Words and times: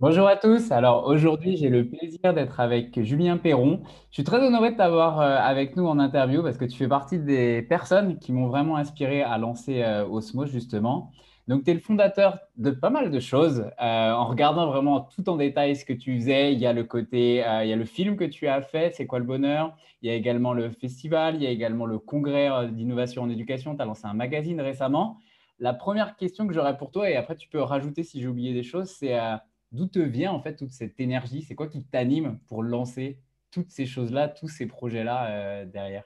Bonjour 0.00 0.26
à 0.26 0.36
tous. 0.36 0.72
Alors 0.72 1.04
aujourd'hui, 1.08 1.58
j'ai 1.58 1.68
le 1.68 1.86
plaisir 1.86 2.32
d'être 2.32 2.58
avec 2.58 3.02
Julien 3.02 3.36
Perron. 3.36 3.82
Je 4.08 4.14
suis 4.14 4.24
très 4.24 4.38
honoré 4.42 4.70
de 4.72 4.76
t'avoir 4.78 5.20
euh, 5.20 5.36
avec 5.36 5.76
nous 5.76 5.86
en 5.86 5.98
interview 5.98 6.42
parce 6.42 6.56
que 6.56 6.64
tu 6.64 6.78
fais 6.78 6.88
partie 6.88 7.18
des 7.18 7.60
personnes 7.60 8.18
qui 8.18 8.32
m'ont 8.32 8.46
vraiment 8.46 8.78
inspiré 8.78 9.20
à 9.22 9.36
lancer 9.36 9.82
euh, 9.82 10.06
Osmos 10.06 10.46
justement. 10.46 11.12
Donc, 11.48 11.64
tu 11.64 11.70
es 11.72 11.74
le 11.74 11.80
fondateur 11.80 12.38
de 12.56 12.70
pas 12.70 12.88
mal 12.88 13.10
de 13.10 13.20
choses. 13.20 13.66
Euh, 13.78 14.12
en 14.12 14.24
regardant 14.24 14.68
vraiment 14.68 15.02
tout 15.02 15.28
en 15.28 15.36
détail 15.36 15.76
ce 15.76 15.84
que 15.84 15.92
tu 15.92 16.16
faisais, 16.18 16.54
il 16.54 16.58
y 16.60 16.64
a 16.66 16.72
le 16.72 16.84
côté, 16.84 17.44
il 17.62 17.68
y 17.68 17.72
a 17.72 17.76
le 17.76 17.84
film 17.84 18.16
que 18.16 18.24
tu 18.24 18.48
as 18.48 18.62
fait, 18.62 18.94
C'est 18.94 19.06
quoi 19.06 19.18
le 19.18 19.26
bonheur? 19.26 19.76
Il 20.00 20.08
y 20.08 20.10
a 20.10 20.16
également 20.16 20.54
le 20.54 20.70
festival, 20.70 21.34
il 21.36 21.42
y 21.42 21.46
a 21.46 21.50
également 21.50 21.84
le 21.84 21.98
congrès 21.98 22.68
d'innovation 22.70 23.24
en 23.24 23.28
éducation. 23.28 23.76
Tu 23.76 23.82
as 23.82 23.84
lancé 23.84 24.06
un 24.06 24.14
magazine 24.14 24.62
récemment. 24.62 25.18
La 25.58 25.74
première 25.74 26.16
question 26.16 26.46
que 26.46 26.54
j'aurais 26.54 26.78
pour 26.78 26.90
toi, 26.90 27.10
et 27.10 27.16
après 27.16 27.36
tu 27.36 27.50
peux 27.50 27.60
rajouter 27.60 28.02
si 28.02 28.18
j'ai 28.18 28.28
oublié 28.28 28.54
des 28.54 28.62
choses, 28.62 28.88
c'est 28.88 29.18
D'où 29.72 29.86
te 29.86 30.00
vient 30.00 30.32
en 30.32 30.40
fait 30.40 30.56
toute 30.56 30.72
cette 30.72 30.98
énergie? 30.98 31.42
C'est 31.42 31.54
quoi 31.54 31.68
qui 31.68 31.84
t'anime 31.84 32.38
pour 32.48 32.62
lancer 32.62 33.20
toutes 33.50 33.70
ces 33.70 33.86
choses-là, 33.86 34.28
tous 34.28 34.48
ces 34.48 34.66
projets-là 34.66 35.30
euh, 35.30 35.64
derrière? 35.64 36.04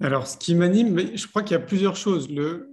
Alors, 0.00 0.26
ce 0.26 0.36
qui 0.36 0.54
m'anime, 0.54 1.16
je 1.16 1.26
crois 1.28 1.42
qu'il 1.42 1.52
y 1.52 1.60
a 1.60 1.64
plusieurs 1.64 1.96
choses. 1.96 2.28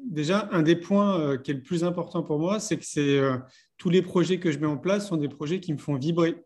Déjà, 0.06 0.50
un 0.52 0.64
des 0.64 0.76
points 0.76 1.20
euh, 1.20 1.38
qui 1.38 1.52
est 1.52 1.54
le 1.54 1.62
plus 1.62 1.84
important 1.84 2.24
pour 2.24 2.40
moi, 2.40 2.60
c'est 2.60 2.78
que 2.78 3.00
euh, 3.00 3.38
tous 3.78 3.90
les 3.90 4.02
projets 4.02 4.40
que 4.40 4.52
je 4.52 4.58
mets 4.58 4.68
en 4.68 4.78
place 4.78 5.08
sont 5.08 5.18
des 5.18 5.30
projets 5.30 5.60
qui 5.60 5.74
me 5.74 5.78
font 5.78 5.96
vibrer. 5.96 6.44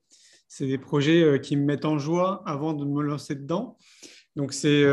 C'est 0.48 0.68
des 0.68 0.78
projets 0.78 1.40
qui 1.42 1.58
me 1.58 1.66
mettent 1.66 1.86
en 1.86 1.98
joie 1.98 2.44
avant 2.46 2.74
de 2.74 2.86
me 2.86 3.02
lancer 3.02 3.36
dedans. 3.36 3.78
Donc, 4.36 4.54
c'est, 4.54 4.86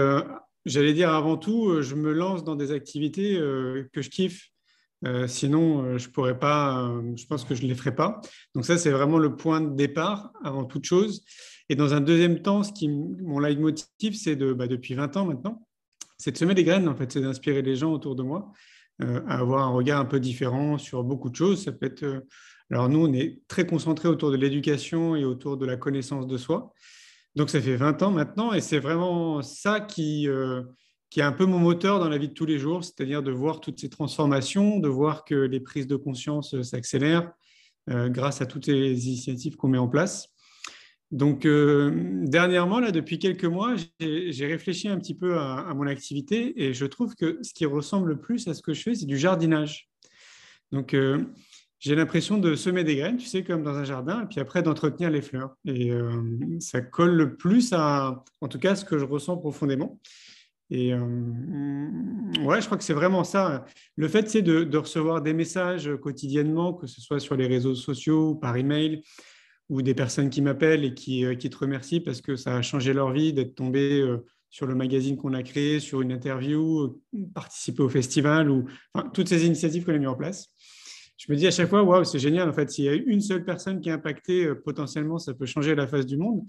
j'allais 0.65 0.93
dire 0.93 1.11
avant 1.11 1.37
tout, 1.37 1.83
je 1.83 1.95
me 1.95 2.13
lance 2.13 2.43
dans 2.43 2.57
des 2.57 2.73
activités 2.73 3.35
que 3.35 4.03
je 4.03 4.09
kiffe. 4.09 4.52
Euh, 5.05 5.27
sinon, 5.27 5.85
euh, 5.85 5.99
je 5.99 6.09
pourrais 6.09 6.39
pas, 6.39 6.85
euh, 6.85 7.13
je 7.17 7.27
pense 7.27 7.45
que 7.45 7.55
je 7.55 7.63
ne 7.63 7.69
les 7.69 7.75
ferai 7.75 7.95
pas. 7.95 8.21
Donc 8.55 8.65
ça, 8.65 8.79
c'est 8.79 8.91
vraiment 8.91 9.19
le 9.19 9.37
point 9.37 9.61
de 9.61 9.75
départ 9.75 10.33
avant 10.45 10.65
toute 10.65 10.85
chose. 10.85 11.25
Et 11.69 11.75
dans 11.75 11.95
un 11.95 12.01
deuxième 12.01 12.41
temps, 12.41 12.63
ce 12.63 12.73
qui, 12.73 12.89
mon 12.89 13.39
leitmotiv, 13.39 14.15
c'est 14.15 14.37
de, 14.37 14.53
bah, 14.53 14.67
depuis 14.67 14.95
20 14.95 15.17
ans 15.17 15.27
maintenant, 15.27 15.67
c'est 16.19 16.33
de 16.33 16.37
semer 16.37 16.55
des 16.55 16.65
graines, 16.65 16.89
en 16.89 16.95
fait, 16.95 17.11
c'est 17.11 17.21
d'inspirer 17.21 17.63
les 17.63 17.75
gens 17.75 17.93
autour 17.93 18.15
de 18.15 18.23
moi 18.23 18.53
à 19.27 19.39
avoir 19.41 19.67
un 19.67 19.71
regard 19.73 19.99
un 19.99 20.05
peu 20.05 20.21
différent 20.21 20.79
sur 20.79 21.03
beaucoup 21.03 21.29
de 21.29 21.35
choses. 21.35 21.65
Ça 21.65 21.73
peut 21.73 21.87
être, 21.87 22.25
alors 22.71 22.89
nous, 22.89 23.05
on 23.05 23.13
est 23.13 23.41
très 23.49 23.67
concentré 23.67 24.09
autour 24.09 24.31
de 24.31 24.37
l'éducation 24.37 25.17
et 25.17 25.25
autour 25.25 25.57
de 25.57 25.67
la 25.67 25.77
connaissance 25.77 26.29
de 26.29 26.37
soi. 26.37 26.73
Donc 27.35 27.51
ça 27.51 27.61
fait 27.61 27.75
20 27.75 28.01
ans 28.05 28.13
maintenant 28.13 28.53
et 28.53 28.61
c'est 28.61 28.79
vraiment 28.79 29.43
ça 29.43 29.81
qui 29.81 30.29
qui 31.13 31.21
est 31.21 31.25
un 31.25 31.33
peu 31.33 31.45
mon 31.45 31.59
moteur 31.59 31.99
dans 31.99 32.09
la 32.09 32.17
vie 32.17 32.29
de 32.29 32.33
tous 32.33 32.47
les 32.47 32.59
jours, 32.59 32.83
c'est-à-dire 32.83 33.23
de 33.23 33.31
voir 33.31 33.61
toutes 33.61 33.79
ces 33.79 33.91
transformations, 33.91 34.79
de 34.79 34.89
voir 34.89 35.27
que 35.27 35.35
les 35.35 35.61
prises 35.61 35.87
de 35.87 35.97
conscience 35.97 36.55
euh, 36.55 36.63
s'accélèrent 36.63 37.31
euh, 37.91 38.09
grâce 38.09 38.41
à 38.41 38.47
toutes 38.47 38.67
les 38.67 39.09
initiatives 39.09 39.57
qu'on 39.57 39.69
met 39.69 39.77
en 39.77 39.89
place. 39.89 40.31
Donc, 41.11 41.45
euh, 41.45 42.23
dernièrement, 42.25 42.81
là, 42.81 42.93
depuis 42.93 43.19
quelques 43.19 43.45
mois, 43.45 43.75
j'ai 44.01 44.47
réfléchi 44.47 44.89
un 44.89 44.99
petit 44.99 45.15
peu 45.15 45.39
à, 45.39 45.71
mon 45.75 45.87
activité 45.87 46.65
et 46.65 46.73
je 46.73 46.87
trouve 46.87 47.15
que 47.15 47.39
ce 47.43 47.53
qui 47.53 47.67
ressemble 47.67 48.09
le 48.09 48.19
plus 48.19 48.49
à 48.49 48.55
ce 48.55 48.63
que 48.63 48.73
je 48.73 48.81
fais, 48.81 48.95
c'est 48.95 49.05
du 49.05 49.19
jardinage. 49.19 49.91
Donc, 50.71 50.97
j'ai 51.79 51.95
l'impression 51.95 52.39
de 52.39 52.55
semer 52.55 52.85
des 52.85 52.97
graines, 52.97 53.19
tu 53.19 53.27
sais, 53.27 53.45
comme 53.45 53.63
dans 53.63 53.77
un 53.77 53.85
jardin, 53.85 54.23
et 54.23 54.27
puis 54.27 54.41
après 54.41 54.63
d'entretenir 54.63 55.11
les 55.11 55.21
fleurs. 55.21 55.55
Et 55.67 55.93
ça 56.61 56.81
colle 56.81 57.13
le 57.15 57.37
plus 57.37 57.75
à, 57.75 58.25
en 58.41 58.49
tout 58.49 58.59
cas, 58.59 58.75
ce 58.75 58.87
que 58.87 58.97
je 58.97 59.05
ressens 59.05 59.37
profondément. 59.37 60.01
Et 60.71 60.93
euh, 60.95 61.01
ouais, 62.45 62.61
je 62.61 62.67
crois 62.67 62.79
que 62.79 62.85
c'est 62.85 62.95
vraiment 62.95 63.25
ça. 63.25 63.65
Le 63.97 64.09
fait, 64.09 64.29
c'est 64.31 64.43
de, 64.43 64.77
recevoir 64.77 65.21
des 65.21 65.35
messages 65.35 65.91
quotidiennement, 66.01 66.73
que 66.73 66.87
ce 66.87 67.01
soit 67.01 67.21
sur 67.21 67.37
les 67.37 67.47
réseaux 67.47 67.75
sociaux 67.75 68.35
par 68.35 68.57
email, 68.57 69.03
ou 69.69 69.83
des 69.83 69.95
personnes 69.95 70.31
qui 70.31 70.43
m'appellent 70.43 70.85
et 70.85 70.95
qui, 70.95 71.25
euh, 71.25 71.35
te 71.35 71.57
remercient 71.57 72.01
parce 72.01 72.21
que 72.21 72.37
ça 72.37 72.57
a 72.57 72.63
changé 72.63 72.93
leur 72.93 73.13
vie 73.13 73.33
d'être 73.33 73.55
tombé 73.55 74.01
euh, 74.01 74.25
sur 74.51 74.67
le 74.67 74.75
magazine 74.75 75.17
qu'on 75.17 75.35
a 75.35 75.43
créé, 75.43 75.81
sur 75.81 76.03
une 76.03 76.13
interview, 76.13 77.01
participer 77.35 77.83
au 77.83 77.89
festival, 77.89 78.51
ou 78.51 78.67
toutes 79.15 79.29
ces 79.29 79.47
initiatives 79.47 79.85
qu'on 79.85 79.95
a 79.95 79.99
mis 79.99 80.07
en 80.07 80.15
place. 80.15 80.49
Je 81.17 81.31
me 81.33 81.37
dis 81.37 81.47
à 81.47 81.51
chaque 81.51 81.69
fois, 81.69 81.83
waouh, 81.83 82.05
c'est 82.05 82.19
génial. 82.19 82.49
En 82.51 82.53
fait, 82.53 82.71
s'il 82.71 82.85
y 82.85 82.89
a 82.89 82.95
une 82.95 83.21
seule 83.21 83.45
personne 83.45 83.81
qui 83.81 83.89
est 83.89 83.93
impactée, 83.93 84.55
potentiellement, 84.65 85.19
ça 85.19 85.33
peut 85.33 85.47
changer 85.47 85.75
la 85.75 85.87
face 85.87 86.05
du 86.05 86.17
monde. 86.17 86.43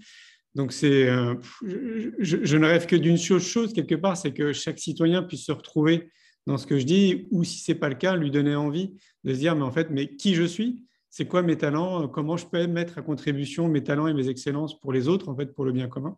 Donc, 0.54 0.72
euh, 0.84 1.34
je, 1.62 2.56
ne 2.56 2.66
rêve 2.66 2.86
que 2.86 2.96
d'une 2.96 3.18
chose, 3.18 3.44
chose 3.44 3.72
quelque 3.72 3.94
part, 3.94 4.16
c'est 4.16 4.32
que 4.32 4.52
chaque 4.52 4.78
citoyen 4.78 5.22
puisse 5.22 5.46
se 5.46 5.52
retrouver 5.52 6.10
dans 6.46 6.58
ce 6.58 6.66
que 6.66 6.78
je 6.78 6.84
dis, 6.84 7.26
ou 7.30 7.42
si 7.42 7.58
ce 7.58 7.72
n'est 7.72 7.78
pas 7.78 7.88
le 7.88 7.94
cas, 7.94 8.16
lui 8.16 8.30
donner 8.30 8.54
envie 8.54 8.94
de 9.24 9.32
se 9.32 9.38
dire, 9.38 9.56
mais 9.56 9.62
en 9.62 9.72
fait, 9.72 9.90
mais 9.90 10.14
qui 10.14 10.34
je 10.34 10.44
suis? 10.44 10.84
C'est 11.10 11.26
quoi 11.26 11.42
mes 11.42 11.56
talents? 11.56 12.08
Comment 12.08 12.36
je 12.36 12.46
peux 12.46 12.66
mettre 12.66 12.98
à 12.98 13.02
contribution 13.02 13.68
mes 13.68 13.82
talents 13.82 14.06
et 14.06 14.14
mes 14.14 14.28
excellences 14.28 14.78
pour 14.80 14.92
les 14.92 15.08
autres, 15.08 15.28
en 15.28 15.36
fait, 15.36 15.54
pour 15.54 15.64
le 15.64 15.72
bien 15.72 15.88
commun? 15.88 16.16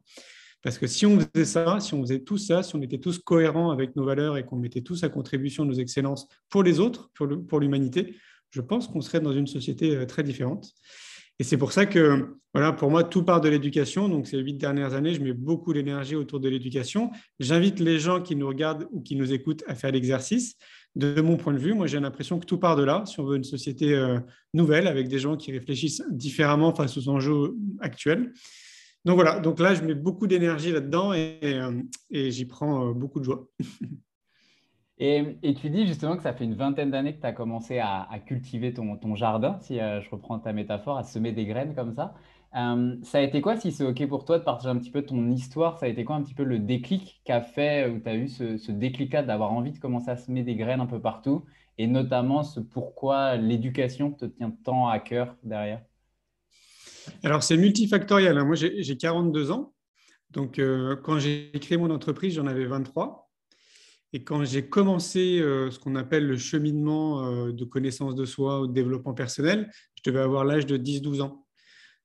Parce 0.62 0.78
que 0.78 0.86
si 0.86 1.06
on 1.06 1.20
faisait 1.20 1.44
ça, 1.44 1.80
si 1.80 1.94
on 1.94 2.02
faisait 2.02 2.20
tout 2.20 2.38
ça, 2.38 2.62
si 2.62 2.74
on 2.74 2.82
était 2.82 2.98
tous 2.98 3.18
cohérents 3.18 3.70
avec 3.70 3.94
nos 3.94 4.04
valeurs 4.04 4.36
et 4.36 4.44
qu'on 4.44 4.56
mettait 4.56 4.80
tous 4.80 5.04
à 5.04 5.08
contribution 5.08 5.64
nos 5.64 5.74
excellences 5.74 6.26
pour 6.48 6.62
les 6.62 6.80
autres, 6.80 7.10
pour 7.14 7.60
l'humanité, 7.60 8.16
je 8.50 8.60
pense 8.60 8.88
qu'on 8.88 9.00
serait 9.00 9.20
dans 9.20 9.32
une 9.32 9.46
société 9.46 9.94
euh, 9.94 10.06
très 10.06 10.22
différente. 10.22 10.72
Et 11.38 11.44
c'est 11.44 11.58
pour 11.58 11.72
ça 11.72 11.84
que, 11.84 12.38
voilà, 12.54 12.72
pour 12.72 12.90
moi, 12.90 13.04
tout 13.04 13.22
part 13.22 13.40
de 13.40 13.48
l'éducation. 13.48 14.08
Donc, 14.08 14.26
ces 14.26 14.38
huit 14.38 14.54
dernières 14.54 14.94
années, 14.94 15.12
je 15.12 15.20
mets 15.20 15.34
beaucoup 15.34 15.72
d'énergie 15.72 16.16
autour 16.16 16.40
de 16.40 16.48
l'éducation. 16.48 17.10
J'invite 17.38 17.78
les 17.78 17.98
gens 17.98 18.22
qui 18.22 18.36
nous 18.36 18.48
regardent 18.48 18.88
ou 18.90 19.02
qui 19.02 19.16
nous 19.16 19.32
écoutent 19.32 19.62
à 19.66 19.74
faire 19.74 19.92
l'exercice. 19.92 20.56
De 20.94 21.20
mon 21.20 21.36
point 21.36 21.52
de 21.52 21.58
vue, 21.58 21.74
moi, 21.74 21.86
j'ai 21.86 22.00
l'impression 22.00 22.38
que 22.38 22.46
tout 22.46 22.56
part 22.58 22.74
de 22.74 22.82
là. 22.82 23.04
Si 23.04 23.20
on 23.20 23.24
veut 23.24 23.36
une 23.36 23.44
société 23.44 23.94
euh, 23.94 24.18
nouvelle 24.54 24.86
avec 24.86 25.08
des 25.08 25.18
gens 25.18 25.36
qui 25.36 25.52
réfléchissent 25.52 26.02
différemment 26.10 26.74
face 26.74 26.96
aux 26.96 27.08
enjeux 27.10 27.54
actuels. 27.80 28.32
Donc 29.04 29.14
voilà, 29.14 29.38
donc 29.38 29.60
là, 29.60 29.72
je 29.72 29.82
mets 29.82 29.94
beaucoup 29.94 30.26
d'énergie 30.26 30.72
là-dedans 30.72 31.12
et, 31.12 31.38
euh, 31.44 31.70
j'y 32.10 32.44
prends 32.44 32.88
euh, 32.88 32.92
beaucoup 32.92 33.20
de 33.20 33.24
joie. 33.24 33.46
Et, 34.98 35.54
tu 35.60 35.68
dis 35.68 35.86
justement 35.86 36.16
que 36.16 36.22
ça 36.22 36.32
fait 36.32 36.44
une 36.44 36.54
vingtaine 36.54 36.90
d'années 36.90 37.14
que 37.14 37.20
tu 37.20 37.26
as 37.26 37.32
commencé 37.32 37.78
à, 37.78 38.08
cultiver 38.24 38.72
ton, 38.72 39.14
jardin, 39.14 39.58
si 39.60 39.78
euh, 39.78 40.00
je 40.00 40.08
reprends 40.10 40.38
ta 40.38 40.52
métaphore, 40.52 40.96
à 40.96 41.04
semer 41.04 41.32
des 41.32 41.44
graines 41.44 41.74
comme 41.74 41.92
ça. 41.92 42.14
Euh, 42.56 42.96
ça 43.02 43.18
a 43.18 43.20
été 43.20 43.42
quoi, 43.42 43.58
si 43.58 43.72
c'est 43.72 43.84
OK 43.84 44.06
pour 44.08 44.24
toi, 44.24 44.38
de 44.38 44.44
partager 44.44 44.70
un 44.70 44.78
petit 44.78 44.90
peu 44.90 45.02
ton 45.02 45.30
histoire? 45.30 45.78
Ça 45.78 45.86
a 45.86 45.88
été 45.90 46.04
quoi 46.04 46.16
un 46.16 46.22
petit 46.22 46.34
peu 46.34 46.44
le 46.44 46.58
déclic 46.58 47.20
qu'a 47.26 47.42
fait, 47.42 47.90
où 47.90 48.00
tu 48.00 48.08
as 48.08 48.14
eu 48.16 48.28
ce, 48.28 48.72
déclic-là 48.72 49.22
d'avoir 49.22 49.52
envie 49.52 49.72
de 49.72 49.78
commencer 49.78 50.10
à 50.10 50.16
semer 50.16 50.42
des 50.42 50.56
graines 50.56 50.80
un 50.80 50.86
peu 50.86 51.00
partout? 51.00 51.44
Et 51.76 51.86
notamment 51.86 52.42
ce 52.42 52.60
pourquoi 52.60 53.36
l'éducation 53.36 54.12
te 54.12 54.24
tient 54.24 54.50
tant 54.64 54.88
à 54.88 54.98
cœur 54.98 55.36
derrière? 55.42 55.82
Alors, 57.22 57.42
c'est 57.42 57.58
multifactoriel. 57.58 58.38
Hein. 58.38 58.46
Moi, 58.46 58.54
j'ai 58.54 58.96
42 58.96 59.50
ans. 59.50 59.74
Donc, 60.30 60.58
euh, 60.58 60.96
quand 60.96 61.18
j'ai 61.18 61.52
créé 61.60 61.76
mon 61.76 61.90
entreprise, 61.90 62.34
j'en 62.34 62.46
avais 62.46 62.64
23. 62.64 63.25
Et 64.16 64.24
quand 64.24 64.42
j'ai 64.46 64.66
commencé 64.66 65.40
euh, 65.40 65.70
ce 65.70 65.78
qu'on 65.78 65.94
appelle 65.94 66.26
le 66.26 66.38
cheminement 66.38 67.26
euh, 67.26 67.52
de 67.52 67.64
connaissance 67.66 68.14
de 68.14 68.24
soi 68.24 68.62
ou 68.62 68.66
de 68.66 68.72
développement 68.72 69.12
personnel, 69.12 69.70
je 69.94 70.10
devais 70.10 70.22
avoir 70.22 70.46
l'âge 70.46 70.64
de 70.64 70.78
10-12 70.78 71.20
ans. 71.20 71.46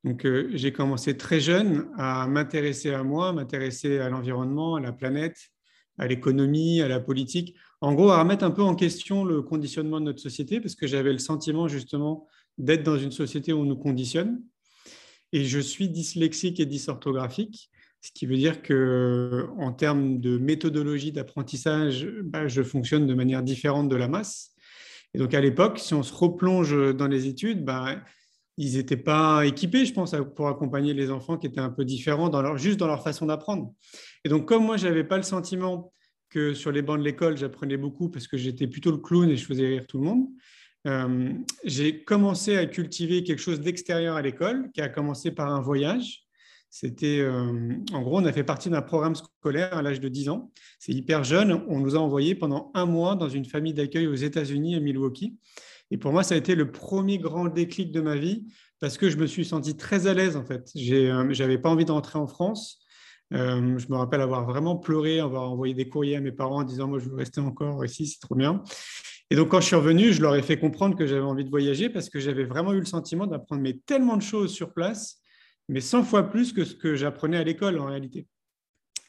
Donc 0.04 0.26
euh, 0.26 0.50
j'ai 0.54 0.74
commencé 0.74 1.16
très 1.16 1.40
jeune 1.40 1.88
à 1.98 2.28
m'intéresser 2.28 2.94
à 2.94 3.02
moi, 3.04 3.32
m'intéresser 3.32 4.00
à 4.00 4.10
l'environnement, 4.10 4.76
à 4.76 4.82
la 4.82 4.92
planète, 4.92 5.38
à 5.98 6.06
l'économie, 6.06 6.82
à 6.82 6.90
la 6.90 7.00
politique. 7.00 7.56
En 7.80 7.94
gros, 7.94 8.10
à 8.10 8.20
remettre 8.20 8.44
un 8.44 8.52
peu 8.52 8.62
en 8.62 8.76
question 8.76 9.24
le 9.24 9.42
conditionnement 9.42 10.02
de 10.02 10.06
notre 10.08 10.20
société, 10.20 10.60
parce 10.60 10.76
que 10.76 10.88
j'avais 10.88 11.14
le 11.14 11.20
sentiment 11.20 11.70
justement 11.70 12.28
d'être 12.58 12.84
dans 12.84 12.98
une 12.98 13.14
société 13.14 13.54
où 13.54 13.60
on 13.60 13.66
nous 13.66 13.78
conditionne. 13.78 14.44
Et 15.32 15.46
je 15.46 15.60
suis 15.60 15.88
dyslexique 15.88 16.60
et 16.60 16.66
dysorthographique 16.66 17.72
ce 18.02 18.12
qui 18.14 18.26
veut 18.26 18.38
dire 18.38 18.62
que 18.62 19.48
en 19.58 19.72
termes 19.72 20.20
de 20.20 20.38
méthodologie 20.38 21.12
d'apprentissage, 21.12 22.08
bah, 22.24 22.48
je 22.48 22.64
fonctionne 22.64 23.06
de 23.06 23.14
manière 23.14 23.44
différente 23.44 23.90
de 23.90 23.96
la 23.96 24.08
masse. 24.08 24.56
Et 25.14 25.20
donc 25.20 25.34
à 25.34 25.42
l'époque, 25.42 25.78
si 25.78 25.94
on 25.94 26.04
se 26.04 26.14
replonge 26.14 26.96
dans 26.96 27.08
les 27.08 27.28
études, 27.28 27.64
bah, 27.64 28.02
ils 28.58 28.78
n'étaient 28.78 28.98
pas 28.98 29.46
équipés, 29.46 29.86
je 29.86 29.94
pense, 29.94 30.16
pour 30.36 30.48
accompagner 30.48 30.94
les 30.94 31.12
enfants 31.12 31.38
qui 31.38 31.48
étaient 31.48 31.60
un 31.60 31.70
peu 31.70 31.86
différents 31.86 32.30
dans 32.30 32.42
leur, 32.42 32.58
juste 32.58 32.80
dans 32.80 32.88
leur 32.88 33.04
façon 33.04 33.28
d'apprendre. 33.28 33.74
Et 34.26 34.30
donc 34.30 34.48
comme 34.48 34.66
moi, 34.66 34.78
je 34.78 34.88
n'avais 34.88 35.04
pas 35.04 35.18
le 35.18 35.24
sentiment 35.24 35.94
que 36.30 36.54
sur 36.54 36.72
les 36.72 36.82
bancs 36.82 36.98
de 36.98 37.04
l'école, 37.04 37.38
j'apprenais 37.38 37.78
beaucoup 37.78 38.10
parce 38.10 38.28
que 38.28 38.38
j'étais 38.38 38.68
plutôt 38.68 38.92
le 38.92 38.98
clown 38.98 39.30
et 39.30 39.36
je 39.36 39.46
faisais 39.46 39.68
rire 39.68 39.86
tout 39.88 40.00
le 40.00 40.06
monde. 40.06 40.28
Euh, 40.88 41.34
j'ai 41.64 42.04
commencé 42.04 42.58
à 42.58 42.66
cultiver 42.66 43.24
quelque 43.24 43.40
chose 43.40 43.60
d'extérieur 43.60 44.16
à 44.16 44.22
l'école, 44.22 44.72
qui 44.74 44.82
a 44.82 44.90
commencé 44.90 45.32
par 45.32 45.54
un 45.54 45.62
voyage. 45.62 46.24
C'était, 46.74 47.20
euh, 47.20 47.76
en 47.92 48.02
gros, 48.02 48.20
on 48.20 48.26
a 48.26 48.32
fait 48.32 48.46
partie 48.46 48.70
d'un 48.70 48.82
programme 48.82 49.14
scolaire 49.14 49.78
à 49.78 49.82
l'âge 49.82 50.00
de 50.00 50.08
10 50.08 50.30
ans. 50.30 50.52
C'est 50.80 50.94
hyper 50.94 51.26
jeune. 51.26 51.62
On 51.68 51.80
nous 51.82 51.98
a 51.98 52.00
envoyés 52.00 52.34
pendant 52.34 52.72
un 52.74 52.86
mois 52.86 53.16
dans 53.16 53.28
une 53.28 53.44
famille 53.44 53.74
d'accueil 53.74 54.08
aux 54.08 54.16
États-Unis, 54.16 54.76
à 54.76 54.80
Milwaukee. 54.80 55.38
Et 55.92 55.98
pour 55.98 56.14
moi, 56.14 56.24
ça 56.24 56.34
a 56.34 56.38
été 56.38 56.56
le 56.56 56.72
premier 56.72 57.18
grand 57.18 57.46
déclic 57.46 57.92
de 57.92 58.00
ma 58.00 58.16
vie 58.16 58.48
parce 58.80 58.98
que 58.98 59.10
je 59.10 59.18
me 59.18 59.28
suis 59.28 59.44
senti 59.44 59.76
très 59.76 60.08
à 60.08 60.14
l'aise, 60.14 60.38
en 60.38 60.46
fait. 60.46 60.72
Euh, 60.78 61.28
je 61.30 61.44
n'avais 61.44 61.58
pas 61.58 61.70
envie 61.70 61.84
de 61.84 61.92
rentrer 61.92 62.18
en 62.18 62.28
France. 62.28 62.80
Euh, 63.34 63.78
je 63.78 63.88
me 63.90 63.98
rappelle 63.98 64.22
avoir 64.22 64.46
vraiment 64.46 64.78
pleuré, 64.78 65.20
avoir 65.20 65.52
envoyé 65.52 65.74
des 65.74 65.90
courriers 65.90 66.16
à 66.16 66.22
mes 66.22 66.32
parents 66.32 66.62
en 66.62 66.64
disant 66.64 66.88
Moi, 66.88 67.00
je 67.00 67.10
veux 67.10 67.16
rester 67.16 67.42
encore 67.42 67.84
ici, 67.84 68.08
c'est 68.08 68.20
trop 68.20 68.36
bien. 68.36 68.64
Et 69.30 69.36
donc, 69.36 69.50
quand 69.50 69.60
je 69.60 69.68
suis 69.68 69.76
revenu, 69.76 70.14
je 70.14 70.22
leur 70.22 70.36
ai 70.36 70.42
fait 70.42 70.58
comprendre 70.58 70.98
que 70.98 71.06
j'avais 71.06 71.22
envie 71.22 71.46
de 71.46 71.50
voyager 71.50 71.90
parce 71.90 72.10
que 72.10 72.20
j'avais 72.20 72.46
vraiment 72.46 72.72
eu 72.72 72.80
le 72.80 72.86
sentiment 72.86 73.28
d'apprendre 73.28 73.70
tellement 73.86 74.16
de 74.16 74.22
choses 74.22 74.54
sur 74.54 74.74
place, 74.74 75.21
mais 75.70 75.82
100 75.82 76.04
fois 76.04 76.30
plus 76.30 76.54
que 76.54 76.66
ce 76.66 76.76
que 76.76 76.96
j'apprenais 76.96 77.38
à 77.38 77.44
l'école 77.44 77.80
en 77.80 77.86
réalité. 77.86 78.28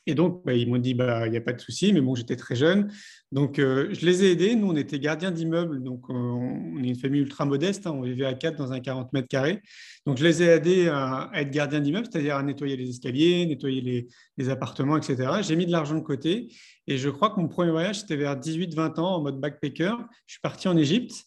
Et 0.06 0.14
donc, 0.14 0.44
bah, 0.44 0.52
ils 0.54 0.69
m'ont 0.69 0.78
dit, 0.78 0.94
bah, 0.94 1.26
il 1.26 1.31
n'y 1.31 1.37
a 1.37 1.40
pas 1.40 1.52
de 1.52 1.60
souci, 1.60 1.93
mais 1.93 2.00
bon, 2.00 2.16
j'étais 2.16 2.34
très 2.34 2.56
jeune. 2.56 2.93
Donc, 3.31 3.60
euh, 3.60 3.88
je 3.93 4.04
les 4.04 4.25
ai 4.25 4.32
aidés. 4.32 4.56
Nous, 4.56 4.69
on 4.69 4.75
était 4.75 4.99
gardiens 4.99 5.31
d'immeubles. 5.31 5.81
Donc, 5.81 6.10
euh, 6.10 6.12
on 6.12 6.82
est 6.82 6.88
une 6.88 6.96
famille 6.96 7.20
ultra 7.20 7.44
modeste. 7.44 7.87
Hein. 7.87 7.93
on 7.94 8.02
vivait 8.02 8.26
à 8.26 8.34
quatre 8.34 8.56
dans 8.56 8.72
un 8.72 8.81
40 8.81 9.12
mètres 9.12 9.28
carrés. 9.28 9.60
Donc, 10.04 10.19
je 10.19 10.25
les 10.25 10.43
ai 10.43 10.46
aidés 10.46 10.88
à, 10.88 11.31
être 11.34 11.50
gardiens 11.50 11.81
d'immeubles, 11.81 12.08
c'est-à-dire 12.10 12.34
à 12.34 12.43
nettoyer 12.43 12.76
les 12.76 12.88
escaliers, 12.88 13.46
nettoyer 13.46 13.81
les, 13.81 14.08
les 14.38 14.49
appartements, 14.49 14.96
etc. 14.96 15.34
J'ai 15.43 15.54
mis 15.54 15.66
de 15.66 15.72
l'argent 15.72 15.94
de 15.94 16.00
côté. 16.00 16.52
Et 16.88 16.99
je 16.99 17.08
crois 17.08 17.31
que 17.31 17.40
mon 17.40 17.46
premier 17.46 17.70
voyage, 17.70 18.00
c'était 18.00 18.16
vers 18.16 18.37
18-20 18.37 18.99
ans 18.99 19.16
en 19.16 19.22
mode 19.22 19.40
backpacker. 19.40 19.94
Je 20.26 20.32
suis 20.34 20.40
parti 20.40 20.66
en 20.66 20.76
Égypte. 20.76 21.26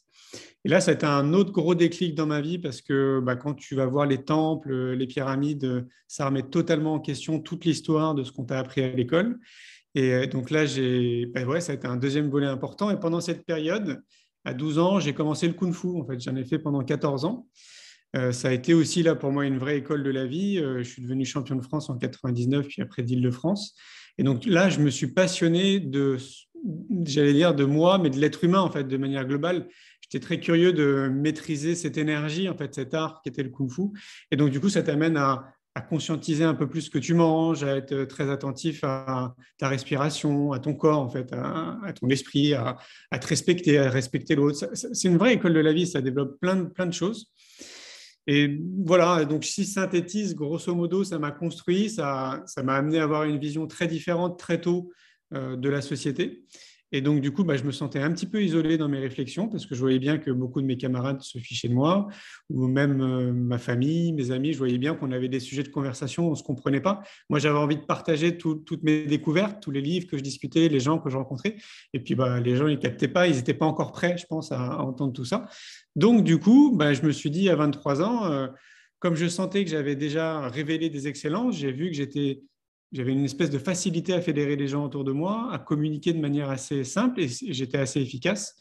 Et 0.65 0.67
là, 0.67 0.81
ça 0.81 0.89
a 0.89 0.93
été 0.95 1.05
un 1.05 1.33
autre 1.33 1.51
gros 1.51 1.75
déclic 1.75 2.15
dans 2.15 2.25
ma 2.25 2.41
vie 2.41 2.57
parce 2.57 2.81
que 2.81 3.19
bah, 3.19 3.35
quand 3.35 3.53
tu 3.53 3.75
vas 3.75 3.85
voir 3.85 4.07
les 4.07 4.23
temples, 4.23 4.93
les 4.93 5.05
pyramides, 5.05 5.87
ça 6.07 6.25
remet 6.25 6.41
totalement 6.41 6.95
en 6.95 6.99
question 6.99 7.39
toute 7.39 7.65
l'histoire 7.65 8.15
de 8.15 8.23
ce 8.23 8.31
qu'on 8.31 8.45
t'a 8.45 8.57
appris 8.57 8.81
à 8.81 8.89
l'école. 8.89 9.37
Et 9.93 10.11
euh, 10.11 10.25
donc 10.25 10.49
là, 10.49 10.65
bah, 11.35 11.43
ouais, 11.43 11.61
ça 11.61 11.71
a 11.71 11.75
été 11.75 11.85
un 11.85 11.97
deuxième 11.97 12.31
volet 12.31 12.47
important. 12.47 12.89
Et 12.89 12.99
pendant 12.99 13.21
cette 13.21 13.45
période, 13.45 14.01
à 14.43 14.55
12 14.55 14.79
ans, 14.79 14.99
j'ai 14.99 15.13
commencé 15.13 15.47
le 15.47 15.53
kung 15.53 15.71
fu. 15.71 15.87
En 15.87 16.03
fait, 16.03 16.19
j'en 16.19 16.35
ai 16.35 16.43
fait 16.43 16.57
pendant 16.57 16.83
14 16.83 17.25
ans. 17.25 17.47
Euh, 18.15 18.31
ça 18.31 18.47
a 18.47 18.51
été 18.51 18.73
aussi 18.73 19.03
là 19.03 19.13
pour 19.13 19.31
moi 19.31 19.45
une 19.45 19.59
vraie 19.59 19.77
école 19.77 20.01
de 20.01 20.09
la 20.09 20.25
vie. 20.25 20.57
Euh, 20.57 20.79
je 20.79 20.89
suis 20.89 21.03
devenu 21.03 21.25
champion 21.25 21.57
de 21.57 21.61
France 21.61 21.91
en 21.91 21.97
99, 21.99 22.65
puis 22.67 22.81
après 22.81 23.03
d'Île-de-France. 23.03 23.75
Et 24.17 24.23
donc 24.23 24.47
là, 24.47 24.69
je 24.69 24.79
me 24.79 24.89
suis 24.89 25.11
passionné 25.11 25.79
de, 25.79 26.17
j'allais 27.05 27.33
dire 27.33 27.53
de 27.53 27.65
moi, 27.65 27.97
mais 27.97 28.09
de 28.09 28.17
l'être 28.17 28.43
humain 28.43 28.61
en 28.61 28.71
fait, 28.71 28.85
de 28.85 28.97
manière 28.97 29.25
globale 29.25 29.67
j'étais 30.09 30.23
très 30.23 30.39
curieux 30.39 30.73
de 30.73 31.09
maîtriser 31.11 31.75
cette 31.75 31.97
énergie, 31.97 32.49
en 32.49 32.57
fait, 32.57 32.73
cet 32.73 32.93
art 32.93 33.21
qui 33.21 33.29
était 33.29 33.43
le 33.43 33.49
kung 33.49 33.71
fu. 33.71 33.83
Et 34.31 34.35
donc, 34.35 34.49
du 34.49 34.59
coup, 34.59 34.69
ça 34.69 34.83
t'amène 34.83 35.17
à, 35.17 35.51
conscientiser 35.89 36.45
un 36.45 36.53
peu 36.53 36.69
plus 36.69 36.83
ce 36.83 36.89
que 36.89 36.99
tu 36.99 37.13
manges, 37.13 37.65
à 37.65 37.75
être 37.75 38.05
très 38.05 38.29
attentif 38.29 38.85
à 38.85 39.35
ta 39.57 39.67
respiration, 39.67 40.53
à 40.53 40.59
ton 40.59 40.73
corps, 40.73 40.99
en 40.99 41.09
fait, 41.09 41.33
à, 41.33 41.91
ton 41.99 42.07
esprit, 42.07 42.53
à, 42.53 42.77
te 43.11 43.27
respecter, 43.27 43.77
à 43.77 43.89
respecter 43.89 44.35
l'autre. 44.35 44.69
C'est 44.73 45.09
une 45.09 45.17
vraie 45.17 45.33
école 45.33 45.53
de 45.53 45.59
la 45.59 45.73
vie, 45.73 45.85
ça 45.85 45.99
développe 45.99 46.39
plein 46.39 46.85
de, 46.85 46.93
choses. 46.93 47.29
Et 48.25 48.57
voilà, 48.85 49.25
donc 49.25 49.43
si 49.43 49.65
je 49.65 49.69
synthétise, 49.71 50.33
grosso 50.33 50.73
modo, 50.73 51.03
ça 51.03 51.19
m'a 51.19 51.31
construit, 51.31 51.89
ça 51.89 52.45
m'a 52.63 52.75
amené 52.75 52.99
à 52.99 53.03
avoir 53.03 53.25
une 53.25 53.37
vision 53.37 53.67
très 53.67 53.87
différente 53.87 54.39
très 54.39 54.61
tôt 54.61 54.93
euh, 55.33 55.57
de 55.57 55.69
la 55.69 55.81
société. 55.81 56.45
Et 56.91 57.01
donc, 57.01 57.21
du 57.21 57.31
coup, 57.31 57.43
bah, 57.43 57.57
je 57.57 57.63
me 57.63 57.71
sentais 57.71 57.99
un 57.99 58.11
petit 58.11 58.25
peu 58.25 58.43
isolé 58.43 58.77
dans 58.77 58.87
mes 58.87 58.99
réflexions 58.99 59.47
parce 59.47 59.65
que 59.65 59.75
je 59.75 59.79
voyais 59.81 59.99
bien 59.99 60.17
que 60.17 60.31
beaucoup 60.31 60.61
de 60.61 60.65
mes 60.65 60.77
camarades 60.77 61.21
se 61.21 61.39
fichaient 61.39 61.67
de 61.67 61.73
moi, 61.73 62.07
ou 62.49 62.67
même 62.67 63.01
euh, 63.01 63.33
ma 63.33 63.57
famille, 63.57 64.13
mes 64.13 64.31
amis, 64.31 64.53
je 64.53 64.57
voyais 64.57 64.77
bien 64.77 64.95
qu'on 64.95 65.11
avait 65.11 65.27
des 65.27 65.39
sujets 65.39 65.63
de 65.63 65.69
conversation, 65.69 66.27
on 66.27 66.31
ne 66.31 66.35
se 66.35 66.43
comprenait 66.43 66.81
pas. 66.81 67.01
Moi, 67.29 67.39
j'avais 67.39 67.57
envie 67.57 67.77
de 67.77 67.85
partager 67.85 68.37
toutes 68.37 68.83
mes 68.83 69.05
découvertes, 69.05 69.61
tous 69.61 69.71
les 69.71 69.81
livres 69.81 70.07
que 70.07 70.17
je 70.17 70.23
discutais, 70.23 70.69
les 70.69 70.79
gens 70.79 70.99
que 70.99 71.09
je 71.09 71.17
rencontrais. 71.17 71.55
Et 71.93 71.99
puis, 71.99 72.15
bah, 72.15 72.39
les 72.39 72.55
gens, 72.55 72.67
ils 72.67 72.75
ne 72.75 72.81
captaient 72.81 73.07
pas, 73.07 73.27
ils 73.27 73.35
n'étaient 73.35 73.53
pas 73.53 73.65
encore 73.65 73.91
prêts, 73.91 74.17
je 74.17 74.25
pense, 74.25 74.51
à, 74.51 74.79
entendre 74.79 75.13
tout 75.13 75.25
ça. 75.25 75.47
Donc, 75.95 76.23
du 76.23 76.39
coup, 76.39 76.71
bah, 76.75 76.93
je 76.93 77.01
me 77.01 77.11
suis 77.11 77.31
dit 77.31 77.49
à 77.49 77.55
23 77.55 78.01
ans, 78.03 78.25
euh, 78.25 78.47
comme 78.99 79.15
je 79.15 79.27
sentais 79.27 79.65
que 79.65 79.71
j'avais 79.71 79.95
déjà 79.95 80.47
révélé 80.47 80.89
des 80.89 81.07
excellences, 81.07 81.57
j'ai 81.57 81.71
vu 81.71 81.89
que 81.89 81.95
j'étais 81.95 82.41
j'avais 82.95 83.11
une 83.11 83.25
espèce 83.25 83.49
de 83.49 83.57
facilité 83.57 84.13
à 84.13 84.21
fédérer 84.21 84.55
les 84.55 84.69
gens 84.69 84.85
autour 84.85 85.03
de 85.03 85.11
moi, 85.11 85.49
à 85.51 85.59
communiquer 85.59 86.13
de 86.13 86.19
manière 86.19 86.49
assez 86.49 86.85
simple 86.85 87.19
et 87.19 87.27
j'étais 87.27 87.77
assez 87.77 87.99
efficace. 87.99 88.55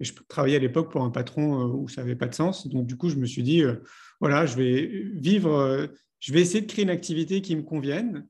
Et 0.00 0.04
je 0.04 0.12
travaillais 0.28 0.56
à 0.56 0.60
l'époque 0.60 0.90
pour 0.90 1.04
un 1.04 1.10
patron 1.10 1.60
euh, 1.60 1.72
où 1.72 1.88
ça 1.88 2.00
n'avait 2.00 2.16
pas 2.16 2.26
de 2.26 2.34
sens. 2.34 2.66
Donc, 2.66 2.86
du 2.86 2.96
coup, 2.96 3.10
je 3.10 3.16
me 3.16 3.26
suis 3.26 3.44
dit, 3.44 3.62
euh, 3.62 3.76
voilà, 4.18 4.44
je 4.44 4.56
vais 4.56 5.04
vivre, 5.14 5.54
euh, 5.54 5.86
je 6.18 6.32
vais 6.32 6.40
essayer 6.40 6.62
de 6.62 6.66
créer 6.66 6.82
une 6.82 6.90
activité 6.90 7.42
qui 7.42 7.54
me 7.54 7.62
convienne, 7.62 8.26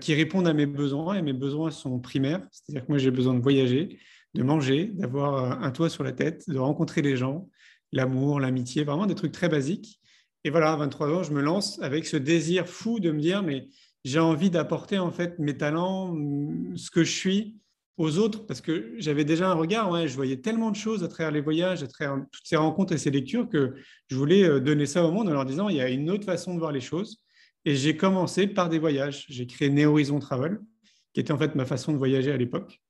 qui 0.00 0.14
réponde 0.14 0.46
à 0.46 0.54
mes 0.54 0.66
besoins. 0.66 1.16
Et 1.16 1.22
mes 1.22 1.32
besoins 1.32 1.72
sont 1.72 1.98
primaires. 1.98 2.40
C'est-à-dire 2.52 2.86
que 2.86 2.92
moi, 2.92 2.98
j'ai 2.98 3.10
besoin 3.10 3.34
de 3.34 3.40
voyager, 3.40 3.98
de 4.34 4.42
manger, 4.44 4.86
d'avoir 4.94 5.60
un 5.60 5.70
toit 5.72 5.90
sur 5.90 6.04
la 6.04 6.12
tête, 6.12 6.48
de 6.48 6.58
rencontrer 6.58 7.02
les 7.02 7.16
gens, 7.16 7.48
l'amour, 7.90 8.38
l'amitié, 8.38 8.84
vraiment 8.84 9.06
des 9.06 9.16
trucs 9.16 9.32
très 9.32 9.48
basiques. 9.48 10.00
Et 10.44 10.50
voilà, 10.50 10.72
à 10.72 10.76
23 10.76 11.08
ans, 11.08 11.22
je 11.24 11.32
me 11.32 11.40
lance 11.40 11.80
avec 11.82 12.06
ce 12.06 12.16
désir 12.16 12.68
fou 12.68 13.00
de 13.00 13.10
me 13.10 13.20
dire, 13.20 13.42
mais 13.42 13.68
j'ai 14.04 14.18
envie 14.18 14.50
d'apporter 14.50 14.98
en 14.98 15.10
fait 15.10 15.38
mes 15.38 15.56
talents, 15.56 16.16
ce 16.76 16.90
que 16.90 17.04
je 17.04 17.10
suis 17.10 17.58
aux 17.98 18.18
autres, 18.18 18.46
parce 18.46 18.60
que 18.60 18.94
j'avais 18.98 19.24
déjà 19.24 19.50
un 19.50 19.54
regard, 19.54 19.90
ouais, 19.90 20.08
je 20.08 20.16
voyais 20.16 20.38
tellement 20.38 20.70
de 20.70 20.76
choses 20.76 21.04
à 21.04 21.08
travers 21.08 21.30
les 21.30 21.40
voyages, 21.40 21.82
à 21.82 21.86
travers 21.86 22.16
toutes 22.32 22.46
ces 22.46 22.56
rencontres 22.56 22.92
et 22.94 22.98
ces 22.98 23.10
lectures, 23.10 23.48
que 23.48 23.74
je 24.08 24.16
voulais 24.16 24.44
euh, 24.44 24.60
donner 24.60 24.86
ça 24.86 25.04
au 25.04 25.12
monde 25.12 25.28
en 25.28 25.32
leur 25.32 25.44
disant, 25.44 25.68
il 25.68 25.76
y 25.76 25.80
a 25.80 25.88
une 25.88 26.10
autre 26.10 26.24
façon 26.24 26.54
de 26.54 26.58
voir 26.58 26.72
les 26.72 26.80
choses. 26.80 27.22
Et 27.64 27.76
j'ai 27.76 27.96
commencé 27.96 28.48
par 28.48 28.68
des 28.68 28.80
voyages. 28.80 29.24
J'ai 29.28 29.46
créé 29.46 29.70
Néo 29.70 29.92
Horizon 29.92 30.18
Travel, 30.18 30.58
qui 31.12 31.20
était 31.20 31.32
en 31.32 31.38
fait 31.38 31.54
ma 31.54 31.64
façon 31.64 31.92
de 31.92 31.98
voyager 31.98 32.32
à 32.32 32.36
l'époque. 32.36 32.81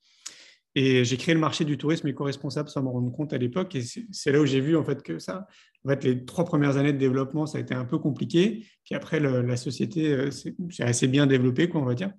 Et 0.75 1.05
j'ai 1.05 1.17
créé 1.19 1.35
le 1.35 1.41
marché 1.41 1.65
du 1.65 1.77
tourisme 1.77 2.09
éco-responsable 2.09 2.69
sans 2.69 2.83
me 2.83 2.89
rendre 2.89 3.13
compte 3.13 3.33
à 3.33 3.39
l'époque. 3.39 3.75
Et 3.75 3.83
c'est 4.11 4.33
là 4.33 4.41
où 4.41 4.47
j'ai 4.47 4.61
vu 4.61 4.77
en 4.77 4.85
fait 4.85 5.03
que 5.03 5.19
ça, 5.19 5.47
en 5.85 5.89
fait, 5.91 6.05
les 6.05 6.25
trois 6.25 6.45
premières 6.45 6.77
années 6.77 6.93
de 6.93 6.99
développement, 6.99 7.47
ça 7.47 7.59
a 7.59 7.61
été 7.61 7.75
un 7.75 7.85
peu 7.85 7.99
compliqué. 7.99 8.67
Puis 8.85 8.95
après, 8.95 9.21
la 9.21 9.57
société 9.57 10.13
euh, 10.13 10.31
s'est 10.31 10.55
assez 10.81 11.09
bien 11.09 11.27
développée, 11.27 11.69
quoi, 11.69 11.81
on 11.81 11.85
va 11.85 11.95
dire. 11.95 12.13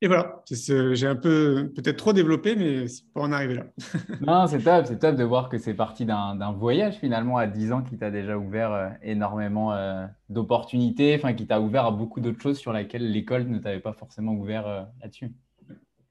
Et 0.00 0.06
voilà, 0.06 0.44
j'ai 0.48 1.08
un 1.08 1.16
peu 1.16 1.72
peut-être 1.74 1.96
trop 1.96 2.12
développé, 2.12 2.54
mais 2.54 2.86
c'est 2.86 3.02
pour 3.12 3.24
en 3.24 3.32
arriver 3.32 3.54
là. 3.54 3.64
non, 4.20 4.46
c'est 4.46 4.62
top, 4.62 4.86
c'est 4.86 5.00
top 5.00 5.16
de 5.16 5.24
voir 5.24 5.48
que 5.48 5.58
c'est 5.58 5.74
parti 5.74 6.04
d'un 6.04 6.52
voyage 6.52 6.94
finalement 6.98 7.36
à 7.36 7.48
10 7.48 7.72
ans 7.72 7.82
qui 7.82 7.98
t'a 7.98 8.12
déjà 8.12 8.38
ouvert 8.38 8.72
euh, 8.72 8.90
énormément 9.02 9.72
euh, 9.72 10.06
d'opportunités, 10.28 11.16
enfin 11.16 11.32
qui 11.32 11.48
t'a 11.48 11.60
ouvert 11.60 11.84
à 11.84 11.90
beaucoup 11.90 12.20
d'autres 12.20 12.40
choses 12.40 12.58
sur 12.58 12.72
lesquelles 12.72 13.10
l'école 13.10 13.48
ne 13.48 13.58
t'avait 13.58 13.80
pas 13.80 13.92
forcément 13.92 14.34
ouvert 14.34 14.86
là-dessus. 15.02 15.32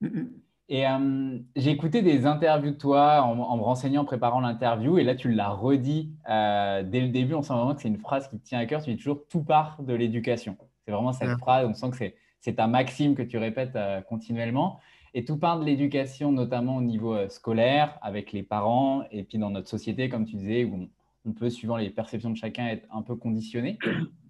Mm, 0.02 0.08
mm. 0.08 0.30
Et 0.70 0.86
euh, 0.86 1.40
j'ai 1.56 1.72
écouté 1.72 2.02
des 2.02 2.26
interviews 2.26 2.72
de 2.72 2.78
toi 2.78 3.22
en, 3.22 3.36
me 3.36 3.64
renseignant, 3.64 4.02
en 4.02 4.06
préparant 4.06 4.42
l'interview, 4.42 4.98
et 4.98 5.04
là 5.04 5.16
tu 5.16 5.32
l'as 5.32 5.50
redit 5.50 6.12
euh, 6.30 6.84
dès 6.84 7.00
le 7.00 7.08
début. 7.08 7.36
On 7.36 7.42
sent 7.42 7.54
vraiment 7.54 7.74
que 7.74 7.82
c'est 7.82 7.88
une 7.88 8.00
phrase 8.00 8.28
qui 8.28 8.38
te 8.38 8.46
tient 8.46 8.60
à 8.60 8.66
cœur. 8.66 8.84
Tu 8.84 8.92
dis 8.92 8.98
toujours 8.98 9.26
tout 9.30 9.44
part 9.44 9.82
de 9.82 9.94
l'éducation. 9.94 10.58
C'est 10.86 10.92
vraiment 10.92 11.14
cette 11.14 11.38
phrase. 11.38 11.66
On 11.70 11.74
sent 11.74 11.92
que 11.92 12.14
c'est 12.42 12.54
ta 12.56 12.68
maxime 12.68 13.16
que 13.16 13.22
tu 13.22 13.38
répètes 13.38 13.76
euh, 13.76 14.02
continuellement. 14.02 14.80
Et 15.14 15.24
tout 15.24 15.38
part 15.38 15.60
de 15.60 15.66
l'éducation, 15.66 16.34
notamment 16.34 16.76
au 16.76 16.82
niveau 16.82 17.16
scolaire, 17.30 17.98
avec 18.02 18.34
les 18.34 18.44
parents, 18.44 19.04
et 19.10 19.24
puis 19.24 19.38
dans 19.38 19.50
notre 19.50 19.70
société, 19.70 20.10
comme 20.10 20.26
tu 20.26 20.36
disais, 20.36 20.66
où 20.66 20.90
on, 21.26 21.32
peut, 21.32 21.50
suivant 21.50 21.78
les 21.78 21.90
perceptions 21.90 22.30
de 22.30 22.36
chacun, 22.36 22.68
être 22.68 22.86
un 22.94 23.02
peu 23.02 23.16
conditionné. 23.16 23.80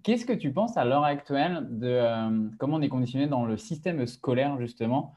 Qu'est-ce 0.02 0.24
que 0.24 0.32
tu 0.32 0.52
penses 0.52 0.76
à 0.76 0.84
l'heure 0.84 1.04
actuelle 1.04 1.66
de 1.70 2.00
comment 2.58 2.76
on 2.76 2.80
est 2.80 2.88
conditionné 2.88 3.26
dans 3.26 3.44
le 3.44 3.56
système 3.56 4.06
scolaire, 4.06 4.58
justement 4.58 5.12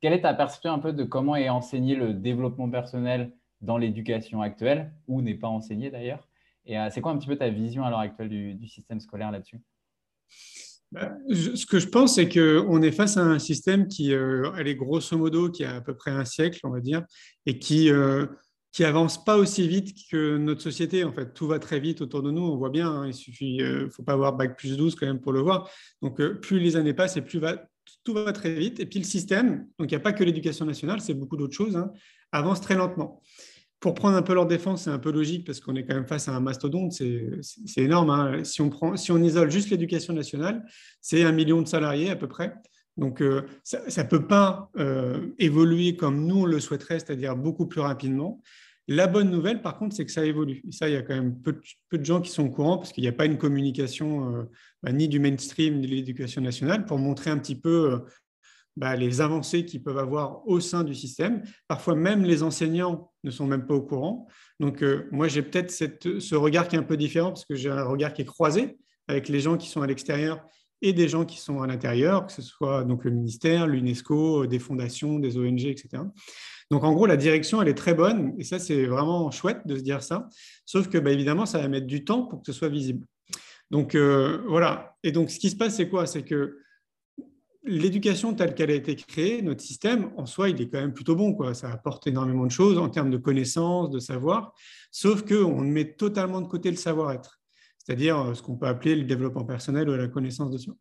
Quelle 0.00 0.12
est 0.12 0.22
ta 0.22 0.34
perception 0.34 0.72
un 0.72 0.78
peu 0.78 0.92
de 0.92 1.04
comment 1.04 1.36
est 1.36 1.48
enseigné 1.48 1.94
le 1.94 2.14
développement 2.14 2.70
personnel 2.70 3.32
dans 3.60 3.78
l'éducation 3.78 4.42
actuelle, 4.42 4.92
ou 5.06 5.22
n'est 5.22 5.34
pas 5.34 5.48
enseigné 5.48 5.90
d'ailleurs? 5.90 6.26
Et 6.66 6.78
euh, 6.78 6.88
c'est 6.90 7.00
quoi 7.00 7.12
un 7.12 7.18
petit 7.18 7.26
peu 7.26 7.36
ta 7.36 7.50
vision 7.50 7.84
à 7.84 7.90
l'heure 7.90 7.98
actuelle 7.98 8.28
du, 8.28 8.68
système 8.68 9.00
scolaire 9.00 9.30
là-dessus? 9.30 9.60
Bah, 10.92 11.12
ce 11.28 11.66
que 11.66 11.78
je 11.78 11.88
pense, 11.88 12.14
c'est 12.14 12.28
qu'on 12.28 12.80
est 12.82 12.92
face 12.92 13.16
à 13.16 13.22
un 13.22 13.38
système 13.38 13.88
qui, 13.88 14.14
euh, 14.14 14.50
elle 14.56 14.68
est 14.68 14.76
grosso 14.76 15.16
modo, 15.18 15.50
qui 15.50 15.64
a 15.64 15.76
à 15.76 15.80
peu 15.80 15.94
près 15.94 16.10
un 16.10 16.24
siècle, 16.24 16.60
on 16.64 16.70
va 16.70 16.80
dire, 16.80 17.04
et 17.46 17.58
qui 17.58 17.90
euh, 17.90 18.26
qui 18.72 18.84
avance 18.84 19.22
pas 19.22 19.36
aussi 19.36 19.68
vite 19.68 19.94
que 20.10 20.36
notre 20.36 20.60
société. 20.60 21.04
En 21.04 21.12
fait, 21.12 21.32
tout 21.32 21.46
va 21.46 21.60
très 21.60 21.78
vite 21.78 22.00
autour 22.00 22.22
de 22.22 22.32
nous. 22.32 22.42
On 22.42 22.56
voit 22.56 22.70
bien. 22.70 22.90
Hein, 22.90 23.06
il 23.06 23.14
suffit, 23.14 23.60
faut 23.92 24.02
pas 24.02 24.14
avoir 24.14 24.32
bac 24.36 24.58
plus 24.58 24.76
12 24.76 24.96
quand 24.96 25.06
même 25.06 25.20
pour 25.20 25.32
le 25.32 25.40
voir. 25.40 25.70
Donc, 26.02 26.20
plus 26.40 26.58
les 26.58 26.74
années 26.74 26.92
passent 26.92 27.16
et 27.16 27.22
plus 27.22 27.38
va, 27.38 27.68
tout 28.04 28.14
va 28.14 28.32
très 28.32 28.54
vite. 28.54 28.80
Et 28.80 28.86
puis 28.86 28.98
le 28.98 29.04
système, 29.04 29.66
donc 29.78 29.90
il 29.90 29.94
n'y 29.94 29.96
a 29.96 30.00
pas 30.00 30.12
que 30.12 30.24
l'éducation 30.24 30.64
nationale, 30.66 31.00
c'est 31.00 31.14
beaucoup 31.14 31.36
d'autres 31.36 31.54
choses, 31.54 31.76
hein, 31.76 31.92
avance 32.32 32.60
très 32.60 32.74
lentement. 32.74 33.22
Pour 33.80 33.94
prendre 33.94 34.16
un 34.16 34.22
peu 34.22 34.34
leur 34.34 34.46
défense, 34.46 34.84
c'est 34.84 34.90
un 34.90 34.98
peu 34.98 35.12
logique 35.12 35.46
parce 35.46 35.60
qu'on 35.60 35.76
est 35.76 35.84
quand 35.84 35.94
même 35.94 36.06
face 36.06 36.28
à 36.28 36.32
un 36.34 36.40
mastodonte, 36.40 36.92
c'est 36.92 37.42
énorme. 37.76 38.10
Hein. 38.10 38.42
Si, 38.44 38.62
on 38.62 39.22
isole 39.22 39.50
juste 39.50 39.68
l'éducation 39.70 40.14
nationale, 40.14 40.64
c'est 41.02 41.22
un 41.22 41.32
million 41.32 41.60
de 41.60 41.68
salariés 41.68 42.10
à 42.10 42.16
peu 42.16 42.26
près. 42.26 42.54
Donc, 42.96 43.20
euh, 43.20 43.42
ça 43.62 44.02
ne 44.02 44.08
peut 44.08 44.26
pas 44.26 44.70
euh, 44.78 45.34
évoluer 45.38 45.96
comme 45.96 46.24
nous 46.26 46.42
on 46.42 46.44
le 46.46 46.60
souhaiterait, 46.60 47.00
c'est-à-dire 47.00 47.36
beaucoup 47.36 47.66
plus 47.66 47.80
rapidement. 47.80 48.40
La 48.86 49.06
bonne 49.06 49.30
nouvelle, 49.30 49.62
par 49.62 49.78
contre, 49.78 49.96
c'est 49.96 50.04
que 50.04 50.12
ça 50.12 50.26
évolue. 50.26 50.62
Ça, 50.70 50.88
il 50.88 50.92
y 50.92 50.96
a 50.96 51.02
quand 51.02 51.14
même 51.14 51.40
peu, 51.40 51.58
de 51.92 52.04
gens 52.04 52.20
qui 52.20 52.30
sont 52.30 52.44
au 52.44 52.50
courant 52.50 52.76
parce 52.76 52.92
qu'il 52.92 53.02
n'y 53.02 53.08
a 53.08 53.12
pas 53.12 53.24
une 53.24 53.38
communication 53.38 54.36
euh, 54.36 54.42
bah, 54.82 54.92
ni 54.92 55.08
du 55.08 55.20
mainstream 55.20 55.76
ni 55.78 55.86
de 55.86 55.92
l'éducation 55.92 56.42
nationale 56.42 56.84
pour 56.84 56.98
montrer 56.98 57.30
un 57.30 57.38
petit 57.38 57.54
peu 57.56 57.92
euh, 57.92 57.98
bah, 58.76 58.94
les 58.94 59.22
avancées 59.22 59.64
qu'ils 59.64 59.82
peuvent 59.82 59.98
avoir 59.98 60.46
au 60.46 60.60
sein 60.60 60.84
du 60.84 60.94
système. 60.94 61.42
Parfois, 61.66 61.94
même 61.94 62.24
les 62.24 62.42
enseignants 62.42 63.10
ne 63.22 63.30
sont 63.30 63.46
même 63.46 63.66
pas 63.66 63.74
au 63.74 63.82
courant. 63.82 64.28
Donc, 64.60 64.82
euh, 64.82 65.08
moi, 65.10 65.28
j'ai 65.28 65.42
peut-être 65.42 65.70
ce 65.70 66.34
regard 66.34 66.68
qui 66.68 66.76
est 66.76 66.78
un 66.78 66.82
peu 66.82 66.98
différent 66.98 67.28
parce 67.28 67.46
que 67.46 67.54
j'ai 67.54 67.70
un 67.70 67.84
regard 67.84 68.12
qui 68.12 68.20
est 68.20 68.26
croisé 68.26 68.76
avec 69.08 69.28
les 69.28 69.40
gens 69.40 69.56
qui 69.56 69.68
sont 69.68 69.80
à 69.80 69.86
l'extérieur 69.86 70.44
et 70.82 70.92
des 70.92 71.08
gens 71.08 71.24
qui 71.24 71.38
sont 71.38 71.62
à 71.62 71.66
l'intérieur, 71.66 72.26
que 72.26 72.32
ce 72.32 72.42
soit 72.42 72.84
donc 72.84 73.04
le 73.04 73.10
ministère, 73.10 73.66
l'UNESCO, 73.66 74.46
des 74.46 74.58
fondations, 74.58 75.18
des 75.18 75.38
ONG, 75.38 75.64
etc. 75.64 76.02
Donc 76.70 76.84
en 76.84 76.92
gros, 76.92 77.06
la 77.06 77.16
direction, 77.16 77.60
elle 77.60 77.68
est 77.68 77.74
très 77.74 77.94
bonne, 77.94 78.34
et 78.38 78.44
ça, 78.44 78.58
c'est 78.58 78.86
vraiment 78.86 79.30
chouette 79.30 79.66
de 79.66 79.76
se 79.76 79.82
dire 79.82 80.02
ça, 80.02 80.28
sauf 80.64 80.88
que 80.88 80.98
bah, 80.98 81.10
évidemment, 81.10 81.46
ça 81.46 81.58
va 81.58 81.68
mettre 81.68 81.86
du 81.86 82.04
temps 82.04 82.22
pour 82.22 82.40
que 82.40 82.46
ce 82.46 82.52
soit 82.52 82.68
visible. 82.68 83.06
Donc 83.70 83.94
euh, 83.94 84.42
voilà, 84.46 84.96
et 85.02 85.12
donc 85.12 85.30
ce 85.30 85.38
qui 85.38 85.50
se 85.50 85.56
passe, 85.56 85.76
c'est 85.76 85.88
quoi? 85.88 86.06
C'est 86.06 86.22
que 86.22 86.58
l'éducation 87.64 88.34
telle 88.34 88.54
qu'elle 88.54 88.70
a 88.70 88.74
été 88.74 88.94
créée, 88.94 89.42
notre 89.42 89.62
système, 89.62 90.10
en 90.16 90.26
soi, 90.26 90.50
il 90.50 90.60
est 90.60 90.68
quand 90.68 90.80
même 90.80 90.92
plutôt 90.92 91.16
bon. 91.16 91.34
Quoi. 91.34 91.54
Ça 91.54 91.70
apporte 91.70 92.06
énormément 92.06 92.44
de 92.44 92.50
choses 92.50 92.78
en 92.78 92.88
termes 92.88 93.10
de 93.10 93.16
connaissances, 93.16 93.90
de 93.90 93.98
savoir, 93.98 94.52
sauf 94.90 95.24
qu'on 95.24 95.60
met 95.62 95.94
totalement 95.94 96.40
de 96.40 96.46
côté 96.46 96.70
le 96.70 96.76
savoir-être, 96.76 97.40
c'est-à-dire 97.78 98.18
euh, 98.18 98.34
ce 98.34 98.42
qu'on 98.42 98.56
peut 98.56 98.66
appeler 98.66 98.96
le 98.96 99.04
développement 99.04 99.44
personnel 99.44 99.88
ou 99.88 99.96
la 99.96 100.08
connaissance 100.08 100.50
de 100.50 100.58
soi. 100.58 100.74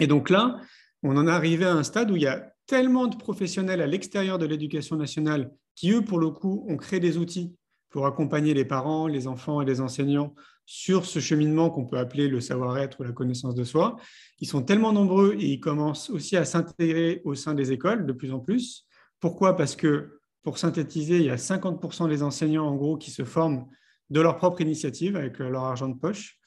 Et 0.00 0.06
donc 0.06 0.30
là, 0.30 0.60
on 1.02 1.16
en 1.16 1.26
est 1.26 1.30
arrivé 1.30 1.64
à 1.64 1.74
un 1.74 1.82
stade 1.82 2.10
où 2.10 2.16
il 2.16 2.22
y 2.22 2.26
a 2.26 2.52
tellement 2.72 3.06
de 3.06 3.16
professionnels 3.16 3.82
à 3.82 3.86
l'extérieur 3.86 4.38
de 4.38 4.46
l'éducation 4.46 4.96
nationale 4.96 5.52
qui, 5.74 5.90
eux, 5.90 6.00
pour 6.00 6.18
le 6.18 6.30
coup, 6.30 6.64
ont 6.70 6.78
créé 6.78 7.00
des 7.00 7.18
outils 7.18 7.54
pour 7.90 8.06
accompagner 8.06 8.54
les 8.54 8.64
parents, 8.64 9.06
les 9.06 9.26
enfants 9.26 9.60
et 9.60 9.66
les 9.66 9.82
enseignants 9.82 10.34
sur 10.64 11.04
ce 11.04 11.18
cheminement 11.18 11.68
qu'on 11.68 11.84
peut 11.84 11.98
appeler 11.98 12.28
le 12.28 12.40
savoir-être 12.40 13.00
ou 13.00 13.02
la 13.02 13.12
connaissance 13.12 13.54
de 13.54 13.62
soi. 13.62 13.96
Ils 14.40 14.48
sont 14.48 14.62
tellement 14.62 14.94
nombreux 14.94 15.36
et 15.38 15.44
ils 15.44 15.60
commencent 15.60 16.08
aussi 16.08 16.34
à 16.34 16.46
s'intégrer 16.46 17.20
au 17.26 17.34
sein 17.34 17.52
des 17.52 17.72
écoles 17.72 18.06
de 18.06 18.12
plus 18.14 18.32
en 18.32 18.38
plus. 18.38 18.86
Pourquoi? 19.20 19.54
Parce 19.54 19.76
que, 19.76 20.20
pour 20.42 20.56
synthétiser, 20.56 21.18
il 21.18 21.24
y 21.24 21.30
a 21.30 21.36
50% 21.36 22.08
des 22.08 22.22
enseignants, 22.22 22.66
en 22.66 22.76
gros, 22.76 22.96
qui 22.96 23.10
se 23.10 23.24
forment 23.24 23.66
de 24.08 24.20
leur 24.22 24.38
propre 24.38 24.62
initiative 24.62 25.14
avec 25.14 25.40
leur 25.40 25.64
argent 25.64 25.90
de 25.90 25.98
poche. 25.98 26.38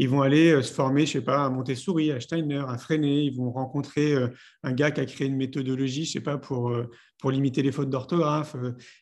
Ils 0.00 0.08
vont 0.08 0.22
aller 0.22 0.50
euh, 0.50 0.62
se 0.62 0.72
former, 0.72 1.04
je 1.04 1.12
sais 1.12 1.20
pas, 1.20 1.44
à 1.44 1.50
Montessori, 1.50 2.10
à 2.10 2.20
Steiner, 2.20 2.64
à 2.66 2.78
Freinet. 2.78 3.26
Ils 3.26 3.36
vont 3.36 3.50
rencontrer 3.50 4.14
euh, 4.14 4.28
un 4.62 4.72
gars 4.72 4.90
qui 4.90 5.02
a 5.02 5.04
créé 5.04 5.28
une 5.28 5.36
méthodologie, 5.36 6.06
je 6.06 6.12
sais 6.12 6.20
pas, 6.22 6.38
pour, 6.38 6.70
euh, 6.70 6.90
pour 7.18 7.30
limiter 7.30 7.60
les 7.60 7.70
fautes 7.70 7.90
d'orthographe. 7.90 8.56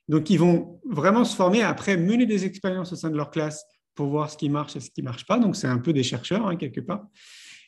Donc, 0.09 0.29
ils 0.29 0.41
vont 0.41 0.81
vraiment 0.85 1.25
se 1.25 1.37
former, 1.37 1.63
après 1.63 1.97
mener 1.97 2.27
des 2.27 2.45
expériences 2.45 2.93
au 2.93 2.97
sein 2.97 3.11
de 3.11 3.17
leur 3.17 3.31
classe 3.31 3.65
pour 3.95 4.09
voir 4.09 4.29
ce 4.29 4.37
qui 4.37 4.49
marche 4.49 4.75
et 4.75 4.81
ce 4.81 4.91
qui 4.91 5.03
marche 5.03 5.25
pas. 5.25 5.39
Donc, 5.39 5.55
c'est 5.55 5.69
un 5.69 5.79
peu 5.79 5.93
des 5.93 6.03
chercheurs, 6.03 6.49
hein, 6.49 6.57
quelque 6.57 6.81
part. 6.81 7.07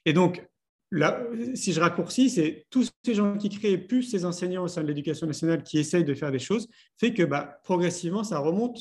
Et 0.05 0.13
donc, 0.13 0.45
là, 0.91 1.23
si 1.55 1.73
je 1.73 1.79
raccourcis, 1.79 2.31
c'est 2.31 2.67
tous 2.69 2.91
ces 3.05 3.15
gens 3.15 3.37
qui 3.37 3.49
créent, 3.49 3.79
plus 3.79 4.03
ces 4.03 4.25
enseignants 4.25 4.65
au 4.65 4.69
sein 4.69 4.83
de 4.83 4.89
l'éducation 4.89 5.29
nationale 5.29 5.63
qui 5.63 5.79
essayent 5.79 6.05
de 6.05 6.15
faire 6.15 6.33
des 6.33 6.41
choses, 6.41 6.67
fait 6.99 7.15
que 7.15 7.23
bah, 7.23 7.61
progressivement, 7.63 8.25
ça 8.25 8.41
remonte 8.41 8.81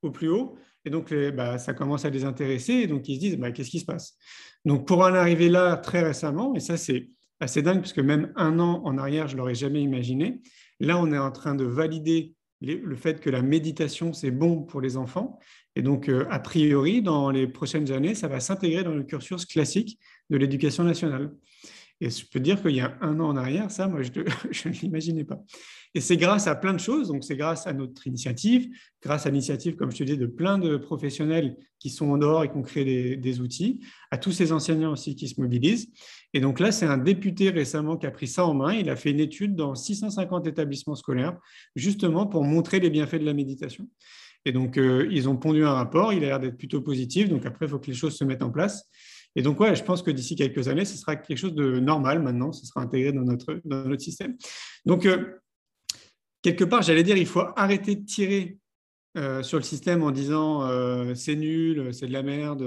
au 0.00 0.10
plus 0.10 0.30
haut. 0.30 0.56
Et 0.84 0.90
donc, 0.90 1.12
bah, 1.34 1.58
ça 1.58 1.74
commence 1.74 2.04
à 2.04 2.10
les 2.10 2.24
intéresser. 2.24 2.72
Et 2.72 2.86
donc, 2.86 3.08
ils 3.08 3.16
se 3.16 3.20
disent, 3.20 3.36
bah, 3.36 3.52
qu'est-ce 3.52 3.70
qui 3.70 3.80
se 3.80 3.84
passe? 3.84 4.16
Donc, 4.64 4.86
pour 4.86 5.00
en 5.00 5.14
arriver 5.14 5.48
là 5.48 5.76
très 5.76 6.02
récemment, 6.02 6.54
et 6.54 6.60
ça, 6.60 6.76
c'est 6.76 7.08
assez 7.40 7.62
dingue, 7.62 7.80
parce 7.80 7.92
que 7.92 8.00
même 8.00 8.32
un 8.36 8.58
an 8.58 8.82
en 8.84 8.98
arrière, 8.98 9.28
je 9.28 9.34
ne 9.34 9.38
l'aurais 9.38 9.54
jamais 9.54 9.82
imaginé. 9.82 10.40
Là, 10.78 10.98
on 10.98 11.12
est 11.12 11.18
en 11.18 11.30
train 11.30 11.54
de 11.54 11.64
valider 11.64 12.34
le 12.60 12.94
fait 12.94 13.20
que 13.20 13.30
la 13.30 13.42
méditation, 13.42 14.12
c'est 14.12 14.30
bon 14.30 14.62
pour 14.62 14.80
les 14.80 14.96
enfants. 14.96 15.38
Et 15.76 15.82
donc, 15.82 16.08
euh, 16.08 16.26
a 16.30 16.38
priori, 16.38 17.00
dans 17.00 17.30
les 17.30 17.46
prochaines 17.46 17.90
années, 17.90 18.14
ça 18.14 18.28
va 18.28 18.40
s'intégrer 18.40 18.84
dans 18.84 18.94
le 18.94 19.02
cursus 19.02 19.46
classique 19.46 19.98
de 20.28 20.36
l'éducation 20.36 20.84
nationale. 20.84 21.32
Et 22.00 22.08
je 22.08 22.24
peux 22.26 22.40
dire 22.40 22.62
qu'il 22.62 22.74
y 22.74 22.80
a 22.80 22.96
un 23.02 23.20
an 23.20 23.28
en 23.28 23.36
arrière, 23.36 23.70
ça, 23.70 23.86
moi, 23.86 24.00
je, 24.02 24.10
ne 24.68 24.72
l'imaginais 24.82 25.24
pas. 25.24 25.42
Et 25.94 26.00
c'est 26.00 26.16
grâce 26.16 26.46
à 26.46 26.54
plein 26.54 26.72
de 26.72 26.78
choses. 26.78 27.08
Donc, 27.08 27.24
c'est 27.24 27.36
grâce 27.36 27.66
à 27.66 27.72
notre 27.72 28.06
initiative, 28.06 28.68
grâce 29.02 29.26
à 29.26 29.30
l'initiative, 29.30 29.76
comme 29.76 29.90
je 29.90 29.98
te 29.98 30.04
dis, 30.04 30.16
de 30.16 30.26
plein 30.26 30.56
de 30.58 30.76
professionnels 30.76 31.56
qui 31.78 31.90
sont 31.90 32.10
en 32.10 32.18
dehors 32.18 32.44
et 32.44 32.50
qui 32.50 32.56
ont 32.56 32.62
créé 32.62 32.84
des, 32.84 33.16
des, 33.16 33.40
outils, 33.40 33.80
à 34.10 34.16
tous 34.16 34.32
ces 34.32 34.52
enseignants 34.52 34.92
aussi 34.92 35.14
qui 35.14 35.28
se 35.28 35.40
mobilisent. 35.40 35.90
Et 36.32 36.40
donc 36.40 36.60
là, 36.60 36.72
c'est 36.72 36.86
un 36.86 36.98
député 36.98 37.50
récemment 37.50 37.96
qui 37.96 38.06
a 38.06 38.10
pris 38.10 38.28
ça 38.28 38.46
en 38.46 38.54
main. 38.54 38.72
Il 38.72 38.88
a 38.88 38.96
fait 38.96 39.10
une 39.10 39.20
étude 39.20 39.54
dans 39.54 39.74
650 39.74 40.46
établissements 40.46 40.94
scolaires, 40.94 41.36
justement 41.76 42.26
pour 42.26 42.44
montrer 42.44 42.80
les 42.80 42.90
bienfaits 42.90 43.16
de 43.16 43.26
la 43.26 43.34
méditation. 43.34 43.88
Et 44.44 44.52
donc, 44.52 44.78
euh, 44.78 45.06
ils 45.10 45.28
ont 45.28 45.36
pondu 45.36 45.64
un 45.64 45.72
rapport. 45.72 46.12
Il 46.12 46.24
a 46.24 46.28
l'air 46.28 46.40
d'être 46.40 46.56
plutôt 46.56 46.80
positif. 46.80 47.28
Donc, 47.28 47.44
après, 47.44 47.66
il 47.66 47.68
faut 47.68 47.78
que 47.78 47.88
les 47.88 47.94
choses 47.94 48.16
se 48.16 48.24
mettent 48.24 48.42
en 48.42 48.50
place. 48.50 48.88
Et 49.36 49.42
donc, 49.42 49.60
ouais, 49.60 49.76
je 49.76 49.84
pense 49.84 50.02
que 50.02 50.10
d'ici 50.10 50.34
quelques 50.34 50.68
années, 50.68 50.84
ce 50.84 50.96
sera 50.96 51.16
quelque 51.16 51.38
chose 51.38 51.54
de 51.54 51.78
normal 51.78 52.22
maintenant. 52.22 52.52
Ce 52.52 52.66
sera 52.66 52.80
intégré 52.80 53.12
dans 53.12 53.22
notre, 53.22 53.60
dans 53.64 53.84
notre 53.84 54.02
système. 54.02 54.36
Donc, 54.84 55.06
euh, 55.06 55.34
quelque 56.42 56.64
part, 56.64 56.82
j'allais 56.82 57.02
dire, 57.02 57.16
il 57.16 57.26
faut 57.26 57.44
arrêter 57.56 57.96
de 57.96 58.04
tirer 58.04 58.58
euh, 59.16 59.42
sur 59.42 59.58
le 59.58 59.64
système 59.64 60.02
en 60.02 60.10
disant 60.10 60.68
c'est 61.14 61.36
nul, 61.36 61.92
c'est 61.92 62.06
de 62.06 62.12
la 62.12 62.22
merde, 62.22 62.62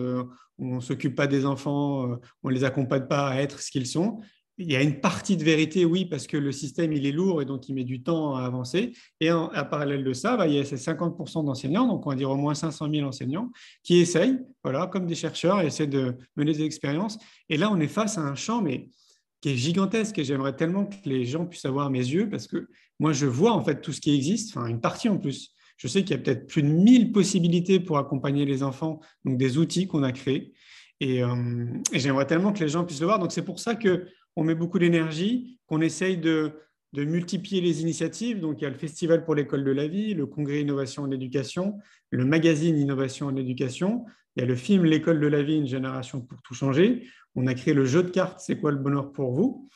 on 0.57 0.75
ne 0.75 0.81
s'occupe 0.81 1.15
pas 1.15 1.27
des 1.27 1.45
enfants, 1.45 2.19
on 2.43 2.49
ne 2.49 2.53
les 2.53 2.63
accompagne 2.63 3.07
pas 3.07 3.27
à 3.29 3.41
être 3.41 3.59
ce 3.59 3.71
qu'ils 3.71 3.87
sont 3.87 4.21
il 4.63 4.71
y 4.71 4.75
a 4.77 4.81
une 4.81 5.01
partie 5.01 5.35
de 5.35 5.43
vérité, 5.43 5.83
oui, 5.83 6.05
parce 6.05 6.25
que 6.25 6.37
le 6.37 6.53
système, 6.53 6.93
il 6.93 7.05
est 7.05 7.11
lourd 7.11 7.41
et 7.41 7.45
donc 7.45 7.67
il 7.67 7.75
met 7.75 7.83
du 7.83 8.01
temps 8.01 8.35
à 8.35 8.43
avancer. 8.43 8.93
Et 9.19 9.29
en, 9.29 9.47
à 9.49 9.65
parallèle 9.65 10.03
de 10.05 10.13
ça, 10.13 10.37
bah, 10.37 10.47
il 10.47 10.53
y 10.55 10.59
a 10.59 10.63
ces 10.63 10.77
50% 10.77 11.43
d'enseignants, 11.43 11.85
donc 11.85 12.05
on 12.07 12.09
va 12.09 12.15
dire 12.15 12.29
au 12.29 12.37
moins 12.37 12.55
500 12.55 12.87
000 12.89 13.05
enseignants, 13.05 13.51
qui 13.83 13.97
essayent, 13.97 14.39
voilà, 14.63 14.87
comme 14.87 15.05
des 15.05 15.15
chercheurs, 15.15 15.59
essaient 15.59 15.87
de 15.87 16.15
mener 16.37 16.53
des 16.53 16.63
expériences. 16.63 17.17
Et 17.49 17.57
là, 17.57 17.69
on 17.71 17.79
est 17.79 17.87
face 17.87 18.17
à 18.17 18.21
un 18.21 18.35
champ, 18.35 18.61
mais 18.61 18.89
qui 19.41 19.49
est 19.49 19.57
gigantesque, 19.57 20.17
et 20.19 20.23
j'aimerais 20.23 20.55
tellement 20.55 20.85
que 20.85 20.95
les 21.03 21.25
gens 21.25 21.45
puissent 21.45 21.65
avoir 21.65 21.89
mes 21.89 21.99
yeux, 21.99 22.29
parce 22.29 22.47
que 22.47 22.69
moi, 22.99 23.11
je 23.11 23.25
vois 23.25 23.51
en 23.51 23.63
fait 23.63 23.81
tout 23.81 23.91
ce 23.91 23.99
qui 23.99 24.15
existe, 24.15 24.55
enfin 24.55 24.67
une 24.67 24.79
partie 24.79 25.09
en 25.09 25.17
plus. 25.17 25.51
Je 25.75 25.89
sais 25.89 26.03
qu'il 26.03 26.15
y 26.15 26.19
a 26.19 26.23
peut-être 26.23 26.47
plus 26.47 26.63
de 26.63 26.69
1000 26.69 27.11
possibilités 27.11 27.81
pour 27.81 27.97
accompagner 27.97 28.45
les 28.45 28.63
enfants, 28.63 29.01
donc 29.25 29.37
des 29.37 29.57
outils 29.57 29.87
qu'on 29.87 30.03
a 30.03 30.13
créés. 30.13 30.53
Euh, 31.01 31.65
et 31.91 31.99
j'aimerais 31.99 32.25
tellement 32.25 32.53
que 32.53 32.59
les 32.59 32.69
gens 32.69 32.85
puissent 32.85 33.01
le 33.01 33.07
voir. 33.07 33.19
Donc 33.19 33.31
c'est 33.31 33.43
pour 33.43 33.59
ça 33.59 33.75
que 33.75 34.07
on 34.35 34.43
met 34.43 34.55
beaucoup 34.55 34.79
d'énergie, 34.79 35.59
qu'on 35.67 35.81
essaye 35.81 36.17
de, 36.17 36.51
multiplier 36.95 37.61
les 37.61 37.81
initiatives. 37.81 38.39
Donc, 38.39 38.61
il 38.61 38.63
y 38.63 38.67
a 38.67 38.69
le 38.69 38.77
Festival 38.77 39.25
pour 39.25 39.33
l'école 39.33 39.63
de 39.63 39.71
la 39.71 39.87
vie, 39.87 40.13
le 40.13 40.27
Congrès 40.27 40.61
Innovation 40.61 41.03
en 41.03 41.11
éducation, 41.11 41.79
le 42.11 42.23
magazine 42.25 42.77
Innovation 42.77 43.27
en 43.27 43.35
éducation. 43.35 44.05
Il 44.35 44.41
y 44.41 44.43
a 44.43 44.45
le 44.47 44.55
film 44.55 44.85
L'école 44.85 45.19
de 45.19 45.27
la 45.27 45.41
vie, 45.41 45.57
une 45.57 45.67
génération 45.67 46.21
pour 46.21 46.41
tout 46.43 46.53
changer. 46.53 47.07
On 47.35 47.47
a 47.47 47.53
créé 47.55 47.73
le 47.73 47.85
jeu 47.85 48.03
de 48.03 48.09
cartes 48.09 48.39
C'est 48.39 48.59
quoi 48.59 48.71
le 48.71 48.77
bonheur 48.77 49.11
pour 49.11 49.31
vous? 49.31 49.69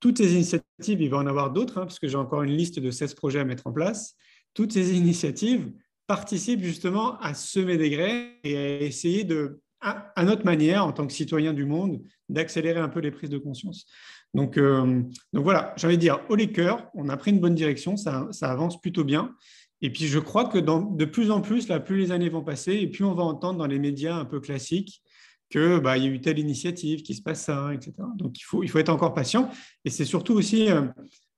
Toutes 0.00 0.18
ces 0.18 0.34
initiatives, 0.34 1.00
il 1.00 1.10
va 1.10 1.18
en 1.18 1.26
avoir 1.26 1.52
d'autres, 1.52 1.78
hein, 1.78 1.82
parce 1.82 1.98
que 1.98 2.08
j'ai 2.08 2.16
encore 2.16 2.42
une 2.42 2.56
liste 2.56 2.78
de 2.78 2.90
16 2.90 3.14
projets 3.14 3.40
à 3.40 3.44
mettre 3.44 3.66
en 3.66 3.72
place. 3.72 4.16
Toutes 4.54 4.72
ces 4.72 4.96
initiatives 4.96 5.72
participent 6.08 6.62
justement 6.62 7.18
à 7.18 7.34
semer 7.34 7.76
des 7.76 7.90
graines 7.90 8.30
et 8.42 8.56
à 8.56 8.80
essayer 8.80 9.24
de 9.24 9.60
à, 9.80 10.24
notre 10.24 10.44
manière, 10.44 10.84
en 10.84 10.92
tant 10.92 11.06
que 11.06 11.12
citoyen 11.12 11.52
du 11.52 11.64
monde, 11.64 12.02
d'accélérer 12.28 12.80
un 12.80 12.88
peu 12.88 13.00
les 13.00 13.10
prises 13.10 13.30
de 13.30 13.38
conscience. 13.38 13.86
Donc, 14.34 14.58
euh, 14.58 15.02
donc 15.32 15.44
voilà, 15.44 15.72
j'ai 15.76 15.86
envie 15.86 15.96
de 15.96 16.00
dire, 16.00 16.20
au 16.28 16.34
les 16.34 16.50
cœurs, 16.50 16.90
on 16.94 17.08
a 17.08 17.16
pris 17.16 17.30
une 17.30 17.40
bonne 17.40 17.54
direction, 17.54 17.96
ça, 17.96 18.28
avance 18.42 18.80
plutôt 18.80 19.04
bien. 19.04 19.34
Et 19.80 19.90
puis 19.90 20.06
je 20.06 20.18
crois 20.18 20.46
que 20.46 20.58
de 20.58 21.04
plus 21.04 21.30
en 21.30 21.40
plus, 21.40 21.68
là, 21.68 21.78
plus 21.78 21.96
les 21.96 22.12
années 22.12 22.28
vont 22.28 22.42
passer, 22.42 22.72
et 22.74 22.86
plus 22.88 23.04
on 23.04 23.14
va 23.14 23.22
entendre 23.22 23.58
dans 23.58 23.66
les 23.66 23.78
médias 23.78 24.16
un 24.16 24.24
peu 24.24 24.40
classiques 24.40 25.02
qu'il 25.50 25.80
bah, 25.82 25.96
y 25.96 26.06
a 26.06 26.10
eu 26.10 26.20
telle 26.20 26.38
initiative, 26.38 27.02
qui 27.02 27.14
se 27.14 27.22
passe 27.22 27.44
ça, 27.44 27.72
etc. 27.72 27.92
Donc 28.16 28.38
il 28.38 28.42
faut, 28.42 28.62
il 28.62 28.68
faut 28.68 28.78
être 28.78 28.90
encore 28.90 29.14
patient. 29.14 29.50
Et 29.84 29.90
c'est 29.90 30.04
surtout 30.04 30.34
aussi 30.34 30.70
euh, 30.70 30.82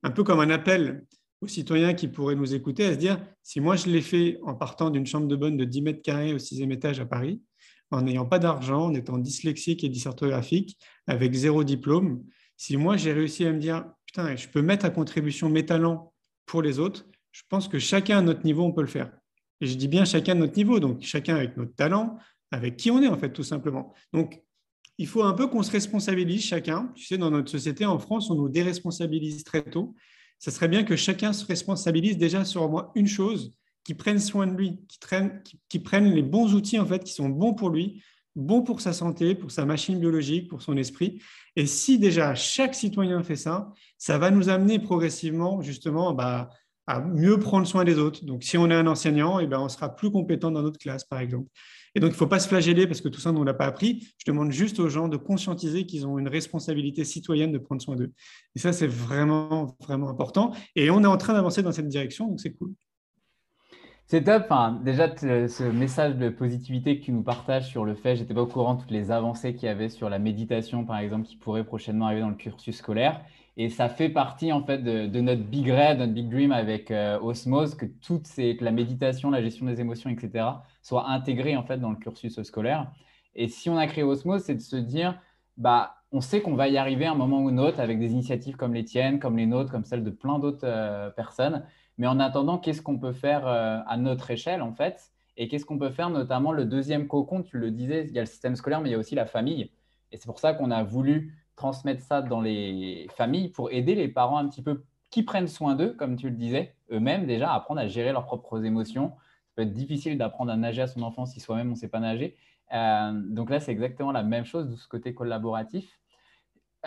un 0.02 0.10
peu 0.10 0.24
comme 0.24 0.40
un 0.40 0.50
appel 0.50 1.04
aux 1.40 1.46
citoyens 1.46 1.94
qui 1.94 2.08
pourraient 2.08 2.34
nous 2.34 2.54
écouter 2.54 2.84
à 2.84 2.92
se 2.94 2.98
dire, 2.98 3.24
si 3.42 3.60
moi 3.60 3.76
je 3.76 3.88
l'ai 3.88 4.02
fait 4.02 4.38
en 4.42 4.54
partant 4.54 4.90
d'une 4.90 5.06
chambre 5.06 5.28
de 5.28 5.36
bonne 5.36 5.56
de 5.56 5.64
10 5.64 5.82
mètres 5.82 6.02
carrés 6.02 6.34
au 6.34 6.38
sixième 6.38 6.72
étage 6.72 7.00
à 7.00 7.06
Paris, 7.06 7.40
en 7.90 8.02
n'ayant 8.02 8.26
pas 8.26 8.38
d'argent, 8.38 8.86
en 8.86 8.94
étant 8.94 9.18
dyslexique 9.18 9.84
et 9.84 9.88
dysorthographique, 9.88 10.78
avec 11.06 11.32
zéro 11.34 11.64
diplôme, 11.64 12.24
si 12.56 12.76
moi 12.76 12.96
j'ai 12.96 13.12
réussi 13.12 13.44
à 13.44 13.52
me 13.52 13.58
dire, 13.58 13.84
putain, 14.06 14.36
je 14.36 14.48
peux 14.48 14.62
mettre 14.62 14.84
à 14.84 14.90
contribution 14.90 15.48
mes 15.48 15.66
talents 15.66 16.12
pour 16.46 16.62
les 16.62 16.78
autres, 16.78 17.06
je 17.32 17.42
pense 17.48 17.68
que 17.68 17.78
chacun 17.78 18.18
à 18.18 18.22
notre 18.22 18.44
niveau, 18.44 18.64
on 18.64 18.72
peut 18.72 18.80
le 18.82 18.86
faire. 18.86 19.10
Et 19.60 19.66
je 19.66 19.74
dis 19.74 19.88
bien 19.88 20.04
chacun 20.04 20.32
à 20.32 20.36
notre 20.36 20.56
niveau, 20.56 20.80
donc 20.80 21.02
chacun 21.02 21.36
avec 21.36 21.56
notre 21.56 21.74
talent, 21.74 22.18
avec 22.50 22.76
qui 22.76 22.90
on 22.90 23.00
est 23.02 23.08
en 23.08 23.16
fait, 23.16 23.32
tout 23.32 23.42
simplement. 23.42 23.94
Donc, 24.12 24.42
il 24.98 25.06
faut 25.06 25.22
un 25.22 25.32
peu 25.32 25.46
qu'on 25.46 25.62
se 25.62 25.70
responsabilise 25.70 26.44
chacun. 26.44 26.92
Tu 26.94 27.04
sais, 27.04 27.16
dans 27.16 27.30
notre 27.30 27.50
société 27.50 27.86
en 27.86 27.98
France, 27.98 28.30
on 28.30 28.34
nous 28.34 28.48
déresponsabilise 28.48 29.44
très 29.44 29.62
tôt. 29.62 29.94
Ça 30.38 30.50
serait 30.50 30.68
bien 30.68 30.84
que 30.84 30.96
chacun 30.96 31.32
se 31.32 31.46
responsabilise 31.46 32.18
déjà 32.18 32.44
sur 32.44 32.68
moi 32.68 32.92
une 32.94 33.06
chose, 33.06 33.54
qui 33.84 33.94
prennent 33.94 34.18
soin 34.18 34.46
de 34.46 34.56
lui, 34.56 34.80
qui, 35.68 35.78
prennent 35.78 36.12
les 36.12 36.22
bons 36.22 36.54
outils 36.54 36.78
en 36.78 36.86
fait, 36.86 37.02
qui 37.04 37.12
sont 37.12 37.28
bons 37.28 37.54
pour 37.54 37.70
lui, 37.70 38.02
bons 38.36 38.62
pour 38.62 38.80
sa 38.80 38.92
santé, 38.92 39.34
pour 39.34 39.50
sa 39.50 39.64
machine 39.64 39.98
biologique, 39.98 40.48
pour 40.48 40.62
son 40.62 40.76
esprit. 40.76 41.20
Et 41.56 41.66
si 41.66 41.98
déjà 41.98 42.34
chaque 42.34 42.74
citoyen 42.74 43.22
fait 43.22 43.36
ça, 43.36 43.72
ça 43.98 44.18
va 44.18 44.30
nous 44.30 44.48
amener 44.48 44.78
progressivement 44.78 45.62
justement 45.62 46.12
bah, 46.12 46.50
à 46.86 47.00
mieux 47.00 47.38
prendre 47.38 47.66
soin 47.66 47.84
des 47.84 47.98
autres. 47.98 48.24
Donc 48.24 48.42
si 48.42 48.58
on 48.58 48.70
est 48.70 48.74
un 48.74 48.86
enseignant, 48.86 49.40
et 49.40 49.44
eh 49.44 49.46
ben, 49.46 49.60
on 49.60 49.68
sera 49.68 49.94
plus 49.94 50.10
compétent 50.10 50.50
dans 50.50 50.62
notre 50.62 50.78
classe, 50.78 51.04
par 51.04 51.20
exemple. 51.20 51.48
Et 51.94 52.00
donc 52.00 52.10
il 52.10 52.12
ne 52.12 52.18
faut 52.18 52.26
pas 52.26 52.38
se 52.38 52.48
flageller 52.48 52.86
parce 52.86 53.00
que 53.00 53.08
tout 53.08 53.20
ça, 53.20 53.30
on 53.30 53.44
n'a 53.44 53.54
pas 53.54 53.66
appris. 53.66 54.06
Je 54.18 54.30
demande 54.30 54.52
juste 54.52 54.78
aux 54.78 54.88
gens 54.88 55.08
de 55.08 55.16
conscientiser 55.16 55.86
qu'ils 55.86 56.06
ont 56.06 56.18
une 56.18 56.28
responsabilité 56.28 57.04
citoyenne 57.04 57.52
de 57.52 57.58
prendre 57.58 57.82
soin 57.82 57.96
d'eux. 57.96 58.12
Et 58.54 58.58
ça, 58.58 58.72
c'est 58.72 58.86
vraiment, 58.86 59.76
vraiment 59.80 60.08
important. 60.08 60.52
Et 60.76 60.90
on 60.90 61.02
est 61.02 61.06
en 61.06 61.16
train 61.16 61.32
d'avancer 61.32 61.62
dans 61.62 61.72
cette 61.72 61.88
direction, 61.88 62.28
donc 62.28 62.40
c'est 62.40 62.52
cool. 62.52 62.72
C'est 64.10 64.24
top. 64.24 64.52
Déjà, 64.82 65.16
ce 65.16 65.62
message 65.62 66.16
de 66.16 66.30
positivité 66.30 66.98
que 66.98 67.04
tu 67.04 67.12
nous 67.12 67.22
partages 67.22 67.68
sur 67.68 67.84
le 67.84 67.94
fait, 67.94 68.16
j'étais 68.16 68.34
pas 68.34 68.42
au 68.42 68.46
courant 68.46 68.74
de 68.74 68.80
toutes 68.80 68.90
les 68.90 69.12
avancées 69.12 69.54
qu'il 69.54 69.66
y 69.66 69.68
avait 69.68 69.88
sur 69.88 70.10
la 70.10 70.18
méditation, 70.18 70.84
par 70.84 70.98
exemple, 70.98 71.28
qui 71.28 71.36
pourrait 71.36 71.62
prochainement 71.62 72.06
arriver 72.06 72.22
dans 72.22 72.30
le 72.30 72.34
cursus 72.34 72.74
scolaire. 72.74 73.20
Et 73.56 73.68
ça 73.68 73.88
fait 73.88 74.08
partie 74.08 74.50
en 74.50 74.64
fait 74.64 74.78
de, 74.78 75.20
notre 75.20 75.44
big 75.44 75.68
red, 75.70 76.00
notre 76.00 76.12
big 76.12 76.28
dream 76.28 76.50
avec 76.50 76.90
euh, 76.90 77.20
Osmose, 77.20 77.76
que 77.76 77.86
toutes 77.86 78.26
ces, 78.26 78.56
que 78.56 78.64
la 78.64 78.72
méditation, 78.72 79.30
la 79.30 79.42
gestion 79.42 79.66
des 79.66 79.80
émotions, 79.80 80.10
etc., 80.10 80.44
soient 80.82 81.08
intégrées 81.08 81.56
en 81.56 81.62
fait 81.62 81.78
dans 81.78 81.90
le 81.90 81.96
cursus 81.96 82.42
scolaire. 82.42 82.90
Et 83.36 83.46
si 83.46 83.70
on 83.70 83.76
a 83.76 83.86
créé 83.86 84.02
Osmose, 84.02 84.42
c'est 84.42 84.56
de 84.56 84.60
se 84.60 84.74
dire, 84.74 85.20
bah, 85.56 85.94
on 86.10 86.20
sait 86.20 86.40
qu'on 86.40 86.56
va 86.56 86.66
y 86.66 86.78
arriver 86.78 87.06
à 87.06 87.12
un 87.12 87.14
moment 87.14 87.44
ou 87.44 87.48
un 87.48 87.58
autre 87.58 87.78
avec 87.78 88.00
des 88.00 88.10
initiatives 88.10 88.56
comme 88.56 88.74
les 88.74 88.84
tiennes, 88.84 89.20
comme 89.20 89.36
les 89.36 89.46
nôtres, 89.46 89.70
comme 89.70 89.84
celles 89.84 90.02
de 90.02 90.10
plein 90.10 90.40
d'autres 90.40 90.64
euh, 90.64 91.10
personnes. 91.10 91.64
Mais 92.00 92.06
en 92.06 92.18
attendant, 92.18 92.56
qu'est-ce 92.56 92.80
qu'on 92.80 92.98
peut 92.98 93.12
faire 93.12 93.46
euh, 93.46 93.78
à 93.86 93.98
notre 93.98 94.30
échelle 94.30 94.62
en 94.62 94.72
fait? 94.72 95.12
Et 95.36 95.48
qu'est-ce 95.48 95.66
qu'on 95.66 95.76
peut 95.76 95.90
faire 95.90 96.08
notamment 96.08 96.50
le 96.50 96.64
deuxième 96.64 97.06
cocon, 97.06 97.42
tu 97.42 97.58
le 97.58 97.70
disais, 97.70 98.06
il 98.08 98.14
y 98.14 98.18
a 98.18 98.22
le 98.22 98.26
système 98.26 98.56
scolaire, 98.56 98.80
mais 98.80 98.88
il 98.88 98.92
y 98.92 98.94
a 98.94 98.98
aussi 98.98 99.14
la 99.14 99.26
famille. 99.26 99.70
Et 100.10 100.16
c'est 100.16 100.24
pour 100.24 100.38
ça 100.38 100.54
qu'on 100.54 100.70
a 100.70 100.82
voulu 100.82 101.34
transmettre 101.56 102.02
ça 102.02 102.22
dans 102.22 102.40
les 102.40 103.06
familles 103.14 103.50
pour 103.50 103.70
aider 103.70 103.94
les 103.94 104.08
parents 104.08 104.38
un 104.38 104.48
petit 104.48 104.62
peu 104.62 104.82
qui 105.10 105.24
prennent 105.24 105.46
soin 105.46 105.74
d'eux, 105.74 105.92
comme 105.92 106.16
tu 106.16 106.30
le 106.30 106.36
disais, 106.36 106.74
eux-mêmes 106.90 107.26
déjà, 107.26 107.52
apprendre 107.52 107.82
à 107.82 107.86
gérer 107.86 108.12
leurs 108.12 108.24
propres 108.24 108.64
émotions. 108.64 109.10
Ça 109.10 109.56
peut 109.56 109.62
être 109.62 109.74
difficile 109.74 110.16
d'apprendre 110.16 110.52
à 110.52 110.56
nager 110.56 110.80
à 110.80 110.86
son 110.86 111.02
enfant 111.02 111.26
si 111.26 111.38
soi-même 111.38 111.68
on 111.68 111.72
ne 111.72 111.76
sait 111.76 111.88
pas 111.88 112.00
nager. 112.00 112.34
Euh, 112.72 113.12
donc 113.12 113.50
là, 113.50 113.60
c'est 113.60 113.72
exactement 113.72 114.10
la 114.10 114.22
même 114.22 114.46
chose 114.46 114.70
de 114.70 114.76
ce 114.76 114.88
côté 114.88 115.12
collaboratif. 115.12 116.00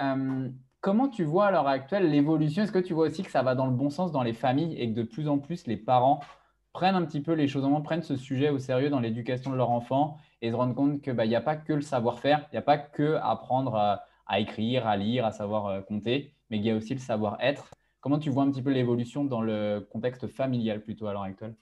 Euh, 0.02 0.50
comment 0.84 1.08
tu 1.08 1.24
vois 1.24 1.48
à 1.48 1.52
l'heure 1.52 1.68
actuelle 1.68 2.12
l'évolution? 2.12 2.62
Est-ce 2.62 2.72
que 2.74 2.78
tu 2.78 2.94
vois 2.94 3.08
aussi 3.08 3.24
que 3.24 3.32
ça 3.32 3.42
va 3.42 3.56
dans 3.56 3.66
le 3.66 3.72
bon 3.72 3.90
sens 3.90 4.12
dans 4.12 4.22
les 4.22 4.34
familles 4.34 4.76
et 4.78 4.90
que 4.92 4.94
de 4.94 5.04
plus 5.04 5.30
en 5.30 5.40
plus 5.40 5.66
les 5.66 5.78
parents 5.78 6.20
prennent 6.74 6.96
un 6.96 7.06
petit 7.06 7.22
peu 7.22 7.32
les 7.32 7.48
choses 7.48 7.64
en 7.64 7.70
main, 7.70 7.80
prennent 7.80 8.04
ce 8.04 8.18
sujet 8.18 8.50
au 8.50 8.60
sérieux 8.60 8.90
dans 8.90 9.00
l'éducation 9.00 9.52
de 9.52 9.56
leur 9.56 9.70
enfant 9.70 10.18
et 10.42 10.52
se 10.52 10.56
rendent 10.56 10.76
compte 10.76 11.02
qu'il 11.02 11.14
bah, 11.14 11.26
n'y 11.26 11.36
a 11.36 11.42
pas 11.42 11.56
que 11.56 11.72
le 11.72 11.82
savoir-faire, 11.82 12.48
il 12.52 12.56
n'y 12.56 12.60
a 12.60 12.64
pas 12.64 12.78
que 12.78 13.16
apprendre 13.24 13.76
à, 13.76 14.40
écrire, 14.40 14.86
à 14.86 14.98
lire, 14.98 15.26
à 15.26 15.32
savoir 15.32 15.68
euh, 15.68 15.82
compter, 15.82 16.34
mais 16.50 16.58
il 16.58 16.66
y 16.66 16.70
a 16.70 16.76
aussi 16.76 16.94
le 16.94 17.00
savoir-être. 17.00 17.70
Comment 18.02 18.20
tu 18.20 18.30
vois 18.30 18.44
un 18.44 18.52
petit 18.52 18.62
peu 18.62 18.72
l'évolution 18.72 19.24
dans 19.24 19.42
le 19.42 19.88
contexte 19.90 20.28
familial 20.28 20.82
plutôt 20.82 21.08
à 21.08 21.14
l'heure 21.14 21.24
actuelle? 21.24 21.56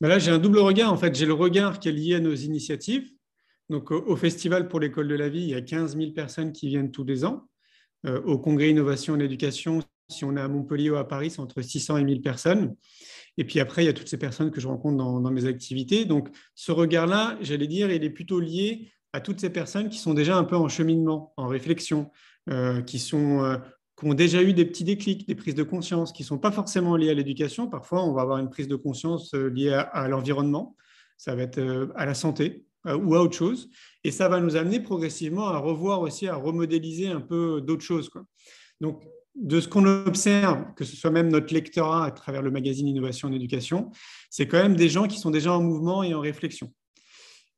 Ben 0.00 0.08
Là, 0.08 0.18
j'ai 0.18 0.30
un 0.30 0.38
double 0.38 0.60
regard. 0.60 0.90
En 0.90 0.96
fait, 0.96 1.14
j'ai 1.14 1.26
le 1.26 1.34
regard 1.34 1.78
qui 1.78 1.90
est 1.90 1.92
lié 1.92 2.14
à 2.14 2.20
nos 2.20 2.34
initiatives. 2.34 3.10
Donc, 3.68 3.90
au 3.90 4.16
Festival 4.16 4.68
pour 4.68 4.80
l'école 4.80 5.08
de 5.08 5.14
la 5.14 5.28
vie, 5.28 5.42
il 5.42 5.50
y 5.50 5.54
a 5.54 5.60
15 5.60 5.96
000 5.96 6.12
personnes 6.12 6.52
qui 6.52 6.68
viennent 6.68 6.90
tous 6.90 7.04
les 7.04 7.24
ans. 7.24 7.48
Euh, 8.06 8.20
au 8.22 8.38
Congrès 8.38 8.70
Innovation 8.70 9.18
et 9.18 9.24
Éducation, 9.24 9.80
si 10.08 10.24
on 10.24 10.36
est 10.36 10.40
à 10.40 10.48
Montpellier 10.48 10.90
ou 10.90 10.96
à 10.96 11.08
Paris, 11.08 11.30
c'est 11.30 11.40
entre 11.40 11.62
600 11.62 11.98
et 11.98 12.04
1000 12.04 12.20
personnes. 12.20 12.76
Et 13.36 13.44
puis 13.44 13.60
après, 13.60 13.82
il 13.82 13.86
y 13.86 13.88
a 13.88 13.92
toutes 13.92 14.08
ces 14.08 14.18
personnes 14.18 14.50
que 14.50 14.60
je 14.60 14.68
rencontre 14.68 14.96
dans, 14.96 15.30
mes 15.30 15.46
activités. 15.46 16.04
Donc, 16.04 16.28
ce 16.54 16.70
regard-là, 16.70 17.36
j'allais 17.40 17.66
dire, 17.66 17.90
il 17.90 18.04
est 18.04 18.10
plutôt 18.10 18.40
lié 18.40 18.92
à 19.12 19.20
toutes 19.20 19.40
ces 19.40 19.50
personnes 19.50 19.88
qui 19.88 19.98
sont 19.98 20.14
déjà 20.14 20.36
un 20.36 20.44
peu 20.44 20.56
en 20.56 20.68
cheminement, 20.68 21.32
en 21.36 21.46
réflexion, 21.46 22.10
euh, 22.50 22.80
euh, 22.80 22.82
qui 22.82 23.14
ont 23.14 24.14
déjà 24.14 24.42
eu 24.42 24.52
des 24.52 24.64
petits 24.64 24.84
déclics, 24.84 25.26
des 25.26 25.34
prises 25.34 25.54
de 25.54 25.62
conscience, 25.62 26.12
qui 26.12 26.22
ne 26.22 26.26
sont 26.26 26.38
pas 26.38 26.52
forcément 26.52 26.96
liées 26.96 27.10
à 27.10 27.14
l'éducation. 27.14 27.68
Parfois, 27.68 28.04
on 28.04 28.12
va 28.12 28.22
avoir 28.22 28.38
une 28.38 28.50
prise 28.50 28.68
de 28.68 28.76
conscience 28.76 29.32
liée 29.34 29.72
à, 29.72 30.08
l'environnement, 30.08 30.76
ça 31.16 31.34
va 31.34 31.42
être 31.42 31.88
à 31.96 32.04
la 32.04 32.14
santé 32.14 32.66
ou 32.86 33.14
à 33.14 33.22
autre 33.22 33.36
chose. 33.36 33.70
Et 34.04 34.10
ça 34.10 34.28
va 34.28 34.40
nous 34.40 34.56
amener 34.56 34.80
progressivement 34.80 35.48
à 35.48 35.58
revoir 35.58 36.00
aussi, 36.02 36.28
à 36.28 36.36
remodéliser 36.36 37.08
un 37.08 37.20
peu 37.20 37.60
d'autres 37.60 37.84
choses. 37.84 38.08
Quoi. 38.08 38.24
Donc, 38.80 39.02
de 39.34 39.60
ce 39.60 39.68
qu'on 39.68 39.84
observe, 39.86 40.64
que 40.76 40.84
ce 40.84 40.96
soit 40.96 41.10
même 41.10 41.28
notre 41.28 41.52
lectorat 41.52 42.06
à 42.06 42.10
travers 42.10 42.42
le 42.42 42.50
magazine 42.50 42.86
Innovation 42.86 43.28
en 43.28 43.32
éducation, 43.32 43.90
c'est 44.30 44.46
quand 44.46 44.62
même 44.62 44.76
des 44.76 44.88
gens 44.88 45.06
qui 45.06 45.18
sont 45.18 45.30
déjà 45.30 45.52
en 45.52 45.62
mouvement 45.62 46.02
et 46.02 46.14
en 46.14 46.20
réflexion. 46.20 46.72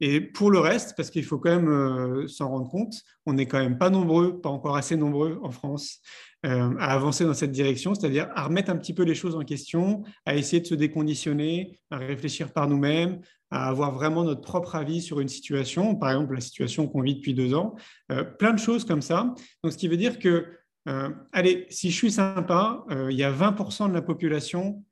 Et 0.01 0.21
pour 0.21 0.51
le 0.51 0.59
reste, 0.59 0.95
parce 0.97 1.11
qu'il 1.11 1.25
faut 1.25 1.39
quand 1.39 1.51
même 1.51 1.69
euh, 1.69 2.29
s'en 2.29 2.49
rendre 2.49 2.69
compte, 2.69 3.03
on 3.25 3.33
n'est 3.33 3.47
quand 3.47 3.59
même 3.59 3.79
pas 3.79 3.89
nombreux, 3.89 4.41
pas 4.41 4.51
encore 4.51 4.77
assez 4.77 4.95
nombreux 4.95 5.39
en 5.43 5.51
France, 5.51 6.01
euh, 6.45 6.75
à 6.79 6.93
avancer 6.93 7.25
dans 7.25 7.35
cette 7.35 7.53
direction, 7.53 7.95
c'est-à-dire 7.95 8.29
à 8.35 8.45
remettre 8.45 8.71
un 8.71 8.77
petit 8.77 8.93
peu 8.93 9.05
les 9.05 9.15
choses 9.15 9.35
en 9.35 9.43
question, 9.43 10.05
à 10.27 10.37
essayer 10.37 10.61
de 10.61 10.67
se 10.67 10.75
déconditionner, 10.75 11.81
à 11.91 11.97
réfléchir 11.97 12.53
par 12.53 12.69
nous-mêmes, 12.69 13.21
à 13.51 13.69
avoir 13.69 13.93
vraiment 13.93 14.25
notre 14.25 14.41
propre 14.41 14.75
avis 14.75 15.01
sur 15.01 15.21
une 15.21 15.29
situation, 15.29 15.95
par 15.95 16.11
exemple 16.11 16.35
la 16.35 16.41
situation 16.41 16.89
qu'on 16.89 17.03
vit 17.03 17.15
depuis 17.15 17.35
deux 17.35 17.55
ans, 17.55 17.77
euh, 18.11 18.25
plein 18.25 18.53
de 18.53 18.59
choses 18.59 18.85
comme 18.85 19.03
ça. 19.03 19.35
Donc, 19.63 19.73
ce 19.73 19.79
qui 19.79 19.89
veut 19.89 19.97
dire 19.97 20.19
que 20.19 20.47
euh, 20.89 21.11
allez, 21.33 21.67
si 21.71 21.91
je 21.91 21.97
suis 21.97 22.13
sympa, 22.13 22.85
euh, 22.91 23.11
il 23.11 23.19
y 23.19 23.25
a 23.25 23.33
20% 23.33 23.89
de 23.89 23.95
la 23.95 24.03
population 24.03 24.85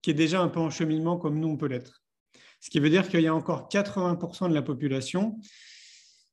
qui 0.00 0.10
est 0.10 0.14
déjà 0.14 0.40
un 0.40 0.48
peu 0.48 0.60
en 0.60 0.70
cheminement 0.70 1.16
comme 1.16 1.38
nous, 1.38 1.48
on 1.48 1.56
peut 1.56 1.66
l'être. 1.66 2.02
Ce 2.60 2.70
qui 2.70 2.80
veut 2.80 2.90
dire 2.90 3.08
qu'il 3.08 3.20
y 3.20 3.26
a 3.26 3.34
encore 3.34 3.68
80% 3.68 4.48
de 4.48 4.54
la 4.54 4.62
population 4.62 5.38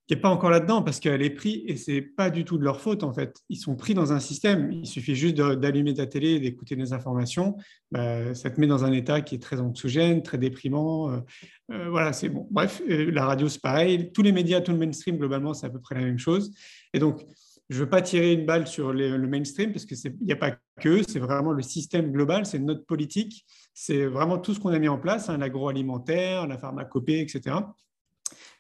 qui 0.10 0.16
n'est 0.16 0.22
pas 0.22 0.30
encore 0.30 0.50
là-dedans 0.50 0.82
parce 0.82 1.00
qu'elle 1.00 1.22
est 1.22 1.30
prise 1.30 1.62
et 1.68 1.76
ce 1.76 1.92
n'est 1.92 2.02
pas 2.02 2.32
du 2.32 2.44
tout 2.44 2.58
de 2.58 2.64
leur 2.64 2.82
faute 2.82 3.04
en 3.04 3.14
fait. 3.14 3.44
Ils 3.48 3.58
sont 3.58 3.76
pris 3.76 3.94
dans 3.94 4.12
un 4.12 4.20
système. 4.20 4.72
Il 4.72 4.88
suffit 4.88 5.14
juste 5.14 5.36
d'allumer 5.36 5.94
ta 5.94 6.08
télé 6.08 6.30
et 6.32 6.40
d'écouter 6.40 6.76
des 6.76 6.94
informations. 6.94 7.58
Bah, 7.92 8.34
ça 8.34 8.50
te 8.50 8.60
met 8.60 8.66
dans 8.66 8.84
un 8.84 8.92
état 8.92 9.22
qui 9.22 9.36
est 9.36 9.40
très 9.40 9.60
anxiogène, 9.60 10.24
très 10.24 10.40
déprimant. 10.40 11.12
Euh, 11.12 11.90
voilà, 11.92 12.12
c'est 12.12 12.30
bon. 12.30 12.48
Bref, 12.50 12.82
la 12.88 13.24
radio, 13.24 13.48
c'est 13.50 13.62
pareil. 13.62 14.12
Tous 14.12 14.24
les 14.24 14.32
médias, 14.32 14.62
tout 14.62 14.72
le 14.72 14.80
mainstream, 14.80 15.16
globalement, 15.16 15.54
c'est 15.54 15.68
à 15.68 15.70
peu 15.70 15.80
près 15.80 15.94
la 15.94 16.02
même 16.02 16.18
chose. 16.18 16.56
Et 16.96 16.98
donc, 16.98 17.24
je 17.70 17.76
ne 17.76 17.82
veux 17.82 17.90
pas 17.90 18.02
tirer 18.02 18.34
une 18.34 18.48
balle 18.48 18.66
sur 18.66 18.92
le 18.92 19.28
mainstream 19.28 19.72
parce 19.72 19.86
qu'il 19.86 19.96
n'y 20.22 20.32
a 20.32 20.38
pas 20.38 20.58
que, 20.82 21.04
c'est 21.08 21.20
vraiment 21.20 21.52
le 21.52 21.62
système 21.62 22.12
global, 22.12 22.48
c'est 22.48 22.58
notre 22.58 22.84
politique, 22.84 23.46
c'est 23.76 24.08
vraiment 24.08 24.40
tout 24.40 24.56
ce 24.56 24.60
qu'on 24.60 24.70
a 24.70 24.80
mis 24.80 24.88
en 24.88 24.98
place, 24.98 25.30
hein, 25.30 25.38
l'agroalimentaire, 25.38 26.48
la 26.48 26.58
pharmacopée, 26.58 27.20
etc., 27.20 27.58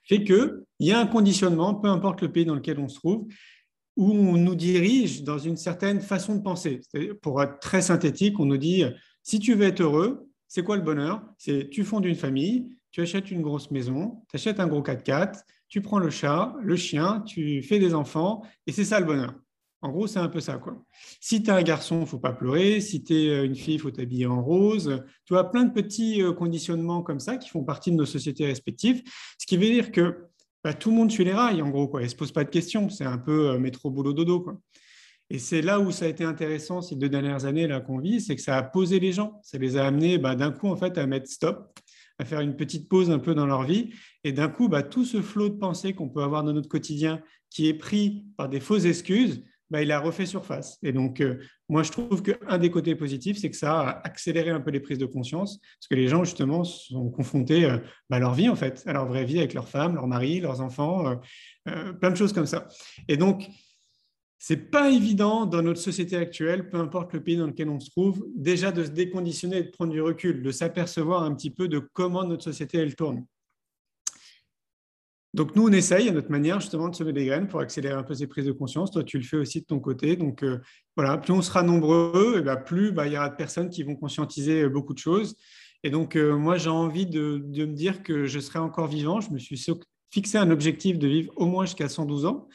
fait 0.09 0.23
qu'il 0.23 0.63
y 0.79 0.91
a 0.91 0.99
un 0.99 1.05
conditionnement, 1.05 1.75
peu 1.75 1.87
importe 1.87 2.21
le 2.21 2.31
pays 2.31 2.45
dans 2.45 2.55
lequel 2.55 2.79
on 2.79 2.89
se 2.89 2.95
trouve, 2.95 3.27
où 3.95 4.11
on 4.11 4.37
nous 4.37 4.55
dirige 4.55 5.23
dans 5.23 5.37
une 5.37 5.55
certaine 5.55 6.01
façon 6.01 6.35
de 6.35 6.41
penser. 6.41 6.81
Pour 7.21 7.41
être 7.43 7.59
très 7.59 7.81
synthétique, 7.81 8.39
on 8.39 8.45
nous 8.45 8.57
dit, 8.57 8.83
si 9.23 9.39
tu 9.39 9.53
veux 9.53 9.67
être 9.67 9.81
heureux, 9.81 10.27
c'est 10.47 10.63
quoi 10.63 10.77
le 10.77 10.81
bonheur? 10.81 11.21
C'est 11.37 11.69
tu 11.69 11.83
fondes 11.83 12.05
une 12.05 12.15
famille, 12.15 12.69
tu 12.91 13.01
achètes 13.01 13.29
une 13.29 13.43
grosse 13.43 13.69
maison, 13.69 14.23
tu 14.29 14.35
achètes 14.37 14.59
un 14.59 14.67
gros 14.67 14.81
4x4, 14.81 15.41
tu 15.67 15.81
prends 15.81 15.99
le 15.99 16.09
chat, 16.09 16.55
le 16.59 16.75
chien, 16.75 17.21
tu 17.27 17.61
fais 17.61 17.77
des 17.77 17.93
enfants, 17.93 18.41
et 18.65 18.71
c'est 18.71 18.85
ça 18.85 18.99
le 18.99 19.05
bonheur. 19.05 19.35
En 19.81 19.89
gros, 19.89 20.07
c'est 20.07 20.19
un 20.19 20.27
peu 20.27 20.41
ça. 20.41 20.59
Si 21.21 21.41
tu 21.41 21.49
es 21.49 21.53
un 21.53 21.61
garçon, 21.61 22.05
faut 22.05 22.19
pas 22.19 22.33
pleurer. 22.33 22.81
Si 22.81 23.03
tu 23.03 23.13
es 23.13 23.29
euh, 23.29 23.45
une 23.45 23.55
fille, 23.55 23.75
il 23.75 23.79
faut 23.79 23.91
t'habiller 23.91 24.25
en 24.25 24.41
rose. 24.41 25.01
Tu 25.25 25.37
as 25.37 25.43
plein 25.45 25.63
de 25.63 25.71
petits 25.71 26.21
euh, 26.21 26.33
conditionnements 26.33 27.01
comme 27.01 27.19
ça 27.19 27.37
qui 27.37 27.49
font 27.49 27.63
partie 27.63 27.91
de 27.91 27.95
nos 27.95 28.05
sociétés 28.05 28.45
respectives. 28.45 29.01
Ce 29.37 29.45
qui 29.45 29.55
veut 29.55 29.65
dire 29.65 29.91
que 29.91 30.25
bah, 30.63 30.73
tout 30.73 30.89
le 30.89 30.97
monde 30.97 31.11
suit 31.11 31.23
les 31.23 31.33
rails, 31.33 31.61
en 31.61 31.69
gros. 31.69 31.87
Quoi. 31.87 32.01
Ne 32.01 32.07
se 32.07 32.15
pose 32.15 32.33
pas 32.33 32.43
de 32.43 32.49
questions. 32.49 32.89
C'est 32.89 33.05
un 33.05 33.17
peu 33.17 33.51
euh, 33.51 33.57
métro, 33.57 33.89
boulot, 33.89 34.11
dodo. 34.11 34.41
Quoi. 34.41 34.59
Et 35.29 35.39
c'est 35.39 35.61
là 35.61 35.79
où 35.79 35.91
ça 35.91 36.05
a 36.05 36.07
été 36.09 36.25
intéressant 36.25 36.81
ces 36.81 36.95
deux 36.95 37.09
dernières 37.09 37.45
années 37.45 37.69
qu'on 37.85 37.99
vit, 37.99 38.19
c'est 38.19 38.35
que 38.35 38.41
ça 38.41 38.57
a 38.57 38.63
posé 38.63 38.99
les 38.99 39.13
gens. 39.13 39.39
Ça 39.43 39.57
les 39.57 39.77
a 39.77 39.85
amenés 39.85 40.17
bah, 40.17 40.35
d'un 40.35 40.51
coup 40.51 40.67
en 40.67 40.75
fait, 40.75 40.97
à 40.97 41.05
mettre 41.05 41.29
stop 41.29 41.71
à 42.19 42.25
faire 42.25 42.41
une 42.41 42.55
petite 42.55 42.89
pause 42.89 43.09
un 43.09 43.17
peu 43.17 43.33
dans 43.33 43.45
leur 43.45 43.63
vie. 43.63 43.91
Et 44.23 44.33
d'un 44.33 44.49
coup, 44.49 44.67
bah, 44.67 44.83
tout 44.83 45.05
ce 45.05 45.21
flot 45.21 45.49
de 45.49 45.55
pensée 45.55 45.93
qu'on 45.93 46.09
peut 46.09 46.21
avoir 46.21 46.43
dans 46.43 46.53
notre 46.53 46.67
quotidien, 46.67 47.23
qui 47.49 47.67
est 47.67 47.73
pris 47.73 48.25
par 48.37 48.49
des 48.49 48.59
fausses 48.59 48.85
excuses, 48.85 49.43
bah, 49.69 49.81
il 49.81 49.91
a 49.91 49.99
refait 49.99 50.25
surface. 50.25 50.77
Et 50.83 50.91
donc, 50.91 51.21
euh, 51.21 51.39
moi, 51.67 51.83
je 51.83 51.91
trouve 51.91 52.23
qu'un 52.23 52.57
des 52.57 52.71
côtés 52.71 52.95
positifs, 52.95 53.37
c'est 53.37 53.49
que 53.49 53.55
ça 53.55 53.79
a 53.79 54.07
accéléré 54.07 54.49
un 54.49 54.59
peu 54.59 54.71
les 54.71 54.79
prises 54.79 54.97
de 54.97 55.05
conscience, 55.05 55.59
parce 55.59 55.87
que 55.89 55.95
les 55.95 56.07
gens, 56.07 56.23
justement, 56.23 56.63
sont 56.63 57.09
confrontés 57.09 57.65
euh, 57.65 57.77
bah, 58.09 58.17
à 58.17 58.19
leur 58.19 58.33
vie, 58.33 58.49
en 58.49 58.55
fait, 58.55 58.83
à 58.85 58.93
leur 58.93 59.07
vraie 59.07 59.25
vie 59.25 59.39
avec 59.39 59.53
leurs 59.53 59.69
femmes, 59.69 59.95
leurs 59.95 60.07
maris, 60.07 60.39
leurs 60.39 60.61
enfants, 60.61 61.19
euh, 61.67 61.93
plein 61.93 62.11
de 62.11 62.15
choses 62.15 62.33
comme 62.33 62.47
ça. 62.47 62.67
Et 63.07 63.17
donc, 63.17 63.47
c'est 64.41 64.71
pas 64.71 64.89
évident 64.89 65.45
dans 65.45 65.61
notre 65.61 65.81
société 65.81 66.15
actuelle, 66.15 66.69
peu 66.69 66.77
importe 66.77 67.11
le 67.13 67.21
pays 67.21 67.35
dans 67.35 67.47
lequel 67.47 67.69
on 67.69 67.79
se 67.79 67.89
trouve, 67.89 68.25
déjà 68.35 68.71
de 68.71 68.85
se 68.85 68.89
déconditionner 68.89 69.57
et 69.57 69.63
de 69.63 69.69
prendre 69.69 69.91
du 69.91 70.01
recul, 70.01 70.41
de 70.41 70.51
s'apercevoir 70.51 71.23
un 71.23 71.35
petit 71.35 71.51
peu 71.51 71.67
de 71.67 71.79
comment 71.79 72.23
notre 72.23 72.45
société 72.45 72.77
elle 72.77 72.95
tourne. 72.95 73.25
Donc 75.33 75.55
nous, 75.55 75.67
on 75.67 75.71
essaye 75.71 76.09
à 76.09 76.11
notre 76.11 76.31
manière 76.31 76.59
justement 76.59 76.89
de 76.89 76.95
semer 76.95 77.13
des 77.13 77.25
graines 77.25 77.47
pour 77.47 77.59
accélérer 77.59 77.93
un 77.93 78.03
peu 78.03 78.15
ces 78.15 78.25
prises 78.25 78.45
de 78.45 78.51
conscience. 78.51 78.91
Toi, 78.91 79.03
tu 79.03 79.17
le 79.17 79.23
fais 79.23 79.37
aussi 79.37 79.61
de 79.61 79.65
ton 79.65 79.79
côté. 79.79 80.15
Donc 80.15 80.43
euh, 80.43 80.59
voilà, 80.95 81.17
plus 81.17 81.33
on 81.33 81.41
sera 81.41 81.61
nombreux, 81.61 82.35
et 82.39 82.41
bien 82.41 82.55
plus 82.55 82.91
bah, 82.91 83.05
il 83.05 83.13
y 83.13 83.17
aura 83.17 83.29
de 83.29 83.35
personnes 83.35 83.69
qui 83.69 83.83
vont 83.83 83.95
conscientiser 83.95 84.63
euh, 84.63 84.69
beaucoup 84.69 84.93
de 84.93 84.99
choses. 84.99 85.35
Et 85.83 85.91
donc 85.91 86.15
euh, 86.15 86.35
moi, 86.35 86.57
j'ai 86.57 86.69
envie 86.69 87.05
de, 87.05 87.43
de, 87.45 87.65
me 87.65 87.73
dire 87.73 88.01
que 88.01 88.25
je 88.25 88.39
serai 88.39 88.59
encore 88.59 88.87
vivant. 88.87 89.21
Je 89.21 89.31
me 89.31 89.37
suis 89.37 89.63
fixé 90.11 90.39
un 90.39 90.49
objectif 90.49 90.97
de 90.97 91.07
vivre 91.07 91.31
au 91.35 91.45
moins 91.45 91.65
jusqu'à 91.65 91.89
112 91.89 92.25
ans. 92.25 92.47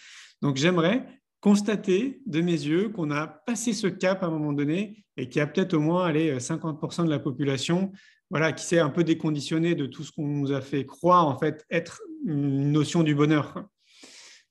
Donc 0.43 0.57
j'aimerais 0.57 1.07
constater 1.41 2.23
de 2.27 2.41
mes 2.41 2.53
yeux 2.53 2.89
qu'on 2.89 3.11
a 3.13 3.27
passé 3.27 3.73
ce 3.73 3.87
cap 3.87 4.23
à 4.23 4.27
un 4.27 4.31
moment 4.31 4.53
donné 4.53 5.05
et 5.17 5.29
qu'il 5.29 5.39
y 5.39 5.43
a 5.43 5.47
peut-être 5.47 5.75
au 5.75 5.81
moins 5.81 6.07
allez, 6.07 6.39
50% 6.39 7.05
de 7.05 7.11
la 7.11 7.19
population 7.19 7.93
voilà, 8.35 8.53
qui 8.53 8.65
s'est 8.65 8.81
un 8.81 8.91
peu 8.91 9.05
déconditionné 9.05 9.77
de 9.77 9.87
tout 9.87 10.03
ce 10.03 10.11
qu'on 10.11 10.27
nous 10.27 10.51
a 10.51 10.61
fait 10.61 10.85
croire 10.85 11.29
en 11.29 11.39
fait 11.39 11.65
être 11.71 12.03
une 12.27 12.73
notion 12.73 13.05
du 13.05 13.15
bonheur. 13.15 13.65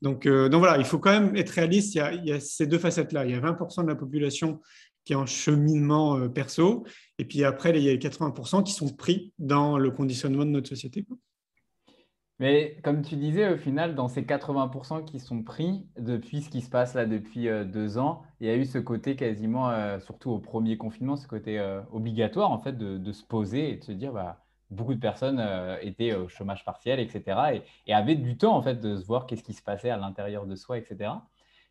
Donc, 0.02 0.26
euh, 0.26 0.48
donc 0.48 0.60
voilà, 0.60 0.78
il 0.78 0.86
faut 0.86 1.00
quand 1.00 1.12
même 1.12 1.36
être 1.36 1.50
réaliste. 1.50 1.94
Il 1.96 2.24
y 2.24 2.32
a, 2.32 2.40
ces 2.40 2.66
deux 2.66 2.78
facettes-là. 2.78 3.26
Il 3.26 3.32
y 3.32 3.34
a 3.34 3.42
20% 3.42 3.84
de 3.84 3.90
la 3.90 3.96
population 3.96 4.62
qui 5.04 5.12
est 5.12 5.18
en 5.18 5.26
cheminement 5.26 6.16
euh, 6.16 6.30
perso, 6.30 6.86
et 7.20 7.26
puis 7.26 7.44
après, 7.44 7.72
il 7.72 7.84
y 7.84 7.90
a 7.90 7.92
les 7.92 7.98
80% 7.98 8.64
qui 8.64 8.72
sont 8.72 8.88
pris 8.88 9.34
dans 9.38 9.78
le 9.78 9.92
conditionnement 9.92 10.46
de 10.46 10.52
notre 10.52 10.70
société 10.70 11.06
Mais 12.44 12.76
comme 12.84 13.04
tu 13.04 13.16
disais, 13.16 13.54
au 13.54 13.56
final, 13.56 13.96
dans 13.96 14.10
ces 14.10 14.24
80% 14.24 15.06
qui 15.06 15.22
sont 15.22 15.44
pris 15.44 15.88
depuis 15.98 16.42
ce 16.42 16.50
qui 16.50 16.60
se 16.60 16.70
passe 16.70 16.94
là 16.94 17.06
depuis 17.06 17.48
euh, 17.48 17.64
deux 17.64 17.98
ans, 17.98 18.24
il 18.42 18.48
y 18.48 18.50
a 18.50 18.58
eu 18.58 18.66
ce 18.66 18.80
côté 18.80 19.16
quasiment, 19.16 19.70
euh, 19.70 19.98
surtout 20.02 20.30
au 20.30 20.40
premier 20.40 20.76
confinement, 20.76 21.16
ce 21.16 21.26
côté 21.26 21.58
euh, 21.58 21.80
obligatoire 21.94 22.52
en 22.52 22.60
fait 22.60 22.78
de, 22.78 23.12
se 23.14 23.24
poser 23.24 23.72
et 23.72 23.78
de 23.78 23.84
se 23.86 23.94
dire, 23.94 24.12
bah, 24.12 24.44
beaucoup 24.72 24.94
de 24.94 25.00
personnes 25.00 25.42
étaient 25.84 26.16
au 26.16 26.28
chômage 26.28 26.66
partiel, 26.66 27.00
etc. 27.00 27.62
Et, 27.88 27.94
avaient 27.94 28.16
du 28.16 28.36
temps 28.36 28.58
en 28.58 28.62
fait 28.62 28.76
de 28.82 28.98
se 28.98 29.06
voir 29.06 29.26
qu'est-ce 29.26 29.44
qui 29.44 29.54
se 29.54 29.64
passait 29.64 29.90
à 29.90 29.96
l'intérieur 29.96 30.46
de 30.46 30.56
soi, 30.56 30.78
etc. 30.78 31.12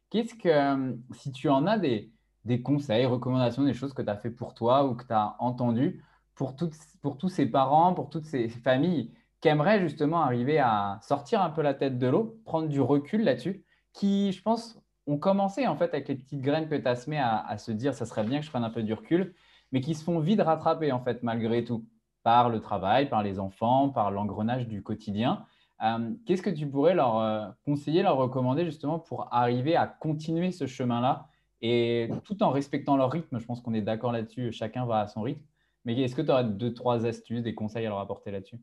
Qu'est-ce 0.09 0.35
que, 0.35 0.97
si 1.13 1.33
tu 1.33 1.51
en 1.51 1.67
as 1.67 1.77
des, 1.77 2.11
des 2.47 2.63
conseils, 2.63 3.05
recommandations, 3.05 3.65
des 3.65 3.75
choses 3.75 3.93
que 3.93 4.01
tu 4.01 4.09
as 4.09 4.17
fait 4.17 4.31
pour 4.31 4.55
toi 4.55 4.87
ou 4.87 4.95
que 4.95 5.05
tu 5.05 5.13
as 5.13 5.37
entendues 5.39 6.03
pour, 6.35 6.57
pour 7.03 7.19
tous 7.19 7.29
ces 7.29 7.45
parents, 7.45 7.93
pour 7.93 8.09
toutes 8.09 8.25
ces 8.25 8.49
familles 8.49 9.13
qui 9.43 9.49
aimeraient 9.49 9.81
justement 9.81 10.23
arriver 10.23 10.61
à 10.61 11.01
sortir 11.03 11.43
un 11.43 11.51
peu 11.51 11.63
la 11.63 11.75
tête 11.75 11.99
de 11.99 12.07
l'eau, 12.07 12.41
prendre 12.45 12.69
du 12.69 12.81
recul 12.81 13.25
là-dessus, 13.25 13.65
qui, 13.93 14.31
je 14.33 14.41
pense, 14.41 14.81
ont 15.09 15.19
commencé 15.19 15.67
en 15.67 15.77
fait 15.77 15.93
avec 15.93 16.07
les 16.07 16.15
petites 16.15 16.41
graines 16.41 16.69
que 16.69 16.77
tu 16.77 16.87
as 16.87 16.95
semées 16.95 17.19
à, 17.19 17.59
se 17.59 17.73
dire 17.73 17.93
ça 17.93 18.07
serait 18.07 18.23
bien 18.23 18.39
que 18.39 18.47
je 18.47 18.51
prenne 18.51 18.63
un 18.63 18.71
peu 18.71 18.85
du 18.85 18.95
recul, 18.95 19.35
mais 19.73 19.81
qui 19.81 19.95
se 19.95 20.05
font 20.05 20.21
vite 20.21 20.41
rattraper 20.41 20.93
en 20.93 21.01
fait 21.01 21.25
malgré 21.25 21.65
tout 21.65 21.85
par 22.23 22.51
le 22.51 22.61
travail, 22.61 23.09
par 23.09 23.25
les 23.25 23.41
enfants, 23.41 23.89
par 23.89 24.13
l'engrenage 24.13 24.69
du 24.69 24.81
quotidien. 24.81 25.45
Euh, 25.83 26.13
qu'est-ce 26.25 26.43
que 26.43 26.51
tu 26.51 26.69
pourrais 26.69 26.95
leur 26.95 27.19
euh, 27.19 27.49
conseiller, 27.65 28.05
leur 28.05 28.17
recommander 28.17 28.65
justement 28.65 29.01
pour 29.01 29.27
arriver 29.35 29.75
à 29.75 29.89
continuer 29.89 30.53
ce 30.53 30.67
chemin-là? 30.67 31.27
Et 31.61 32.11
tout 32.25 32.45
en 32.45 32.51
respectant 32.51 32.97
leur 32.97 33.11
rythme 33.11 33.41
Je 33.41 33.45
pense 33.45 33.61
qu'on 33.61 33.75
est 33.75 33.83
d'accord 33.83 34.13
là-dessus, 34.13 34.53
chacun 34.53 34.87
va 34.87 35.01
à 35.01 35.09
son 35.09 35.23
rythme. 35.23 35.43
Mais 35.85 36.01
est-ce 36.01 36.15
que 36.15 36.23
tu 36.23 36.31
aurais 36.31 36.45
deux, 36.45 36.73
trois 36.73 37.07
astuces, 37.07 37.43
des 37.43 37.57
conseils 37.57 37.87
à 37.87 37.89
leur 37.89 37.99
apporter 37.99 38.31
là-dessus? 38.31 38.61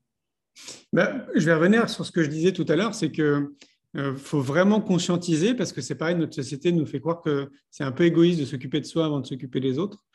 Ben, 0.94 1.26
je 1.36 1.46
vais 1.46 1.54
revenir 1.54 1.90
sur 1.90 2.06
ce 2.06 2.12
que 2.12 2.24
je 2.24 2.30
disais 2.30 2.52
tout 2.52 2.66
à 2.68 2.76
l'heure, 2.76 2.96
c'est 2.96 3.12
que 3.12 3.54
euh, 3.98 4.16
faut 4.16 4.42
vraiment 4.42 4.82
conscientiser 4.82 5.56
parce 5.56 5.74
que 5.74 5.82
c'est 5.82 5.96
pareil, 5.96 6.16
notre 6.16 6.36
société 6.36 6.72
nous 6.72 6.86
fait 6.86 7.00
croire 7.00 7.22
que 7.22 7.50
c'est 7.72 7.84
un 7.84 7.92
peu 7.92 8.06
égoïste 8.06 8.40
de 8.40 8.46
s'occuper 8.46 8.80
de 8.80 8.86
soi 8.86 9.06
avant 9.06 9.20
de 9.20 9.26
s'occuper 9.26 9.60
des 9.60 9.80
autres. 9.80 10.06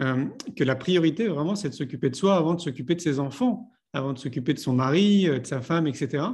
Euh, 0.00 0.26
que 0.56 0.64
la 0.64 0.76
priorité 0.76 1.28
vraiment 1.28 1.54
c'est 1.54 1.68
de 1.68 1.74
s'occuper 1.74 2.10
de 2.10 2.16
soi 2.16 2.36
avant 2.36 2.54
de 2.54 2.60
s'occuper 2.60 2.94
de 2.94 3.00
ses 3.00 3.18
enfants, 3.20 3.70
avant 3.92 4.12
de 4.12 4.18
s'occuper 4.18 4.54
de 4.54 4.58
son 4.58 4.72
mari, 4.72 5.28
euh, 5.28 5.38
de 5.38 5.46
sa 5.46 5.60
femme, 5.60 5.86
etc. 5.86 6.24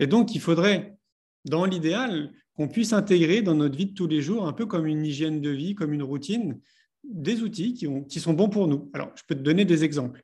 Et 0.00 0.06
donc 0.06 0.34
il 0.34 0.40
faudrait, 0.40 0.96
dans 1.44 1.64
l'idéal, 1.64 2.32
qu'on 2.54 2.68
puisse 2.68 2.92
intégrer 2.92 3.42
dans 3.42 3.54
notre 3.54 3.76
vie 3.76 3.86
de 3.86 3.94
tous 3.94 4.08
les 4.08 4.22
jours, 4.22 4.46
un 4.46 4.52
peu 4.52 4.66
comme 4.66 4.86
une 4.86 5.04
hygiène 5.04 5.40
de 5.40 5.50
vie, 5.50 5.74
comme 5.74 5.92
une 5.92 6.02
routine, 6.02 6.58
des 7.04 7.42
outils 7.42 7.74
qui, 7.74 7.86
ont, 7.86 8.02
qui 8.02 8.20
sont 8.20 8.32
bons 8.32 8.48
pour 8.48 8.66
nous. 8.66 8.90
Alors 8.92 9.12
je 9.14 9.22
peux 9.26 9.34
te 9.34 9.40
donner 9.40 9.64
des 9.64 9.84
exemples 9.84 10.22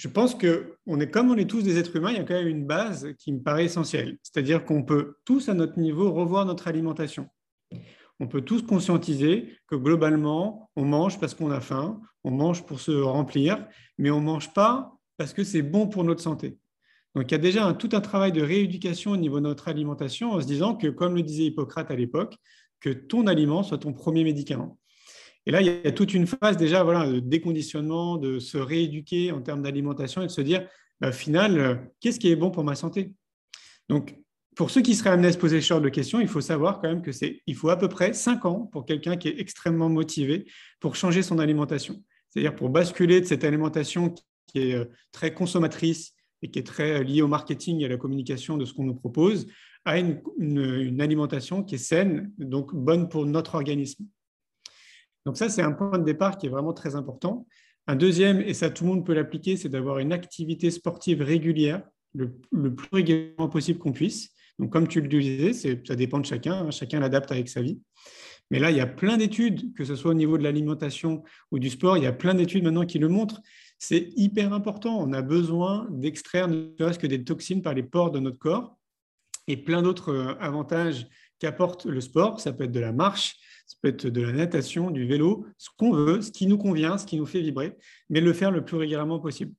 je 0.00 0.08
pense 0.08 0.34
que 0.34 0.78
on 0.86 0.98
est 0.98 1.10
comme 1.10 1.30
on 1.30 1.36
est 1.36 1.44
tous 1.44 1.60
des 1.60 1.76
êtres 1.76 1.94
humains, 1.94 2.12
il 2.12 2.16
y 2.16 2.20
a 2.20 2.24
quand 2.24 2.32
même 2.32 2.48
une 2.48 2.64
base 2.64 3.12
qui 3.18 3.34
me 3.34 3.42
paraît 3.42 3.66
essentielle. 3.66 4.16
C'est-à-dire 4.22 4.64
qu'on 4.64 4.82
peut 4.82 5.16
tous 5.26 5.50
à 5.50 5.54
notre 5.54 5.78
niveau 5.78 6.10
revoir 6.10 6.46
notre 6.46 6.68
alimentation. 6.68 7.28
On 8.18 8.26
peut 8.26 8.40
tous 8.40 8.62
conscientiser 8.62 9.58
que 9.66 9.76
globalement, 9.76 10.70
on 10.74 10.86
mange 10.86 11.20
parce 11.20 11.34
qu'on 11.34 11.50
a 11.50 11.60
faim, 11.60 12.00
on 12.24 12.30
mange 12.30 12.64
pour 12.64 12.80
se 12.80 12.92
remplir, 12.92 13.68
mais 13.98 14.10
on 14.10 14.20
ne 14.20 14.24
mange 14.24 14.54
pas 14.54 14.96
parce 15.18 15.34
que 15.34 15.44
c'est 15.44 15.60
bon 15.60 15.86
pour 15.86 16.02
notre 16.02 16.22
santé. 16.22 16.56
Donc 17.14 17.30
il 17.30 17.32
y 17.32 17.34
a 17.34 17.38
déjà 17.38 17.70
tout 17.74 17.90
un 17.92 18.00
travail 18.00 18.32
de 18.32 18.40
rééducation 18.40 19.10
au 19.10 19.18
niveau 19.18 19.36
de 19.36 19.44
notre 19.44 19.68
alimentation 19.68 20.32
en 20.32 20.40
se 20.40 20.46
disant 20.46 20.76
que, 20.76 20.86
comme 20.86 21.14
le 21.14 21.22
disait 21.22 21.44
Hippocrate 21.44 21.90
à 21.90 21.94
l'époque, 21.94 22.38
que 22.80 22.88
ton 22.88 23.26
aliment 23.26 23.62
soit 23.62 23.76
ton 23.76 23.92
premier 23.92 24.24
médicament. 24.24 24.78
Et 25.46 25.50
là, 25.50 25.60
il 25.62 25.66
y 25.66 25.86
a 25.86 25.92
toute 25.92 26.14
une 26.14 26.26
phase 26.26 26.56
déjà 26.56 26.82
voilà, 26.82 27.10
de 27.10 27.20
déconditionnement, 27.20 28.18
de 28.18 28.38
se 28.38 28.58
rééduquer 28.58 29.32
en 29.32 29.40
termes 29.40 29.62
d'alimentation 29.62 30.22
et 30.22 30.26
de 30.26 30.30
se 30.30 30.40
dire, 30.40 30.66
bah, 31.00 31.12
final, 31.12 31.58
euh, 31.58 31.74
qu'est-ce 32.00 32.20
qui 32.20 32.30
est 32.30 32.36
bon 32.36 32.50
pour 32.50 32.64
ma 32.64 32.74
santé? 32.74 33.12
Donc, 33.88 34.16
pour 34.54 34.70
ceux 34.70 34.82
qui 34.82 34.94
seraient 34.94 35.10
amenés 35.10 35.28
à 35.28 35.32
se 35.32 35.38
poser 35.38 35.60
ce 35.60 35.68
genre 35.68 35.80
de 35.80 35.88
questions, 35.88 36.20
il 36.20 36.28
faut 36.28 36.42
savoir 36.42 36.80
quand 36.80 36.88
même 36.88 37.02
que 37.02 37.12
c'est, 37.12 37.40
il 37.46 37.54
faut 37.54 37.70
à 37.70 37.78
peu 37.78 37.88
près 37.88 38.12
5 38.12 38.44
ans 38.44 38.68
pour 38.70 38.84
quelqu'un 38.84 39.16
qui 39.16 39.28
est 39.28 39.40
extrêmement 39.40 39.88
motivé 39.88 40.46
pour 40.80 40.96
changer 40.96 41.22
son 41.22 41.38
alimentation. 41.38 42.02
C'est-à-dire 42.28 42.54
pour 42.54 42.68
basculer 42.68 43.20
de 43.20 43.26
cette 43.26 43.44
alimentation 43.44 44.14
qui 44.46 44.58
est 44.58 44.74
euh, 44.74 44.84
très 45.12 45.32
consommatrice 45.32 46.12
et 46.42 46.50
qui 46.50 46.58
est 46.58 46.66
très 46.66 47.00
euh, 47.00 47.02
liée 47.02 47.22
au 47.22 47.28
marketing 47.28 47.80
et 47.80 47.86
à 47.86 47.88
la 47.88 47.96
communication 47.96 48.58
de 48.58 48.66
ce 48.66 48.74
qu'on 48.74 48.84
nous 48.84 48.94
propose, 48.94 49.46
à 49.86 49.98
une 49.98 51.00
alimentation 51.00 51.62
qui 51.62 51.76
est 51.76 51.78
saine, 51.78 52.30
donc 52.36 52.74
bonne 52.74 53.08
pour 53.08 53.24
notre 53.24 53.54
organisme. 53.54 54.04
Donc 55.26 55.36
ça, 55.36 55.48
c'est 55.48 55.62
un 55.62 55.72
point 55.72 55.98
de 55.98 56.04
départ 56.04 56.38
qui 56.38 56.46
est 56.46 56.50
vraiment 56.50 56.72
très 56.72 56.94
important. 56.94 57.46
Un 57.86 57.96
deuxième, 57.96 58.40
et 58.40 58.54
ça 58.54 58.70
tout 58.70 58.84
le 58.84 58.90
monde 58.90 59.06
peut 59.06 59.14
l'appliquer, 59.14 59.56
c'est 59.56 59.68
d'avoir 59.68 59.98
une 59.98 60.12
activité 60.12 60.70
sportive 60.70 61.22
régulière, 61.22 61.82
le, 62.14 62.30
plus 62.74 62.88
régulièrement 62.92 63.48
possible 63.48 63.78
qu'on 63.78 63.92
puisse. 63.92 64.30
Donc 64.58 64.70
comme 64.72 64.88
tu 64.88 65.00
le 65.00 65.08
disais, 65.08 65.52
ça 65.52 65.96
dépend 65.96 66.18
de 66.18 66.26
chacun, 66.26 66.66
hein, 66.66 66.70
chacun 66.70 67.00
l'adapte 67.00 67.32
avec 67.32 67.48
sa 67.48 67.62
vie. 67.62 67.80
Mais 68.50 68.58
là, 68.58 68.70
il 68.70 68.76
y 68.76 68.80
a 68.80 68.86
plein 68.86 69.16
d'études, 69.16 69.74
que 69.74 69.84
ce 69.84 69.94
soit 69.94 70.10
au 70.10 70.14
niveau 70.14 70.36
de 70.36 70.42
l'alimentation 70.42 71.22
ou 71.52 71.58
du 71.58 71.70
sport, 71.70 71.96
il 71.96 72.04
y 72.04 72.06
a 72.06 72.12
plein 72.12 72.34
d'études 72.34 72.64
maintenant 72.64 72.84
qui 72.84 72.98
le 72.98 73.08
montrent. 73.08 73.40
C'est 73.78 74.10
hyper 74.16 74.52
important. 74.52 74.98
On 75.00 75.12
a 75.12 75.22
besoin 75.22 75.86
d'extraire 75.90 76.48
ne 76.48 76.66
serait-ce 76.78 76.98
que 76.98 77.06
des 77.06 77.24
toxines 77.24 77.62
par 77.62 77.74
les 77.74 77.84
pores 77.84 78.10
de 78.10 78.18
notre 78.18 78.38
corps 78.38 78.76
et 79.46 79.56
plein 79.56 79.82
d'autres 79.82 80.12
euh, 80.12 80.34
avantages 80.40 81.06
qu'apporte 81.38 81.86
le 81.86 82.00
sport. 82.00 82.40
Ça 82.40 82.52
peut 82.52 82.64
être 82.64 82.72
de 82.72 82.80
la 82.80 82.92
marche, 82.92 83.36
ça 83.70 83.76
peut 83.80 83.88
être 83.88 84.08
de 84.08 84.20
la 84.20 84.32
natation, 84.32 84.90
du 84.90 85.06
vélo, 85.06 85.46
ce 85.56 85.68
qu'on 85.78 85.92
veut, 85.92 86.20
ce 86.22 86.32
qui 86.32 86.48
nous 86.48 86.58
convient, 86.58 86.98
ce 86.98 87.06
qui 87.06 87.16
nous 87.16 87.24
fait 87.24 87.40
vibrer, 87.40 87.76
mais 88.08 88.20
le 88.20 88.32
faire 88.32 88.50
le 88.50 88.64
plus 88.64 88.76
régulièrement 88.76 89.20
possible. 89.20 89.52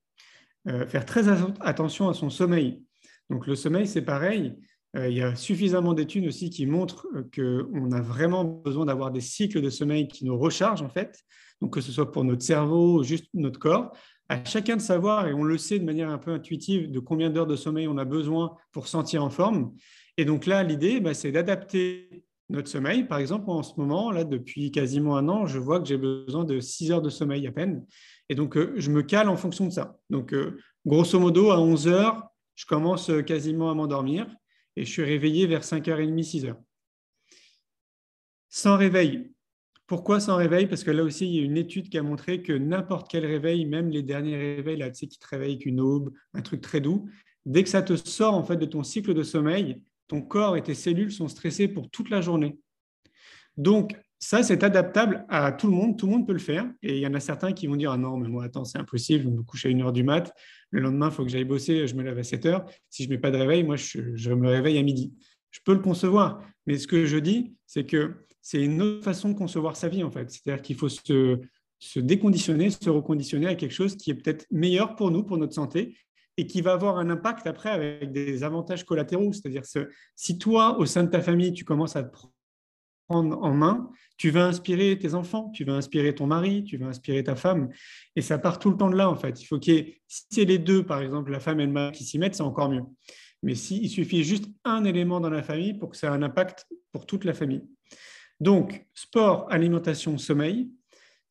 Euh, 0.67 0.85
faire 0.85 1.05
très 1.05 1.29
attention 1.61 2.09
à 2.09 2.13
son 2.13 2.29
sommeil. 2.29 2.83
Donc 3.29 3.47
le 3.47 3.55
sommeil, 3.55 3.87
c'est 3.87 4.01
pareil. 4.01 4.57
Euh, 4.97 5.07
il 5.07 5.15
y 5.15 5.21
a 5.21 5.33
suffisamment 5.37 5.93
d'études 5.93 6.27
aussi 6.27 6.49
qui 6.49 6.65
montrent 6.65 7.07
euh, 7.15 7.23
qu'on 7.33 7.89
a 7.93 8.01
vraiment 8.01 8.43
besoin 8.43 8.85
d'avoir 8.85 9.11
des 9.11 9.21
cycles 9.21 9.61
de 9.61 9.69
sommeil 9.69 10.09
qui 10.09 10.25
nous 10.25 10.37
rechargent 10.37 10.81
en 10.81 10.89
fait. 10.89 11.17
Donc 11.61 11.73
que 11.75 11.79
ce 11.79 11.93
soit 11.93 12.11
pour 12.11 12.25
notre 12.25 12.43
cerveau 12.43 12.99
ou 12.99 13.03
juste 13.03 13.27
notre 13.33 13.59
corps. 13.59 13.95
À 14.27 14.43
chacun 14.43 14.75
de 14.75 14.81
savoir, 14.81 15.29
et 15.29 15.33
on 15.33 15.43
le 15.43 15.57
sait 15.57 15.79
de 15.79 15.85
manière 15.85 16.09
un 16.09 16.17
peu 16.17 16.31
intuitive, 16.31 16.91
de 16.91 16.99
combien 16.99 17.29
d'heures 17.29 17.47
de 17.47 17.55
sommeil 17.55 17.87
on 17.87 17.97
a 17.97 18.05
besoin 18.05 18.57
pour 18.73 18.89
sentir 18.89 19.23
en 19.23 19.29
forme. 19.29 19.73
Et 20.17 20.25
donc 20.25 20.47
là, 20.47 20.63
l'idée, 20.63 20.99
bah, 20.99 21.13
c'est 21.13 21.31
d'adapter 21.31 22.25
notre 22.51 22.69
sommeil. 22.69 23.05
Par 23.05 23.17
exemple, 23.17 23.49
en 23.49 23.63
ce 23.63 23.73
moment, 23.77 24.11
là, 24.11 24.23
depuis 24.23 24.71
quasiment 24.71 25.17
un 25.17 25.27
an, 25.29 25.47
je 25.47 25.57
vois 25.57 25.79
que 25.79 25.87
j'ai 25.87 25.97
besoin 25.97 26.43
de 26.43 26.59
6 26.59 26.91
heures 26.91 27.01
de 27.01 27.09
sommeil 27.09 27.47
à 27.47 27.51
peine. 27.51 27.85
Et 28.29 28.35
donc, 28.35 28.57
euh, 28.57 28.73
je 28.77 28.91
me 28.91 29.01
cale 29.01 29.29
en 29.29 29.37
fonction 29.37 29.65
de 29.65 29.71
ça. 29.71 29.97
Donc, 30.09 30.33
euh, 30.33 30.57
grosso 30.85 31.19
modo, 31.19 31.51
à 31.51 31.59
11 31.59 31.87
heures, 31.87 32.27
je 32.55 32.65
commence 32.65 33.09
euh, 33.09 33.21
quasiment 33.21 33.71
à 33.71 33.73
m'endormir 33.73 34.27
et 34.75 34.85
je 34.85 34.91
suis 34.91 35.03
réveillé 35.03 35.47
vers 35.47 35.63
5h30, 35.63 36.23
6 36.23 36.45
heures. 36.45 36.61
Sans 38.49 38.77
réveil. 38.77 39.31
Pourquoi 39.87 40.19
sans 40.19 40.37
réveil? 40.37 40.67
Parce 40.67 40.83
que 40.83 40.91
là 40.91 41.03
aussi, 41.03 41.27
il 41.27 41.35
y 41.35 41.39
a 41.39 41.43
une 41.43 41.57
étude 41.57 41.89
qui 41.89 41.97
a 41.97 42.03
montré 42.03 42.41
que 42.41 42.53
n'importe 42.53 43.09
quel 43.09 43.25
réveil, 43.25 43.65
même 43.65 43.89
les 43.89 44.03
derniers 44.03 44.37
réveils, 44.37 44.89
tu 44.93 45.07
qui 45.07 45.19
te 45.19 45.27
réveillent 45.27 45.59
qu'une 45.59 45.81
aube, 45.81 46.13
un 46.33 46.41
truc 46.41 46.61
très 46.61 46.79
doux, 46.79 47.09
dès 47.45 47.63
que 47.63 47.69
ça 47.69 47.81
te 47.81 47.95
sort 47.95 48.33
en 48.33 48.43
fait 48.43 48.55
de 48.55 48.65
ton 48.65 48.83
cycle 48.83 49.13
de 49.13 49.23
sommeil, 49.23 49.81
ton 50.07 50.21
corps 50.21 50.57
et 50.57 50.63
tes 50.63 50.73
cellules 50.73 51.11
sont 51.11 51.27
stressés 51.27 51.67
pour 51.67 51.89
toute 51.89 52.09
la 52.09 52.21
journée. 52.21 52.59
Donc, 53.57 53.95
ça, 54.23 54.43
c'est 54.43 54.63
adaptable 54.63 55.25
à 55.29 55.51
tout 55.51 55.67
le 55.67 55.73
monde. 55.73 55.97
Tout 55.97 56.05
le 56.05 56.11
monde 56.11 56.27
peut 56.27 56.33
le 56.33 56.39
faire. 56.39 56.71
Et 56.83 56.97
il 56.97 57.01
y 57.01 57.07
en 57.07 57.13
a 57.15 57.19
certains 57.19 57.53
qui 57.53 57.65
vont 57.65 57.75
dire 57.75 57.91
Ah 57.91 57.97
non, 57.97 58.17
mais 58.17 58.29
moi, 58.29 58.43
attends, 58.43 58.65
c'est 58.65 58.77
impossible. 58.77 59.23
Je 59.23 59.29
me 59.29 59.41
couche 59.41 59.65
à 59.65 59.69
1h 59.69 59.91
du 59.91 60.03
mat. 60.03 60.31
Le 60.69 60.79
lendemain, 60.79 61.09
il 61.09 61.13
faut 61.13 61.23
que 61.23 61.29
j'aille 61.29 61.43
bosser. 61.43 61.87
Je 61.87 61.95
me 61.95 62.03
lève 62.03 62.19
à 62.19 62.23
7 62.23 62.45
h 62.45 62.63
Si 62.89 63.03
je 63.03 63.09
ne 63.09 63.15
mets 63.15 63.19
pas 63.19 63.31
de 63.31 63.37
réveil, 63.37 63.63
moi, 63.63 63.77
je, 63.77 64.29
me 64.29 64.47
réveille 64.47 64.77
à 64.77 64.83
midi. 64.83 65.11
Je 65.49 65.59
peux 65.65 65.73
le 65.73 65.79
concevoir. 65.79 66.43
Mais 66.67 66.77
ce 66.77 66.87
que 66.87 67.07
je 67.07 67.17
dis, 67.17 67.55
c'est 67.65 67.85
que 67.85 68.25
c'est 68.43 68.63
une 68.63 68.79
autre 68.81 69.03
façon 69.03 69.29
de 69.29 69.33
concevoir 69.33 69.75
sa 69.75 69.89
vie, 69.89 70.03
en 70.03 70.11
fait. 70.11 70.29
C'est-à-dire 70.29 70.61
qu'il 70.61 70.75
faut 70.75 70.89
se 70.89 71.39
déconditionner, 71.95 72.69
se 72.69 72.91
reconditionner 72.91 73.47
à 73.47 73.55
quelque 73.55 73.73
chose 73.73 73.95
qui 73.97 74.11
est 74.11 74.15
peut-être 74.15 74.45
meilleur 74.51 74.95
pour 74.95 75.09
nous, 75.09 75.23
pour 75.23 75.39
notre 75.39 75.53
santé, 75.53 75.95
et 76.41 76.47
qui 76.47 76.61
va 76.61 76.73
avoir 76.73 76.97
un 76.97 77.11
impact 77.11 77.45
après 77.45 77.69
avec 77.69 78.11
des 78.11 78.43
avantages 78.43 78.83
collatéraux. 78.83 79.31
C'est-à-dire 79.31 79.61
si 80.15 80.39
toi, 80.39 80.79
au 80.79 80.87
sein 80.87 81.03
de 81.03 81.09
ta 81.09 81.21
famille, 81.21 81.53
tu 81.53 81.63
commences 81.63 81.95
à 81.95 82.01
te 82.01 82.17
prendre 83.07 83.37
en 83.43 83.53
main, 83.53 83.91
tu 84.17 84.31
vas 84.31 84.47
inspirer 84.47 84.97
tes 84.97 85.13
enfants, 85.13 85.51
tu 85.51 85.65
vas 85.65 85.73
inspirer 85.73 86.15
ton 86.15 86.25
mari, 86.25 86.63
tu 86.63 86.77
vas 86.77 86.87
inspirer 86.87 87.23
ta 87.23 87.35
femme. 87.35 87.69
Et 88.15 88.23
ça 88.23 88.39
part 88.39 88.57
tout 88.57 88.71
le 88.71 88.75
temps 88.75 88.89
de 88.89 88.95
là, 88.95 89.07
en 89.07 89.15
fait. 89.15 89.39
Il 89.39 89.45
faut 89.45 89.59
y 89.61 89.69
ait, 89.69 90.01
si 90.07 90.23
c'est 90.31 90.45
les 90.45 90.57
deux, 90.57 90.83
par 90.83 91.03
exemple, 91.03 91.29
la 91.29 91.39
femme 91.39 91.59
et 91.59 91.65
le 91.67 91.71
mari 91.71 91.91
qui 91.91 92.05
s'y 92.05 92.17
mettent, 92.17 92.33
c'est 92.33 92.41
encore 92.41 92.69
mieux. 92.69 92.85
Mais 93.43 93.53
si, 93.53 93.79
il 93.83 93.89
suffit 93.89 94.23
juste 94.23 94.45
un 94.63 94.83
élément 94.83 95.19
dans 95.19 95.29
la 95.29 95.43
famille 95.43 95.75
pour 95.75 95.91
que 95.91 95.97
ça 95.97 96.07
ait 96.07 96.09
un 96.09 96.23
impact 96.23 96.65
pour 96.91 97.05
toute 97.05 97.23
la 97.23 97.35
famille. 97.35 97.61
Donc, 98.39 98.83
sport, 98.95 99.45
alimentation, 99.51 100.17
sommeil, 100.17 100.71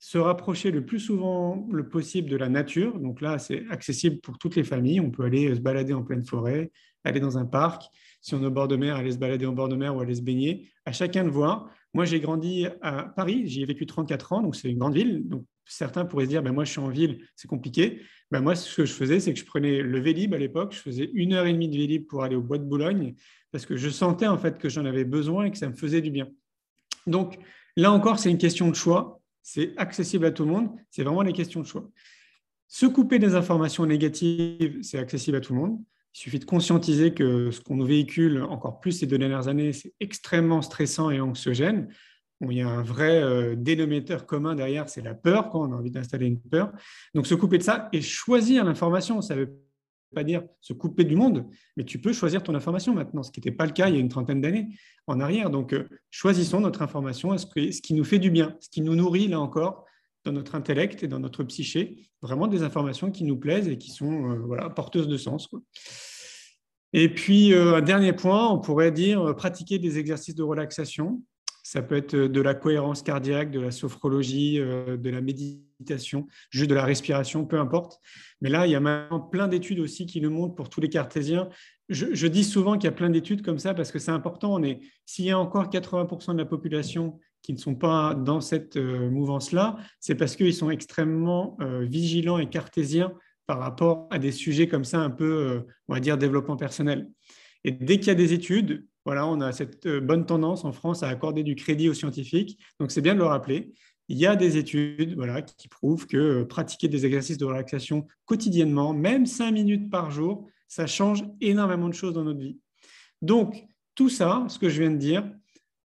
se 0.00 0.18
rapprocher 0.18 0.70
le 0.70 0.84
plus 0.84 0.98
souvent 0.98 1.68
le 1.70 1.88
possible 1.88 2.28
de 2.28 2.36
la 2.36 2.48
nature. 2.48 2.98
Donc 2.98 3.20
là, 3.20 3.38
c'est 3.38 3.64
accessible 3.70 4.20
pour 4.20 4.38
toutes 4.38 4.56
les 4.56 4.64
familles. 4.64 4.98
On 4.98 5.10
peut 5.10 5.24
aller 5.24 5.54
se 5.54 5.60
balader 5.60 5.92
en 5.92 6.02
pleine 6.02 6.24
forêt, 6.24 6.72
aller 7.04 7.20
dans 7.20 7.38
un 7.38 7.44
parc. 7.44 7.84
Si 8.22 8.34
on 8.34 8.42
est 8.42 8.46
au 8.46 8.50
bord 8.50 8.66
de 8.66 8.76
mer, 8.76 8.96
aller 8.96 9.12
se 9.12 9.18
balader 9.18 9.46
en 9.46 9.52
bord 9.52 9.68
de 9.68 9.76
mer 9.76 9.94
ou 9.94 10.00
aller 10.00 10.14
se 10.14 10.22
baigner. 10.22 10.68
À 10.86 10.92
chacun 10.92 11.24
de 11.24 11.30
voir. 11.30 11.70
Moi, 11.92 12.06
j'ai 12.06 12.18
grandi 12.18 12.66
à 12.80 13.04
Paris. 13.14 13.42
J'y 13.46 13.62
ai 13.62 13.66
vécu 13.66 13.84
34 13.84 14.32
ans, 14.32 14.42
donc 14.42 14.56
c'est 14.56 14.70
une 14.70 14.78
grande 14.78 14.94
ville. 14.94 15.28
Donc 15.28 15.44
certains 15.70 16.04
pourraient 16.04 16.24
se 16.24 16.30
dire, 16.30 16.42
ben 16.42 16.52
moi 16.52 16.64
je 16.64 16.72
suis 16.72 16.80
en 16.80 16.88
ville, 16.88 17.24
c'est 17.36 17.48
compliqué. 17.48 18.00
Ben 18.30 18.40
moi, 18.40 18.54
ce 18.54 18.74
que 18.74 18.84
je 18.84 18.92
faisais, 18.92 19.20
c'est 19.20 19.32
que 19.32 19.38
je 19.38 19.44
prenais 19.44 19.82
le 19.82 20.00
Vélib 20.00 20.34
à 20.34 20.38
l'époque, 20.38 20.72
je 20.72 20.80
faisais 20.80 21.10
une 21.14 21.32
heure 21.32 21.46
et 21.46 21.52
demie 21.52 21.68
de 21.68 21.76
Vélib 21.76 22.06
pour 22.06 22.22
aller 22.22 22.36
au 22.36 22.42
Bois 22.42 22.58
de 22.58 22.64
Boulogne, 22.64 23.14
parce 23.52 23.66
que 23.66 23.76
je 23.76 23.88
sentais 23.88 24.26
en 24.26 24.38
fait 24.38 24.58
que 24.58 24.68
j'en 24.68 24.84
avais 24.84 25.04
besoin 25.04 25.44
et 25.44 25.50
que 25.50 25.58
ça 25.58 25.68
me 25.68 25.74
faisait 25.74 26.00
du 26.00 26.10
bien. 26.10 26.28
Donc 27.06 27.38
là 27.76 27.92
encore, 27.92 28.18
c'est 28.18 28.30
une 28.30 28.38
question 28.38 28.68
de 28.68 28.74
choix, 28.74 29.19
c'est 29.42 29.76
accessible 29.76 30.26
à 30.26 30.31
tout 30.31 30.44
le 30.44 30.50
monde, 30.50 30.70
c'est 30.90 31.03
vraiment 31.03 31.22
les 31.22 31.33
questions 31.33 31.61
de 31.61 31.66
choix. 31.66 31.88
Se 32.68 32.87
couper 32.87 33.18
des 33.18 33.35
informations 33.35 33.85
négatives, 33.87 34.79
c'est 34.83 34.98
accessible 34.98 35.37
à 35.37 35.40
tout 35.40 35.55
le 35.55 35.61
monde. 35.61 35.79
Il 36.14 36.18
suffit 36.18 36.38
de 36.38 36.44
conscientiser 36.44 37.14
que 37.14 37.50
ce 37.50 37.61
qu'on 37.61 37.76
nous 37.76 37.87
véhicule 37.87 38.42
encore 38.42 38.81
plus 38.81 38.92
ces 38.92 39.07
deux 39.07 39.18
dernières 39.18 39.48
années, 39.48 39.72
c'est 39.72 39.92
extrêmement 40.00 40.62
stressant 40.62 41.11
et 41.11 41.20
anxiogène 41.20 41.88
il 42.48 42.57
y 42.57 42.62
a 42.62 42.68
un 42.68 42.83
vrai 42.83 43.22
euh, 43.22 43.55
dénominateur 43.55 44.26
commun 44.26 44.55
derrière, 44.55 44.88
c'est 44.88 45.03
la 45.03 45.14
peur, 45.14 45.50
quand 45.50 45.68
on 45.68 45.72
a 45.72 45.76
envie 45.76 45.90
d'installer 45.90 46.26
une 46.26 46.40
peur. 46.40 46.72
Donc, 47.14 47.26
se 47.26 47.35
couper 47.35 47.59
de 47.59 47.62
ça 47.62 47.88
et 47.92 48.00
choisir 48.00 48.64
l'information, 48.64 49.20
ça 49.20 49.35
ne 49.35 49.40
veut 49.40 49.59
pas 50.14 50.25
dire 50.25 50.42
se 50.61 50.73
couper 50.73 51.05
du 51.05 51.16
monde, 51.16 51.46
mais 51.77 51.85
tu 51.85 52.01
peux 52.01 52.12
choisir 52.12 52.42
ton 52.42 52.55
information 52.55 52.94
maintenant, 52.94 53.23
ce 53.23 53.31
qui 53.31 53.40
n'était 53.40 53.53
pas 53.53 53.66
le 53.66 53.73
cas 53.73 53.88
il 53.88 53.94
y 53.94 53.99
a 53.99 54.01
une 54.01 54.09
trentaine 54.09 54.40
d'années 54.40 54.68
en 55.07 55.20
arrière. 55.20 55.51
Donc, 55.51 55.73
euh, 55.73 55.88
choisissons 56.11 56.61
notre 56.61 56.83
information, 56.83 57.37
ce 57.37 57.46
qui 57.81 57.94
nous 57.94 58.05
fait 58.05 58.18
du 58.18 58.31
bien, 58.31 58.57
ce 58.61 58.68
qui 58.68 58.81
nous 58.81 58.94
nourrit, 58.94 59.29
là 59.29 59.40
encore, 59.40 59.85
dans 60.25 60.33
notre 60.33 60.55
intellect 60.55 61.03
et 61.03 61.09
dans 61.09 61.20
notre 61.20 61.44
psyché, 61.44 62.11
vraiment 62.20 62.46
des 62.46 62.62
informations 62.62 63.11
qui 63.11 63.25
nous 63.25 63.37
plaisent 63.37 63.68
et 63.68 63.79
qui 63.79 63.90
sont 63.90 64.31
euh, 64.31 64.38
voilà, 64.44 64.68
porteuses 64.70 65.09
de 65.09 65.16
sens. 65.16 65.49
Et 66.92 67.09
puis, 67.09 67.55
un 67.55 67.83
dernier 67.83 68.12
point, 68.12 68.51
on 68.51 68.59
pourrait 68.59 68.90
dire 68.90 69.37
pratiquer 69.37 69.79
des 69.79 69.99
exercices 69.99 70.35
de 70.35 70.42
relaxation. 70.42 71.23
Ça 71.62 71.83
peut 71.83 71.94
être 71.94 72.16
de 72.16 72.40
la 72.40 72.55
cohérence 72.55 73.03
cardiaque, 73.03 73.53
de 73.53 73.61
la 73.61 73.70
sophrologie, 73.70 74.59
euh, 74.59 74.96
de 74.96 75.09
la 75.09 75.20
méditation, 75.20 75.69
juste 76.51 76.71
de 76.71 76.75
la 76.75 76.85
respiration, 76.85 77.45
peu 77.45 77.59
importe. 77.59 78.01
Mais 78.40 78.51
là, 78.51 78.66
il 78.66 78.73
y 78.73 78.75
a 78.75 78.81
maintenant 78.81 79.21
plein 79.21 79.49
d'études 79.49 79.81
aussi 79.81 80.07
qui 80.07 80.21
nous 80.21 80.31
montrent 80.31 80.55
pour 80.55 80.69
tous 80.69 80.81
les 80.81 80.88
cartésiens. 80.88 81.49
Je, 81.88 82.27
dis 82.27 82.45
souvent 82.45 82.75
qu'il 82.75 82.85
y 82.85 82.88
a 82.88 82.93
plein 82.93 83.11
d'études 83.11 83.43
comme 83.43 83.59
ça 83.59 83.75
parce 83.75 83.90
que 83.90 83.99
c'est 83.99 84.11
important. 84.11 84.55
On 84.55 84.62
est, 84.62 84.81
s'il 85.07 85.25
y 85.25 85.31
a 85.31 85.38
encore 85.38 85.69
80% 85.69 86.33
de 86.33 86.38
la 86.38 86.45
population 86.45 87.19
qui 87.43 87.53
ne 87.53 87.59
sont 87.59 87.75
pas 87.75 88.14
dans 88.14 88.40
cette 88.40 88.77
euh, 88.77 89.11
mouvance-là, 89.11 89.77
c'est 89.99 90.14
parce 90.14 90.37
qu'ils 90.37 90.55
sont 90.55 90.71
extrêmement 90.71 91.57
euh, 91.61 91.85
vigilants 91.85 92.38
et 92.38 92.49
cartésiens 92.49 93.12
par 93.47 93.59
rapport 93.59 94.07
à 94.11 94.19
des 94.19 94.31
sujets 94.31 94.69
comme 94.69 94.85
ça, 94.85 95.01
un 95.01 95.11
peu, 95.11 95.64
on 95.88 95.95
va 95.95 96.01
dire, 96.01 96.16
développement 96.16 96.57
personnel. 96.57 97.09
Et 97.64 97.73
dès 97.73 97.99
qu'il 97.99 98.09
y 98.09 98.11
a 98.11 98.14
des 98.14 98.33
études, 98.33 98.87
voilà, 99.05 99.27
on 99.27 99.40
a 99.40 99.53
cette 99.53 99.87
euh, 99.87 100.01
bonne 100.01 100.27
tendance 100.27 100.64
en 100.64 100.73
France 100.73 101.03
à 101.03 101.09
accorder 101.09 101.43
du 101.43 101.55
crédit 101.55 101.88
aux 101.88 101.95
scientifiques. 101.95 102.59
Donc, 102.79 102.90
c'est 102.90 103.01
bien 103.01 103.14
de 103.14 103.19
le 103.19 103.25
rappeler. 103.25 103.73
Il 104.11 104.18
y 104.18 104.27
a 104.27 104.35
des 104.35 104.57
études 104.57 105.14
voilà, 105.14 105.40
qui 105.40 105.68
prouvent 105.68 106.09
que 106.09 106.16
euh, 106.16 106.44
pratiquer 106.44 106.88
des 106.88 107.07
exercices 107.07 107.38
de 107.38 107.44
relaxation 107.44 108.09
quotidiennement, 108.25 108.92
même 108.92 109.25
cinq 109.25 109.53
minutes 109.53 109.88
par 109.88 110.11
jour, 110.11 110.49
ça 110.66 110.88
change 110.88 111.23
énormément 111.40 111.88
de 111.88 111.94
choses 111.94 112.14
dans 112.14 112.25
notre 112.25 112.40
vie. 112.40 112.59
Donc, 113.23 113.64
tout 113.94 114.09
ça, 114.09 114.44
ce 114.49 114.59
que 114.59 114.68
je 114.68 114.81
viens 114.81 114.90
de 114.90 114.96
dire, 114.96 115.31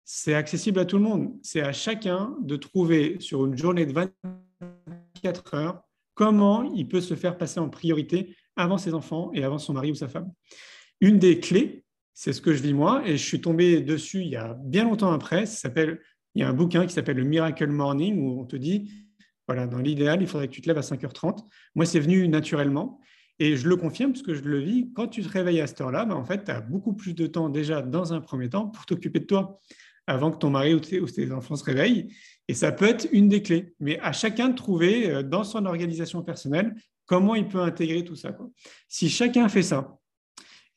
c'est 0.05 0.35
accessible 0.35 0.79
à 0.79 0.85
tout 0.85 0.95
le 0.95 1.03
monde. 1.03 1.37
C'est 1.41 1.63
à 1.63 1.73
chacun 1.73 2.37
de 2.39 2.55
trouver 2.55 3.17
sur 3.19 3.45
une 3.45 3.57
journée 3.57 3.85
de 3.85 3.91
24 3.91 5.53
heures 5.55 5.81
comment 6.13 6.63
il 6.73 6.87
peut 6.87 7.01
se 7.01 7.15
faire 7.15 7.37
passer 7.37 7.59
en 7.59 7.67
priorité 7.67 8.37
avant 8.55 8.77
ses 8.77 8.93
enfants 8.93 9.31
et 9.33 9.43
avant 9.43 9.57
son 9.57 9.73
mari 9.73 9.91
ou 9.91 9.95
sa 9.95 10.07
femme. 10.07 10.31
Une 11.01 11.19
des 11.19 11.41
clés, 11.41 11.83
c'est 12.13 12.31
ce 12.31 12.39
que 12.39 12.53
je 12.53 12.63
vis 12.63 12.73
moi, 12.73 13.01
et 13.05 13.17
je 13.17 13.23
suis 13.25 13.41
tombé 13.41 13.81
dessus 13.81 14.21
il 14.21 14.29
y 14.29 14.37
a 14.37 14.53
bien 14.63 14.85
longtemps 14.85 15.11
après. 15.11 15.45
Ça 15.45 15.57
s'appelle, 15.57 15.99
il 16.35 16.41
y 16.41 16.43
a 16.43 16.49
un 16.49 16.53
bouquin 16.53 16.85
qui 16.85 16.93
s'appelle 16.93 17.17
le 17.17 17.23
Miracle 17.23 17.67
Morning 17.67 18.19
où 18.19 18.41
on 18.41 18.45
te 18.45 18.55
dit, 18.55 18.91
voilà, 19.47 19.67
dans 19.67 19.79
l'idéal, 19.79 20.21
il 20.21 20.27
faudrait 20.27 20.47
que 20.47 20.53
tu 20.53 20.61
te 20.61 20.67
lèves 20.67 20.77
à 20.77 20.81
5h30. 20.81 21.45
Moi, 21.75 21.85
c'est 21.85 21.99
venu 21.99 22.27
naturellement. 22.27 22.99
Et 23.39 23.57
je 23.57 23.67
le 23.67 23.75
confirme 23.75 24.13
parce 24.13 24.23
que 24.23 24.33
je 24.33 24.43
le 24.43 24.59
vis. 24.59 24.91
Quand 24.93 25.07
tu 25.07 25.21
te 25.21 25.27
réveilles 25.27 25.59
à 25.59 25.67
cette 25.67 25.81
heure-là, 25.81 26.05
ben, 26.05 26.15
en 26.15 26.23
fait, 26.23 26.45
tu 26.45 26.51
as 26.51 26.61
beaucoup 26.61 26.93
plus 26.93 27.13
de 27.13 27.27
temps 27.27 27.49
déjà 27.49 27.81
dans 27.81 28.13
un 28.13 28.21
premier 28.21 28.49
temps 28.49 28.67
pour 28.67 28.85
t'occuper 28.85 29.19
de 29.19 29.25
toi 29.25 29.59
avant 30.07 30.31
que 30.31 30.37
ton 30.37 30.49
mari 30.49 30.73
ou 30.73 30.79
tes, 30.79 30.99
ou 30.99 31.07
tes, 31.07 31.31
enfants 31.31 31.55
se 31.55 31.63
réveillent. 31.63 32.13
Et 32.47 32.53
ça 32.53 32.71
peut 32.71 32.85
être 32.85 33.07
une 33.11 33.29
des 33.29 33.41
clés. 33.41 33.73
Mais 33.79 33.99
à 33.99 34.11
chacun 34.11 34.49
de 34.49 34.55
trouver 34.55 35.09
euh, 35.09 35.23
dans 35.23 35.43
son 35.43 35.65
organisation 35.65 36.21
personnelle 36.21 36.75
comment 37.05 37.35
il 37.35 37.47
peut 37.47 37.61
intégrer 37.61 38.03
tout 38.03 38.15
ça. 38.15 38.35
Si 38.87 39.09
chacun 39.09 39.49
fait 39.49 39.63
ça, 39.63 39.97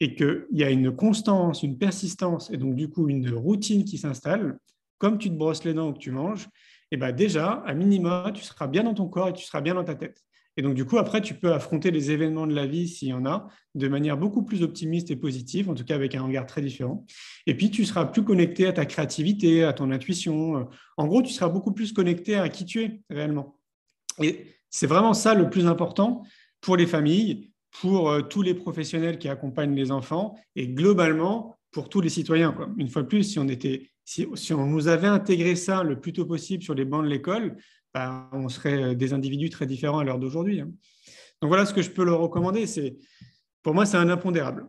et 0.01 0.14
qu'il 0.14 0.47
y 0.53 0.64
a 0.64 0.71
une 0.71 0.95
constance, 0.95 1.62
une 1.62 1.79
persistance 1.79 2.51
et 2.51 2.57
donc 2.57 2.75
du 2.75 2.88
coup 2.88 3.09
une 3.09 3.33
routine 3.33 3.85
qui 3.85 3.97
s'installe, 3.97 4.59
comme 4.99 5.19
tu 5.19 5.29
te 5.29 5.35
brosses 5.35 5.65
les 5.65 5.75
dents 5.75 5.89
ou 5.89 5.93
que 5.93 5.99
tu 5.99 6.11
manges, 6.11 6.49
eh 6.91 6.97
ben 6.97 7.13
déjà, 7.13 7.63
à 7.67 7.75
minima, 7.75 8.31
tu 8.35 8.43
seras 8.43 8.67
bien 8.67 8.85
dans 8.85 8.95
ton 8.95 9.09
corps 9.09 9.29
et 9.29 9.33
tu 9.33 9.45
seras 9.45 9.61
bien 9.61 9.75
dans 9.75 9.85
ta 9.85 9.95
tête. 9.95 10.23
Et 10.57 10.63
donc, 10.63 10.75
du 10.75 10.87
coup, 10.87 10.97
après, 10.97 11.21
tu 11.21 11.35
peux 11.35 11.53
affronter 11.53 11.91
les 11.91 12.11
événements 12.11 12.47
de 12.47 12.55
la 12.55 12.67
vie, 12.67 12.89
s'il 12.89 13.09
y 13.09 13.13
en 13.13 13.27
a, 13.27 13.49
de 13.75 13.89
manière 13.89 14.17
beaucoup 14.17 14.43
plus 14.43 14.63
optimiste 14.63 15.11
et 15.11 15.17
positive, 15.17 15.69
en 15.69 15.75
tout 15.75 15.85
cas 15.85 15.95
avec 15.95 16.15
un 16.15 16.23
regard 16.23 16.47
très 16.47 16.63
différent. 16.63 17.05
Et 17.47 17.55
puis, 17.55 17.71
tu 17.71 17.85
seras 17.85 18.07
plus 18.07 18.25
connecté 18.25 18.67
à 18.67 18.73
ta 18.73 18.87
créativité, 18.87 19.65
à 19.65 19.75
ton 19.75 19.91
intuition. 19.91 20.69
En 20.97 21.07
gros, 21.07 21.23
tu 21.23 21.33
seras 21.33 21.51
beaucoup 21.51 21.73
plus 21.73 21.93
connecté 21.93 22.37
à 22.37 22.49
qui 22.49 22.65
tu 22.65 22.83
es 22.83 23.03
réellement. 23.11 23.59
Et 24.23 24.47
c'est 24.71 24.87
vraiment 24.87 25.13
ça 25.13 25.35
le 25.35 25.51
plus 25.51 25.67
important 25.67 26.23
pour 26.63 26.77
les 26.77 26.87
familles, 26.87 27.53
pour 27.81 28.11
euh, 28.11 28.23
tous 28.23 28.43
les 28.43 28.55
professionnels 28.55 29.19
qui 29.19 29.29
accompagnent 29.29 29.75
les 29.75 29.91
enfants 29.91 30.37
et 30.55 30.69
globalement 30.69 31.57
pour 31.71 31.89
tous 31.91 32.01
les 32.01 32.09
citoyens. 32.09 32.57
Une 32.79 32.89
fois 32.89 33.03
de 33.03 33.09
plus, 33.09 33.25
si 33.25 33.39
on, 33.39 33.49
était, 33.49 33.91
si, 34.07 34.55
on 34.55 34.66
nous 34.66 34.87
avait 34.87 35.09
intégré 35.09 35.57
ça 35.57 35.83
le 35.83 36.01
plus 36.01 36.12
tôt 36.12 36.25
possible 36.25 36.62
sur 36.62 36.75
les 36.75 36.85
bancs 36.85 37.05
de 37.05 37.09
l'école, 37.09 37.57
bah, 37.92 38.31
on 38.33 38.49
serait 38.49 38.83
euh, 38.83 38.95
des 38.95 39.12
individus 39.12 39.51
très 39.51 39.66
différents 39.66 39.99
à 39.99 40.05
l'heure 40.05 40.21
d'aujourd'hui. 40.21 40.61
Hein. 40.61 40.71
Donc 41.42 41.49
voilà 41.49 41.66
ce 41.66 41.75
que 41.75 41.83
je 41.83 41.90
peux 41.90 42.05
leur 42.05 42.21
recommander. 42.21 42.66
C'est, 42.66 42.97
pour 43.62 43.75
moi, 43.75 43.85
c'est 43.85 43.97
un 43.97 44.09
impondérable. 44.09 44.69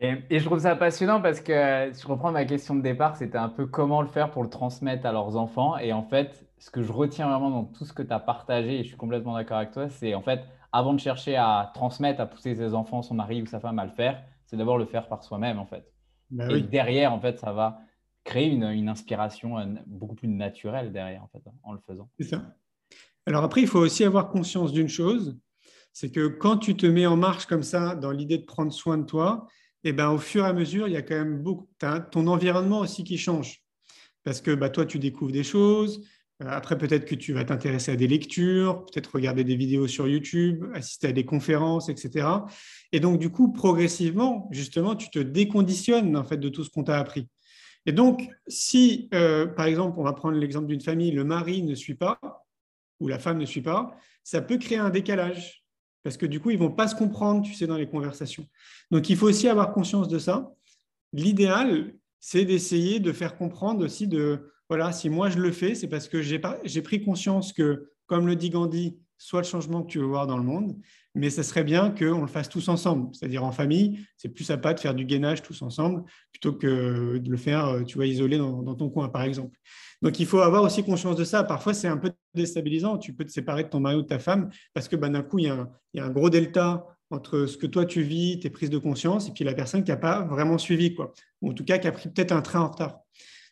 Et, 0.00 0.14
et, 0.30 0.40
je 0.40 0.44
trouve 0.44 0.58
ça 0.58 0.74
passionnant 0.74 1.22
parce 1.22 1.40
que 1.40 1.90
si 1.92 2.02
je 2.02 2.08
reprends 2.08 2.32
ma 2.32 2.44
question 2.44 2.74
de 2.74 2.82
départ, 2.82 3.16
c'était 3.16 3.38
un 3.38 3.48
peu 3.48 3.66
comment 3.66 4.02
le 4.02 4.08
faire 4.08 4.32
pour 4.32 4.42
le 4.42 4.50
transmettre 4.50 5.06
à 5.06 5.12
leurs 5.12 5.36
enfants. 5.36 5.78
Et 5.78 5.92
en 5.92 6.02
fait, 6.02 6.44
ce 6.58 6.72
que 6.72 6.82
je 6.82 6.90
retiens 6.90 7.28
vraiment 7.28 7.50
dans 7.50 7.64
tout 7.64 7.84
ce 7.84 7.92
que 7.92 8.02
tu 8.02 8.12
as 8.12 8.18
partagé, 8.18 8.80
et 8.80 8.82
je 8.82 8.88
suis 8.88 8.96
complètement 8.96 9.34
d'accord 9.34 9.58
avec 9.58 9.70
toi, 9.70 9.88
c'est 9.88 10.14
en 10.14 10.22
fait 10.22 10.40
avant 10.72 10.92
de 10.92 10.98
chercher 10.98 11.36
à 11.36 11.70
transmettre, 11.72 12.20
à 12.20 12.26
pousser 12.26 12.56
ses 12.56 12.74
enfants, 12.74 13.02
son 13.02 13.14
mari 13.14 13.42
ou 13.42 13.46
sa 13.46 13.60
femme 13.60 13.78
à 13.78 13.84
le 13.84 13.92
faire, 13.92 14.24
c'est 14.46 14.56
d'abord 14.56 14.76
le 14.76 14.86
faire 14.86 15.06
par 15.06 15.22
soi-même, 15.22 15.60
en 15.60 15.66
fait. 15.66 15.84
Bah 16.30 16.50
et 16.50 16.62
derrière, 16.62 17.12
en 17.12 17.20
fait, 17.20 17.38
ça 17.38 17.52
va 17.52 17.80
créer 18.24 18.48
une, 18.48 18.88
inspiration 18.88 19.58
euh, 19.58 19.66
beaucoup 19.86 20.14
plus 20.14 20.28
naturelle 20.28 20.92
derrière, 20.92 21.22
en 21.22 21.28
fait, 21.28 21.42
en 21.62 21.72
le 21.72 21.80
faisant. 21.86 22.08
C'est 22.18 22.28
ça. 22.28 22.54
Alors 23.26 23.44
après, 23.44 23.60
il 23.60 23.66
faut 23.66 23.78
aussi 23.78 24.04
avoir 24.04 24.30
conscience 24.30 24.72
d'une 24.72 24.88
chose, 24.88 25.38
c'est 25.92 26.10
que 26.10 26.26
quand 26.26 26.56
tu 26.56 26.76
te 26.76 26.86
mets 26.86 27.06
en 27.06 27.16
marche 27.16 27.46
comme 27.46 27.62
ça, 27.62 27.94
dans 27.94 28.10
l'idée 28.10 28.38
de 28.38 28.44
prendre 28.44 28.72
soin 28.72 28.98
de 28.98 29.04
toi, 29.04 29.46
eh 29.84 29.92
ben, 29.92 30.10
au 30.10 30.18
fur 30.18 30.44
et 30.44 30.48
à 30.48 30.52
mesure, 30.52 30.88
il 30.88 30.94
y 30.94 30.96
a 30.96 31.02
quand 31.02 31.14
même 31.14 31.42
beaucoup, 31.42 31.68
ton 32.10 32.26
environnement 32.26 32.80
aussi 32.80 33.04
qui 33.04 33.18
change. 33.18 33.62
Parce 34.24 34.40
que 34.40 34.52
bah, 34.52 34.70
toi, 34.70 34.86
tu 34.86 34.98
découvres 34.98 35.32
des 35.32 35.42
choses, 35.42 36.04
euh, 36.42 36.48
après, 36.48 36.78
peut-être 36.78 37.04
que 37.04 37.14
tu 37.14 37.32
vas 37.32 37.44
t'intéresser 37.44 37.92
à 37.92 37.96
des 37.96 38.08
lectures, 38.08 38.84
peut-être 38.86 39.14
regarder 39.14 39.44
des 39.44 39.56
vidéos 39.56 39.86
sur 39.86 40.08
YouTube, 40.08 40.64
assister 40.74 41.08
à 41.08 41.12
des 41.12 41.24
conférences, 41.24 41.88
etc. 41.88 42.26
Et 42.92 43.00
donc, 43.00 43.18
du 43.18 43.30
coup, 43.30 43.52
progressivement, 43.52 44.48
justement, 44.50 44.96
tu 44.96 45.10
te 45.10 45.18
déconditionnes 45.18 46.16
en 46.16 46.24
fait 46.24 46.38
de 46.38 46.48
tout 46.48 46.64
ce 46.64 46.70
qu'on 46.70 46.84
t'a 46.84 46.98
appris. 46.98 47.28
Et 47.86 47.92
donc, 47.92 48.28
si, 48.46 49.08
euh, 49.12 49.46
par 49.46 49.66
exemple, 49.66 49.98
on 49.98 50.04
va 50.04 50.12
prendre 50.12 50.38
l'exemple 50.38 50.66
d'une 50.66 50.80
famille, 50.80 51.10
le 51.10 51.24
mari 51.24 51.62
ne 51.62 51.74
suit 51.74 51.94
pas 51.94 52.18
ou 53.00 53.08
la 53.08 53.18
femme 53.18 53.38
ne 53.38 53.46
suit 53.46 53.62
pas, 53.62 53.96
ça 54.22 54.40
peut 54.40 54.58
créer 54.58 54.78
un 54.78 54.90
décalage 54.90 55.64
parce 56.04 56.16
que 56.16 56.26
du 56.26 56.40
coup, 56.40 56.50
ils 56.50 56.58
vont 56.58 56.70
pas 56.70 56.88
se 56.88 56.94
comprendre, 56.94 57.42
tu 57.44 57.54
sais, 57.54 57.66
dans 57.66 57.76
les 57.76 57.88
conversations. 57.88 58.46
Donc, 58.90 59.08
il 59.10 59.16
faut 59.16 59.28
aussi 59.28 59.48
avoir 59.48 59.72
conscience 59.72 60.08
de 60.08 60.18
ça. 60.18 60.52
L'idéal, 61.12 61.94
c'est 62.18 62.44
d'essayer 62.44 63.00
de 63.00 63.12
faire 63.12 63.36
comprendre 63.36 63.84
aussi 63.84 64.06
de 64.06 64.48
voilà, 64.68 64.90
si 64.92 65.10
moi 65.10 65.28
je 65.28 65.38
le 65.38 65.52
fais, 65.52 65.74
c'est 65.74 65.88
parce 65.88 66.08
que 66.08 66.22
j'ai 66.22 66.82
pris 66.82 67.04
conscience 67.04 67.52
que, 67.52 67.90
comme 68.06 68.26
le 68.26 68.36
dit 68.36 68.48
Gandhi, 68.48 68.96
soit 69.22 69.42
le 69.42 69.46
changement 69.46 69.82
que 69.82 69.86
tu 69.86 70.00
veux 70.00 70.04
voir 70.04 70.26
dans 70.26 70.36
le 70.36 70.42
monde, 70.42 70.76
mais 71.14 71.30
ce 71.30 71.44
serait 71.44 71.62
bien 71.62 71.90
qu'on 71.90 72.22
le 72.22 72.26
fasse 72.26 72.48
tous 72.48 72.68
ensemble, 72.68 73.14
c'est-à-dire 73.14 73.44
en 73.44 73.52
famille. 73.52 74.00
C'est 74.16 74.28
plus 74.28 74.42
sympa 74.42 74.74
de 74.74 74.80
faire 74.80 74.96
du 74.96 75.04
gainage 75.04 75.42
tous 75.42 75.62
ensemble 75.62 76.02
plutôt 76.32 76.52
que 76.52 77.18
de 77.18 77.30
le 77.30 77.36
faire, 77.36 77.84
tu 77.86 77.94
vois, 77.94 78.06
isolé 78.06 78.36
dans, 78.38 78.74
ton 78.74 78.90
coin, 78.90 79.08
par 79.08 79.22
exemple. 79.22 79.56
Donc, 80.00 80.18
il 80.18 80.26
faut 80.26 80.40
avoir 80.40 80.64
aussi 80.64 80.82
conscience 80.82 81.14
de 81.14 81.22
ça. 81.22 81.44
Parfois, 81.44 81.72
c'est 81.72 81.86
un 81.86 81.98
peu 81.98 82.10
déstabilisant. 82.34 82.98
Tu 82.98 83.12
peux 83.12 83.24
te 83.24 83.30
séparer 83.30 83.62
de 83.62 83.68
ton 83.68 83.78
mari 83.78 83.94
ou 83.94 84.02
de 84.02 84.08
ta 84.08 84.18
femme 84.18 84.50
parce 84.74 84.88
que 84.88 84.96
bah, 84.96 85.08
d'un 85.08 85.22
coup, 85.22 85.38
il 85.38 85.44
y, 85.44 86.00
a 86.00 86.04
un, 86.04 86.10
gros 86.10 86.28
delta 86.28 86.84
entre 87.10 87.46
ce 87.46 87.56
que 87.56 87.68
toi 87.68 87.86
tu 87.86 88.02
vis, 88.02 88.40
tes 88.40 88.50
prises 88.50 88.70
de 88.70 88.78
conscience, 88.78 89.28
et 89.28 89.32
puis 89.32 89.44
la 89.44 89.54
personne 89.54 89.84
qui 89.84 89.92
n'a 89.92 89.98
pas 89.98 90.22
vraiment 90.22 90.58
suivi, 90.58 90.94
quoi. 90.96 91.12
Ou 91.42 91.50
en 91.50 91.54
tout 91.54 91.64
cas 91.64 91.78
qui 91.78 91.86
a 91.86 91.92
pris 91.92 92.08
peut-être 92.08 92.32
un 92.32 92.42
train 92.42 92.60
en 92.60 92.70
retard. 92.70 92.98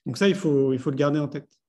Donc 0.05 0.19
ça, 0.19 0.27
il 0.29 0.35
faut 0.35 0.73
le 0.73 0.97
garder 0.97 1.21
en 1.21 1.29
tête. 1.29 1.60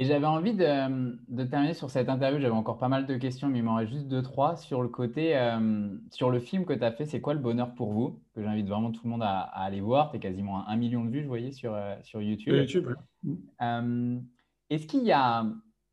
Et 0.00 0.04
j'avais 0.04 0.26
envie 0.26 0.54
de, 0.54 1.44
terminer 1.44 1.74
sur 1.74 1.90
cette 1.90 2.08
interview. 2.08 2.38
J'avais 2.38 2.54
encore 2.54 2.78
pas 2.78 2.86
mal 2.86 3.04
de 3.04 3.16
questions, 3.16 3.48
mais 3.48 3.58
il 3.58 3.64
m'en 3.64 3.74
reste 3.74 3.90
juste 3.90 4.06
deux, 4.06 4.22
trois. 4.22 4.56
Sur 4.56 4.80
le 4.80 4.88
côté, 4.88 5.36
euh, 5.36 5.88
sur 6.12 6.30
le 6.30 6.38
film 6.38 6.64
que 6.64 6.72
tu 6.72 6.84
as 6.84 6.92
fait, 6.92 7.04
c'est 7.04 7.20
quoi 7.20 7.34
le 7.34 7.40
bonheur 7.40 7.74
pour 7.74 7.92
vous? 7.92 8.22
Que 8.32 8.40
j'invite 8.40 8.68
vraiment 8.68 8.92
tout 8.92 9.00
le 9.02 9.10
monde 9.10 9.24
à, 9.24 9.40
aller 9.40 9.80
voir. 9.80 10.10
Tu 10.10 10.18
es 10.18 10.20
quasiment 10.20 10.64
à 10.64 10.70
un 10.70 10.76
million 10.76 11.04
de 11.04 11.10
vues, 11.10 11.22
je 11.22 11.26
voyais, 11.26 11.50
sur, 11.50 11.74
euh, 11.74 11.96
sur 12.02 12.22
YouTube. 12.22 12.54
YouTube 12.54 12.94
euh, 13.60 14.20
Est-ce 14.70 14.86
qu'il 14.86 15.02
y 15.02 15.10
a 15.10 15.44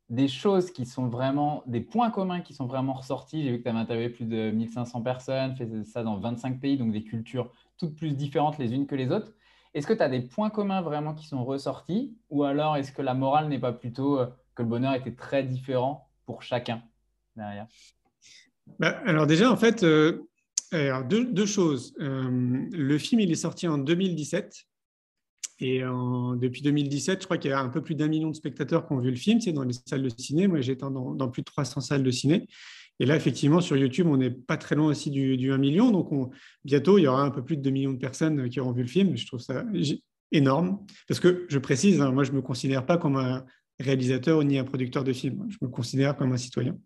des 0.08 0.28
choses 0.28 0.70
qui 0.70 0.86
sont 0.86 1.08
vraiment, 1.08 1.64
des 1.66 1.80
points 1.80 2.12
communs 2.12 2.42
qui 2.42 2.54
sont 2.54 2.66
vraiment 2.66 2.92
ressortis? 2.92 3.42
J'ai 3.42 3.50
vu 3.50 3.58
que 3.58 3.64
tu 3.64 3.68
avais 3.68 3.80
interviewé 3.80 4.08
plus 4.08 4.26
de 4.26 4.52
1500 4.52 5.02
personnes, 5.02 5.56
fait 5.56 5.84
ça 5.84 6.04
dans 6.04 6.16
25 6.20 6.60
pays, 6.60 6.76
donc 6.76 6.92
des 6.92 7.02
cultures 7.02 7.50
toutes 7.76 7.96
plus 7.96 8.14
différentes 8.14 8.56
les 8.58 8.72
unes 8.72 8.86
que 8.86 8.94
les 8.94 9.10
autres. 9.10 9.32
Est-ce 9.76 9.86
que 9.86 9.92
tu 9.92 10.02
as 10.02 10.08
des 10.08 10.22
points 10.22 10.48
communs 10.48 10.80
vraiment 10.80 11.12
qui 11.12 11.26
sont 11.26 11.44
ressortis 11.44 12.16
ou 12.30 12.44
alors 12.44 12.78
est-ce 12.78 12.92
que 12.92 13.02
la 13.02 13.12
morale 13.12 13.48
n'est 13.48 13.58
pas 13.58 13.74
plutôt 13.74 14.18
euh, 14.18 14.26
que 14.54 14.62
le 14.62 14.68
bonheur 14.70 14.94
était 14.94 15.12
très 15.12 15.42
différent 15.42 16.08
pour 16.24 16.42
chacun 16.42 16.82
derrière? 17.36 17.66
Bah, 18.78 18.98
Alors 19.04 19.26
déjà, 19.26 19.52
en 19.52 19.56
fait, 19.58 19.82
euh, 19.82 20.22
deux, 20.72 21.44
choses. 21.44 21.94
Euh, 22.00 22.66
le 22.72 22.96
film, 22.96 23.20
il 23.20 23.30
est 23.30 23.34
sorti 23.34 23.68
en 23.68 23.76
2017. 23.76 24.64
Et 25.60 25.80
depuis 25.80 26.60
2017, 26.60 27.22
je 27.22 27.24
crois 27.24 27.38
qu'il 27.38 27.50
y 27.50 27.54
a 27.54 27.60
un 27.60 27.70
peu 27.70 27.82
plus 27.82 27.94
d'un 27.94 28.08
million 28.08 28.28
de 28.28 28.36
spectateurs 28.36 28.86
qui 28.86 28.92
ont 28.92 28.98
vu 28.98 29.08
le 29.08 29.16
film, 29.16 29.40
c'est 29.40 29.52
dans 29.52 29.62
les 29.62 29.72
salles 29.72 30.02
de 30.02 30.10
ciné. 30.10 30.48
Moi, 30.48 30.60
j'étais 30.60 30.80
dans, 30.80 31.14
dans, 31.14 31.28
plus 31.30 31.40
de 31.40 31.46
300 31.46 31.80
salles 31.80 32.02
de 32.02 32.10
ciné. 32.10 32.46
Et 32.98 33.06
là, 33.06 33.16
effectivement, 33.16 33.60
sur 33.60 33.76
YouTube, 33.76 34.06
on 34.08 34.16
n'est 34.16 34.30
pas 34.30 34.56
très 34.56 34.74
loin 34.74 34.88
aussi 34.88 35.10
du, 35.10 35.52
1 35.52 35.58
million. 35.58 35.90
Donc, 35.90 36.32
bientôt, 36.64 36.98
il 36.98 37.02
y 37.02 37.06
aura 37.06 37.22
un 37.22 37.30
peu 37.30 37.44
plus 37.44 37.56
de 37.56 37.62
2 37.62 37.70
millions 37.70 37.92
de 37.92 37.98
personnes 37.98 38.48
qui 38.48 38.60
auront 38.60 38.72
vu 38.72 38.82
le 38.82 38.88
film. 38.88 39.16
Je 39.16 39.26
trouve 39.26 39.40
ça 39.40 39.64
énorme. 40.32 40.78
Parce 41.06 41.20
que, 41.20 41.46
je 41.48 41.58
précise, 41.58 42.00
hein, 42.00 42.10
moi, 42.10 42.24
je 42.24 42.30
ne 42.30 42.36
me 42.36 42.42
considère 42.42 42.86
pas 42.86 42.96
comme 42.96 43.16
un 43.16 43.44
réalisateur 43.78 44.42
ni 44.44 44.58
un 44.58 44.64
producteur 44.64 45.04
de 45.04 45.12
films. 45.12 45.46
Je 45.50 45.58
me 45.60 45.68
considère 45.68 46.16
comme 46.16 46.32
un 46.32 46.38
citoyen. 46.38 46.76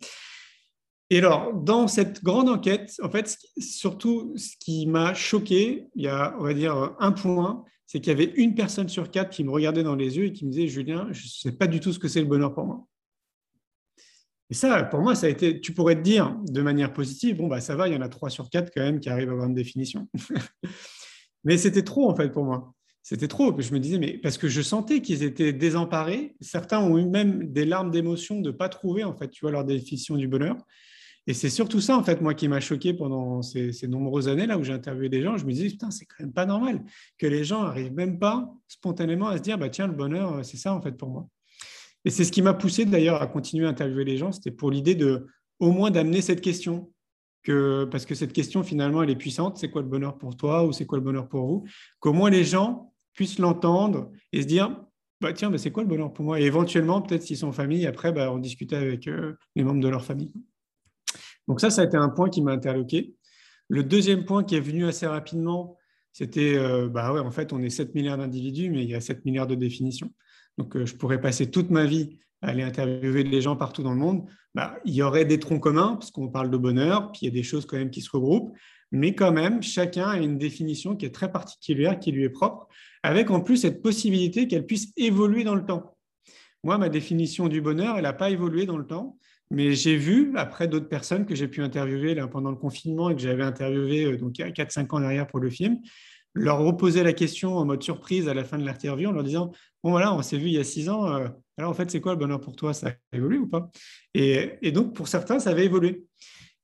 Et 1.11 1.19
alors, 1.19 1.53
dans 1.55 1.89
cette 1.89 2.23
grande 2.23 2.49
enquête, 2.49 2.95
en 3.03 3.11
fait, 3.11 3.37
surtout 3.59 4.33
ce 4.37 4.57
qui 4.59 4.87
m'a 4.87 5.13
choqué, 5.15 5.87
il 5.97 6.03
y 6.03 6.09
a, 6.09 6.37
on 6.39 6.45
va 6.45 6.55
dire, 6.55 6.95
un 6.99 7.13
point, 7.13 7.65
c'est 7.87 8.01
qu'il 8.01 8.13
y 8.13 8.15
avait 8.15 8.33
une 8.37 8.55
personne 8.55 8.89
sur 8.89 9.11
quatre 9.11 9.31
qui 9.31 9.43
me 9.43 9.51
regardait 9.51 9.83
dans 9.83 9.97
les 9.97 10.17
yeux 10.17 10.27
et 10.27 10.33
qui 10.33 10.47
me 10.47 10.53
disait 10.53 10.69
Julien, 10.69 11.09
je 11.11 11.25
ne 11.25 11.29
sais 11.29 11.53
pas 11.53 11.67
du 11.67 11.81
tout 11.81 11.93
ce 11.93 11.99
que 11.99 12.07
c'est 12.07 12.21
le 12.21 12.27
bonheur 12.27 12.55
pour 12.55 12.65
moi. 12.65 12.87
Et 14.51 14.55
ça, 14.55 14.83
pour 14.83 15.01
moi, 15.01 15.15
ça 15.15 15.27
a 15.27 15.31
été. 15.31 15.61
Tu 15.61 15.73
pourrais 15.73 15.95
te 15.95 16.01
dire 16.01 16.37
de 16.49 16.61
manière 16.61 16.93
positive 16.93 17.37
bon, 17.37 17.47
bah, 17.47 17.61
ça 17.61 17.77
va, 17.77 17.89
il 17.89 17.95
y 17.95 17.97
en 17.97 18.01
a 18.01 18.09
trois 18.09 18.31
sur 18.31 18.51
quatre 18.51 18.73
quand 18.75 18.83
même 18.83 18.99
qui 18.99 19.09
arrivent 19.09 19.29
à 19.29 19.33
avoir 19.33 19.47
une 19.47 19.55
définition. 19.55 20.09
mais 21.45 21.57
c'était 21.57 21.85
trop, 21.85 22.11
en 22.11 22.17
fait, 22.17 22.31
pour 22.31 22.45
moi. 22.45 22.75
C'était 23.03 23.29
trop. 23.29 23.59
Je 23.59 23.73
me 23.73 23.79
disais, 23.79 23.99
mais 23.99 24.19
parce 24.19 24.39
que 24.39 24.49
je 24.49 24.61
sentais 24.61 25.01
qu'ils 25.01 25.23
étaient 25.23 25.53
désemparés. 25.53 26.35
Certains 26.41 26.81
ont 26.81 26.99
eu 26.99 27.07
même 27.07 27.53
des 27.53 27.65
larmes 27.65 27.91
d'émotion 27.91 28.41
de 28.41 28.51
ne 28.51 28.57
pas 28.57 28.69
trouver, 28.69 29.05
en 29.05 29.17
fait, 29.17 29.29
tu 29.29 29.43
vois, 29.43 29.53
leur 29.53 29.65
définition 29.65 30.17
du 30.17 30.27
bonheur. 30.27 30.57
Et 31.27 31.35
c'est 31.35 31.51
surtout 31.51 31.81
ça, 31.81 31.97
en 31.97 32.03
fait, 32.03 32.21
moi, 32.21 32.35
qui 32.35 32.49
m'a 32.49 32.61
choqué 32.61 32.93
pendant 32.93 33.43
ces, 33.43 33.73
nombreuses 33.87 34.29
années 34.29 34.47
là 34.47 34.59
où 34.59 34.65
j'ai 34.65 34.73
interviewé 34.73 35.09
des 35.09 35.23
gens. 35.23 35.37
Je 35.37 35.45
me 35.45 35.53
disais, 35.53 35.69
putain, 35.69 35.91
c'est 35.91 36.07
quand 36.07 36.25
même 36.25 36.33
pas 36.33 36.47
normal 36.47 36.83
que 37.19 37.27
les 37.27 37.45
gens 37.45 37.63
n'arrivent 37.63 37.93
même 37.93 38.19
pas 38.19 38.53
spontanément 38.67 39.29
à 39.29 39.37
se 39.37 39.43
dire, 39.43 39.59
bah, 39.59 39.69
tiens, 39.69 39.87
le 39.87 39.93
bonheur, 39.95 40.45
c'est 40.45 40.57
ça, 40.57 40.75
en 40.75 40.83
fait, 40.83 40.93
pour 40.93 41.11
moi. 41.11 41.29
Et 42.05 42.11
c'est 42.11 42.25
ce 42.25 42.33
qui 42.33 42.43
m'a 42.43 42.55
poussé 42.55 42.85
d'ailleurs 42.85 43.21
à 43.21 43.27
continuer 43.27 43.67
à 43.67 43.71
interviewer 43.71 44.05
les 44.05 44.17
gens. 44.17 44.33
C'était 44.33 44.51
pour 44.51 44.71
l'idée 44.71 44.95
de, 44.95 45.27
au 45.59 45.71
moins, 45.71 45.91
d'amener 45.91 46.23
cette 46.23 46.41
question. 46.41 46.93
Que, 47.43 47.85
parce 47.85 48.05
que 48.05 48.15
cette 48.15 48.35
question, 48.35 48.63
finalement, 48.63 49.03
elle 49.03 49.11
est 49.11 49.17
puissante. 49.17 49.57
C'est 49.57 49.71
quoi 49.71 49.81
le 49.81 49.89
bonheur 49.89 50.19
pour 50.19 50.37
toi 50.37 50.67
ou 50.67 50.73
c'est 50.73 50.85
quoi 50.85 50.99
le 50.99 51.05
bonheur 51.05 51.29
pour 51.29 51.47
vous? 51.47 51.65
Qu'au 51.99 52.13
moins 52.13 52.29
les 52.29 52.45
gens 52.45 52.93
puissent 53.15 53.39
l'entendre 53.39 54.11
et 54.33 54.43
se 54.43 54.47
dire, 54.47 54.85
bah, 55.21 55.33
tiens, 55.33 55.51
bah, 55.51 55.59
c'est 55.59 55.71
quoi 55.71 55.83
le 55.83 55.89
bonheur 55.89 56.13
pour 56.13 56.25
moi? 56.25 56.41
Et 56.41 56.45
éventuellement, 56.45 57.03
peut-être 57.03 57.23
s'ils 57.23 57.39
sont 57.39 57.49
en 57.49 57.53
famille, 57.53 57.87
après, 57.87 58.13
bah, 58.13 58.33
on 58.33 58.39
discutait 58.39 58.77
avec 58.77 59.09
euh, 59.09 59.35
les 59.57 59.65
membres 59.65 59.81
de 59.81 59.89
leur 59.89 60.05
famille. 60.05 60.33
Donc 61.49 61.61
ça, 61.61 61.71
ça 61.71 61.83
a 61.83 61.85
été 61.85 61.97
un 61.97 62.09
point 62.09 62.29
qui 62.29 62.43
m'a 62.43 62.53
interloqué. 62.53 63.15
Le 63.69 63.85
deuxième 63.85 64.25
point 64.25 64.45
qui 64.45 64.57
est 64.57 64.61
venu 64.61 64.87
assez 64.87 65.07
rapidement, 65.07 65.77
c'était, 66.13 66.57
euh, 66.57 66.89
bah 66.89 67.13
ouais, 67.13 67.21
en 67.21 67.31
fait, 67.31 67.53
on 67.53 67.63
est 67.63 67.71
7 67.71 67.95
milliards 67.95 68.19
d'individus, 68.19 68.71
mais 68.71 68.83
il 68.83 68.91
y 68.91 68.95
a 68.95 69.01
7 69.01 69.25
milliards 69.25 69.47
de 69.47 69.55
définitions. 69.55 70.13
Donc, 70.61 70.77
euh, 70.77 70.85
je 70.85 70.95
pourrais 70.95 71.19
passer 71.23 71.51
toute 71.51 71.71
ma 71.71 71.87
vie 71.87 72.19
à 72.43 72.49
aller 72.49 72.63
interviewer 72.63 73.25
des 73.25 73.41
gens 73.41 73.57
partout 73.57 73.83
dans 73.83 73.95
le 73.95 73.99
monde. 73.99 74.27
Bah, 74.55 74.77
il 74.85 74.93
y 74.93 75.03
aurait 75.03 75.25
des 75.25 75.39
troncs 75.39 75.63
communs, 75.63 75.95
parce 75.95 76.11
qu'on 76.11 76.29
parle 76.29 76.51
de 76.51 76.59
bonheur, 76.59 77.13
puis 77.13 77.21
il 77.23 77.25
y 77.25 77.29
a 77.29 77.33
des 77.33 77.43
choses 77.43 77.65
quand 77.65 77.79
même 77.79 77.91
qui 77.91 78.03
se 78.03 78.11
regroupent, 78.11 78.55
mais 78.93 79.15
quand 79.15 79.33
même, 79.33 79.63
chacun 79.63 80.09
a 80.09 80.19
une 80.19 80.37
définition 80.37 80.97
qui 80.97 81.07
est 81.07 81.15
très 81.15 81.33
particulière, 81.33 81.99
qui 81.99 82.13
lui 82.13 82.25
est 82.25 82.31
propre, 82.31 82.69
avec 83.03 83.31
en 83.31 83.41
plus 83.41 83.57
cette 83.57 83.81
possibilité 83.81 84.49
qu'elle 84.49 84.67
puisse 84.67 84.93
évoluer 84.99 85.45
dans 85.45 85.55
le 85.55 85.65
temps. 85.65 85.97
Moi, 86.63 86.77
ma 86.77 86.91
définition 86.91 87.49
du 87.49 87.63
bonheur, 87.63 87.97
elle 87.97 88.03
n'a 88.03 88.13
pas 88.13 88.29
évolué 88.29 88.67
dans 88.67 88.77
le 88.77 88.87
temps. 88.87 89.17
Mais 89.51 89.73
j'ai 89.73 89.97
vu, 89.97 90.33
après 90.37 90.69
d'autres 90.69 90.89
personnes 90.89 91.25
que 91.25 91.35
j'ai 91.35 91.49
pu 91.49 91.63
interviewer 91.63 92.15
pendant 92.31 92.51
le 92.51 92.57
confinement 92.57 93.11
et 93.11 93.17
que 93.17 93.21
j'avais 93.21 93.43
interviewé 93.43 94.05
euh, 94.05 94.17
donc, 94.17 94.39
il 94.39 94.43
y 94.43 94.45
a 94.45 94.51
4-5 94.51 94.95
ans 94.95 95.01
derrière 95.01 95.27
pour 95.27 95.41
le 95.41 95.51
film, 95.51 95.79
leur 96.35 96.59
reposer 96.59 97.03
la 97.03 97.13
question 97.13 97.57
en 97.57 97.65
mode 97.65 97.83
surprise 97.83 98.29
à 98.29 98.35
la 98.35 98.45
fin 98.45 98.59
de 98.59 98.65
l'interview 98.65 99.09
en 99.09 99.13
leur 99.13 99.25
disant 99.25 99.53
Bon, 99.83 99.91
voilà, 99.91 100.15
on 100.15 100.23
s'est 100.23 100.39
vu 100.39 100.47
il 100.47 100.53
y 100.53 100.59
a 100.59 100.65
6 100.65 100.89
ans, 100.89 101.07
euh, 101.13 101.29
alors 101.59 101.71
en 101.71 101.75
fait, 101.75 101.91
c'est 101.91 102.01
quoi 102.01 102.13
le 102.13 102.19
bonheur 102.19 102.41
pour 102.41 102.57
toi? 102.57 102.75
Ça 102.75 102.89
a 102.89 103.17
évolué 103.17 103.39
ou 103.39 103.47
pas? 103.47 103.71
Et, 104.15 104.73
donc, 104.73 104.95
pour 104.95 105.09
certains, 105.09 105.39
ça 105.39 105.51
avait 105.51 105.65
évolué. 105.65 106.05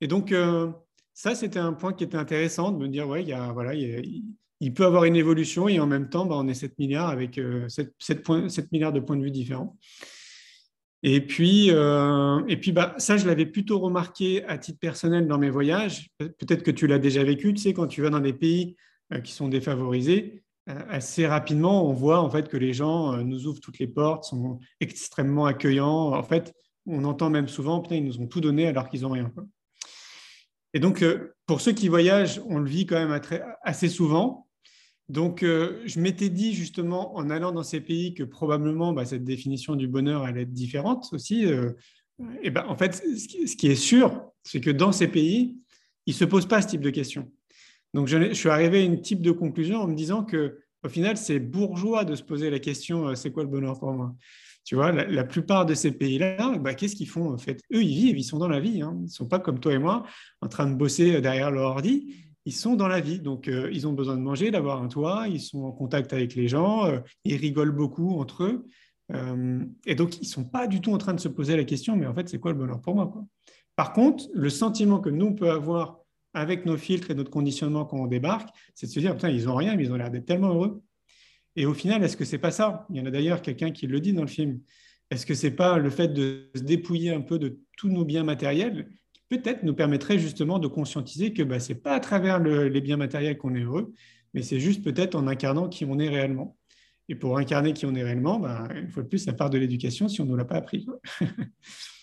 Et 0.00 0.07
donc, 0.07 0.33
euh, 0.33 0.70
ça, 1.14 1.35
c'était 1.35 1.59
un 1.59 1.72
point 1.72 1.92
qui 1.92 2.05
était 2.05 2.16
intéressant 2.16 2.70
de 2.70 2.79
me 2.79 2.88
dire 2.88 3.09
Ouais, 3.09 3.22
il, 3.22 3.29
y 3.29 3.33
a, 3.33 3.52
voilà, 3.52 3.74
il, 3.74 4.74
peut 4.74 4.85
avoir 4.85 5.05
une 5.05 5.16
évolution 5.16 5.68
et 5.68 5.81
en 5.81 5.87
même 5.87 6.09
temps, 6.09 6.26
bah, 6.26 6.37
on 6.38 6.46
est 6.48 6.55
7 6.55 6.79
milliards 6.79 7.09
avec 7.09 7.40
7, 7.68 7.94
7 7.98 8.72
milliards 8.72 8.92
de 8.92 9.00
points 9.00 9.16
de 9.16 9.22
vue 9.22 9.31
différents. 9.31 9.76
Et 11.09 11.20
puis, 11.20 11.70
euh, 11.70 12.44
et 12.48 12.57
puis 12.57 12.72
bah, 12.72 12.94
ça, 12.98 13.16
je 13.16 13.26
l'avais 13.26 13.46
plutôt 13.46 13.79
remarqué 13.79 14.44
à 14.44 14.59
titre 14.59 14.81
personnel 14.81 15.29
dans 15.29 15.38
mes 15.38 15.50
voyages. 15.50 16.09
Peut-être 16.18 16.62
que 16.64 16.72
tu 16.72 16.87
l'as 16.87 16.98
déjà 16.98 17.22
vécu, 17.22 17.55
tu 17.55 17.62
sais, 17.62 17.72
quand 17.72 17.87
tu 17.87 18.02
vas 18.02 18.11
dans 18.11 18.20
des 18.20 18.33
pays 18.33 18.74
euh, 18.74 18.81
qui 19.23 19.33
sont 19.33 19.49
défavorisés, 19.49 20.42
euh, 20.69 20.83
assez 20.88 21.27
rapidement, 21.27 21.88
on 21.88 21.92
voit 21.92 22.21
en 22.21 22.31
fait 22.31 22.49
que 22.49 22.57
les 22.57 22.73
gens 22.73 23.16
nous 23.19 23.47
ouvrent 23.47 23.61
toutes 23.61 23.79
les 23.79 23.87
portes, 23.87 24.25
sont 24.25 24.61
extrêmement 24.81 25.47
accueillants. 25.47 26.12
En 26.14 26.23
fait, 26.23 26.55
on 26.87 27.05
entend 27.05 27.31
même 27.31 27.49
souvent, 27.49 27.81
putain, 27.81 27.97
ils 27.97 28.05
nous 28.05 28.21
ont 28.21 28.27
tout 28.27 28.40
donné 28.40 28.66
alors 28.66 28.88
qu'ils 28.88 29.03
n'ont 29.03 29.11
rien. 29.11 29.33
Et 30.75 30.81
donc, 30.81 31.05
pour 31.47 31.61
ceux 31.61 31.73
qui 31.73 31.88
voyagent, 31.88 32.40
on 32.49 32.59
le 32.59 32.69
vit 32.69 32.87
quand 32.87 32.97
même 32.97 33.21
assez 33.62 33.88
souvent. 33.88 34.47
Donc, 35.09 35.42
euh, 35.42 35.81
je 35.85 36.01
m'étais 36.01 36.29
dit 36.29 36.53
justement 36.53 37.16
en 37.16 37.31
allant 37.31 37.53
dans 37.53 37.62
ces 37.62 37.81
pays 37.81 38.14
que 38.14 38.25
probablement 38.25 38.92
bah, 38.92 39.05
cette 39.05 39.25
définition 39.25 39.77
du 39.77 39.87
bonheur 39.87 40.25
allait 40.25 40.42
être 40.42 40.53
différente 40.53 41.09
aussi. 41.12 41.47
Euh, 41.47 41.73
et 42.42 42.51
ben, 42.51 42.64
en 42.69 42.77
fait, 42.77 42.95
ce 42.95 43.57
qui 43.57 43.69
est 43.69 43.77
sûr, 43.77 44.33
c'est 44.42 44.61
que 44.61 44.71
dans 44.71 44.92
ces 44.92 45.07
pays, 45.07 45.57
ils 46.07 46.12
ne 46.12 46.16
se 46.16 46.25
posent 46.25 46.47
pas 46.47 46.61
ce 46.61 46.69
type 46.69 46.81
de 46.81 46.90
questions. 46.90 47.31
Donc, 47.96 48.06
je, 48.06 48.32
suis 48.32 48.48
arrivé 48.48 48.78
à 48.78 48.85
une 48.85 49.00
type 49.00 49.22
de 49.22 49.32
conclusion 49.32 49.80
en 49.80 49.88
me 49.88 49.94
disant 49.94 50.22
que 50.22 50.61
au 50.85 50.88
final, 50.88 51.16
c'est 51.16 51.40
bourgeois 51.40 52.04
de 52.04 52.14
se 52.14 52.22
poser 52.22 52.48
la 52.48 52.61
question 52.61 53.09
euh, 53.09 53.14
c'est 53.16 53.32
quoi 53.32 53.42
le 53.42 53.48
bonheur 53.48 53.80
pour 53.80 53.92
moi? 53.92 54.14
Tu 54.64 54.76
vois, 54.76 54.92
la, 54.92 55.24
plupart 55.24 55.64
de 55.66 55.74
ces 55.74 55.92
pays-là, 55.92 56.59
bah, 56.59 56.74
qu'est-ce 56.74 56.96
qu'ils 56.96 57.09
font 57.09 57.32
en 57.32 57.38
fait? 57.38 57.61
Eux, 57.72 57.82
ils 57.82 57.94
vivent, 57.94 58.18
ils 58.18 58.24
sont 58.24 58.38
dans 58.38 58.48
la 58.48 58.61
vie. 58.61 58.82
Hein. 58.82 58.94
Ils 58.98 59.04
ne 59.04 59.09
sont 59.09 59.26
pas 59.26 59.38
comme 59.38 59.61
toi 59.61 59.72
et 59.72 59.78
moi 59.78 60.04
en 60.40 60.48
train 60.48 60.68
de 60.68 60.74
bosser 60.74 61.20
derrière 61.20 61.50
leur 61.50 61.70
ordi 61.70 62.14
ils 62.46 62.54
sont 62.54 62.76
dans 62.76 62.88
la 62.88 63.00
vie. 63.00 63.20
Donc, 63.20 63.48
euh, 63.48 63.68
ils 63.72 63.87
ont 63.87 63.92
besoin 63.92 64.16
de 64.16 64.22
manger, 64.22 64.50
d'avoir 64.50 64.80
un 64.80 64.88
toit, 64.88 65.26
ils 65.28 65.40
sont 65.40 65.64
en 65.64 65.72
contact 65.72 66.12
avec 66.12 66.35
les 66.37 66.48
gens, 66.48 66.87
euh, 66.87 67.00
ils 67.24 67.37
rigolent 67.37 67.74
beaucoup 67.74 68.18
entre 68.20 68.44
eux. 68.44 68.66
Euh, 69.12 69.64
et 69.85 69.96
donc, 69.96 70.16
ils 70.18 70.22
ne 70.22 70.26
sont 70.26 70.44
pas 70.44 70.68
du 70.68 70.80
tout 70.80 70.92
en 70.94 70.98
train 70.98 71.12
de 71.12 71.20
se 71.20 71.28
poser 71.28 71.56
la 71.56 71.64
question, 71.64 71.96
mais 71.96 72.06
en 72.06 72.14
fait, 72.14 72.28
c'est 72.28 72.38
quoi 72.38 72.52
le 72.52 72.59
bonheur 72.59 72.80
pour 72.80 72.94
moi 72.94 73.12
Par 73.74 73.92
contre, 73.92 74.24
le 74.32 74.48
sentiment 74.48 75.00
que 75.00 75.11
nous, 75.11 75.26
on 75.26 75.35
peut 75.35 75.50
avoir 75.50 75.98
avec 76.37 76.66
nos 76.66 76.77
filtres 76.77 77.11
et 77.11 77.14
notre 77.14 77.31
conditionnement 77.31 77.87
quand 77.87 77.99
on 77.99 78.07
débarque, 78.07 78.51
c'est 78.75 78.87
de 78.87 78.92
se 78.92 79.01
dire, 79.01 79.14
putain, 79.14 79.31
ils 79.31 79.46
n'ont 79.46 79.57
rien, 79.57 79.75
mais 79.75 79.85
ils 79.85 79.92
ont 79.92 79.96
l'air 79.96 80.11
d'être 80.11 80.27
tellement 80.27 80.53
heureux. 80.53 80.83
Et 81.57 81.64
au 81.64 81.72
final, 81.72 82.05
est-ce 82.05 82.16
que 82.16 82.27
c'est 82.27 82.38
pas 82.38 82.51
ça? 82.51 82.87
Il 82.90 82.96
y 82.96 83.01
en 83.01 83.07
a 83.07 83.11
d'ailleurs 83.11 83.40
quelqu'un 83.40 83.70
qui 83.70 83.87
le 83.87 83.99
dit 84.01 84.12
dans 84.12 84.20
le 84.20 84.29
film. 84.29 84.61
Est-ce 85.11 85.25
que 85.25 85.33
c'est 85.33 85.51
pas 85.51 85.79
le 85.79 85.88
fait 85.88 86.09
de 86.09 86.51
se 86.55 86.61
dépouiller 86.61 87.11
un 87.11 87.22
peu 87.22 87.38
de 87.38 87.59
tous 87.79 87.88
nos 87.88 88.05
biens 88.05 88.22
matériels 88.22 88.90
peut-être 89.29 89.62
nous 89.64 89.75
permettrait 89.75 90.18
justement 90.18 90.59
de 90.59 90.68
conscientiser 90.68 91.33
que 91.33 91.42
bah, 91.42 91.59
ce 91.59 91.72
n'est 91.72 91.79
pas 91.79 91.94
à 91.94 92.01
travers 92.01 92.38
les 92.38 92.81
biens 92.81 92.99
matériels 92.99 93.38
qu'on 93.38 93.55
est 93.55 93.62
heureux, 93.62 93.92
mais 94.35 94.42
c'est 94.42 94.61
juste 94.61 94.85
peut-être 94.85 95.14
en 95.14 95.27
incarnant 95.27 95.68
qui 95.68 95.85
on 95.85 95.99
est 95.99 96.09
réellement. 96.09 96.57
Et 97.09 97.14
pour 97.14 97.38
incarner 97.38 97.72
qui 97.72 97.87
on 97.87 97.94
est 97.94 98.05
réellement, 98.05 98.38
bah, 98.38 98.68
une 98.75 98.90
fois 98.90 99.03
de 99.03 99.09
plus, 99.09 99.18
ça 99.18 99.33
part 99.33 99.49
de 99.49 99.59
l'éducation 99.59 100.07
si 100.07 100.20
on 100.20 100.25
ne 100.25 100.31
nous 100.31 100.37
l'a 100.37 100.44
pas 100.44 100.57
appris. 100.57 100.87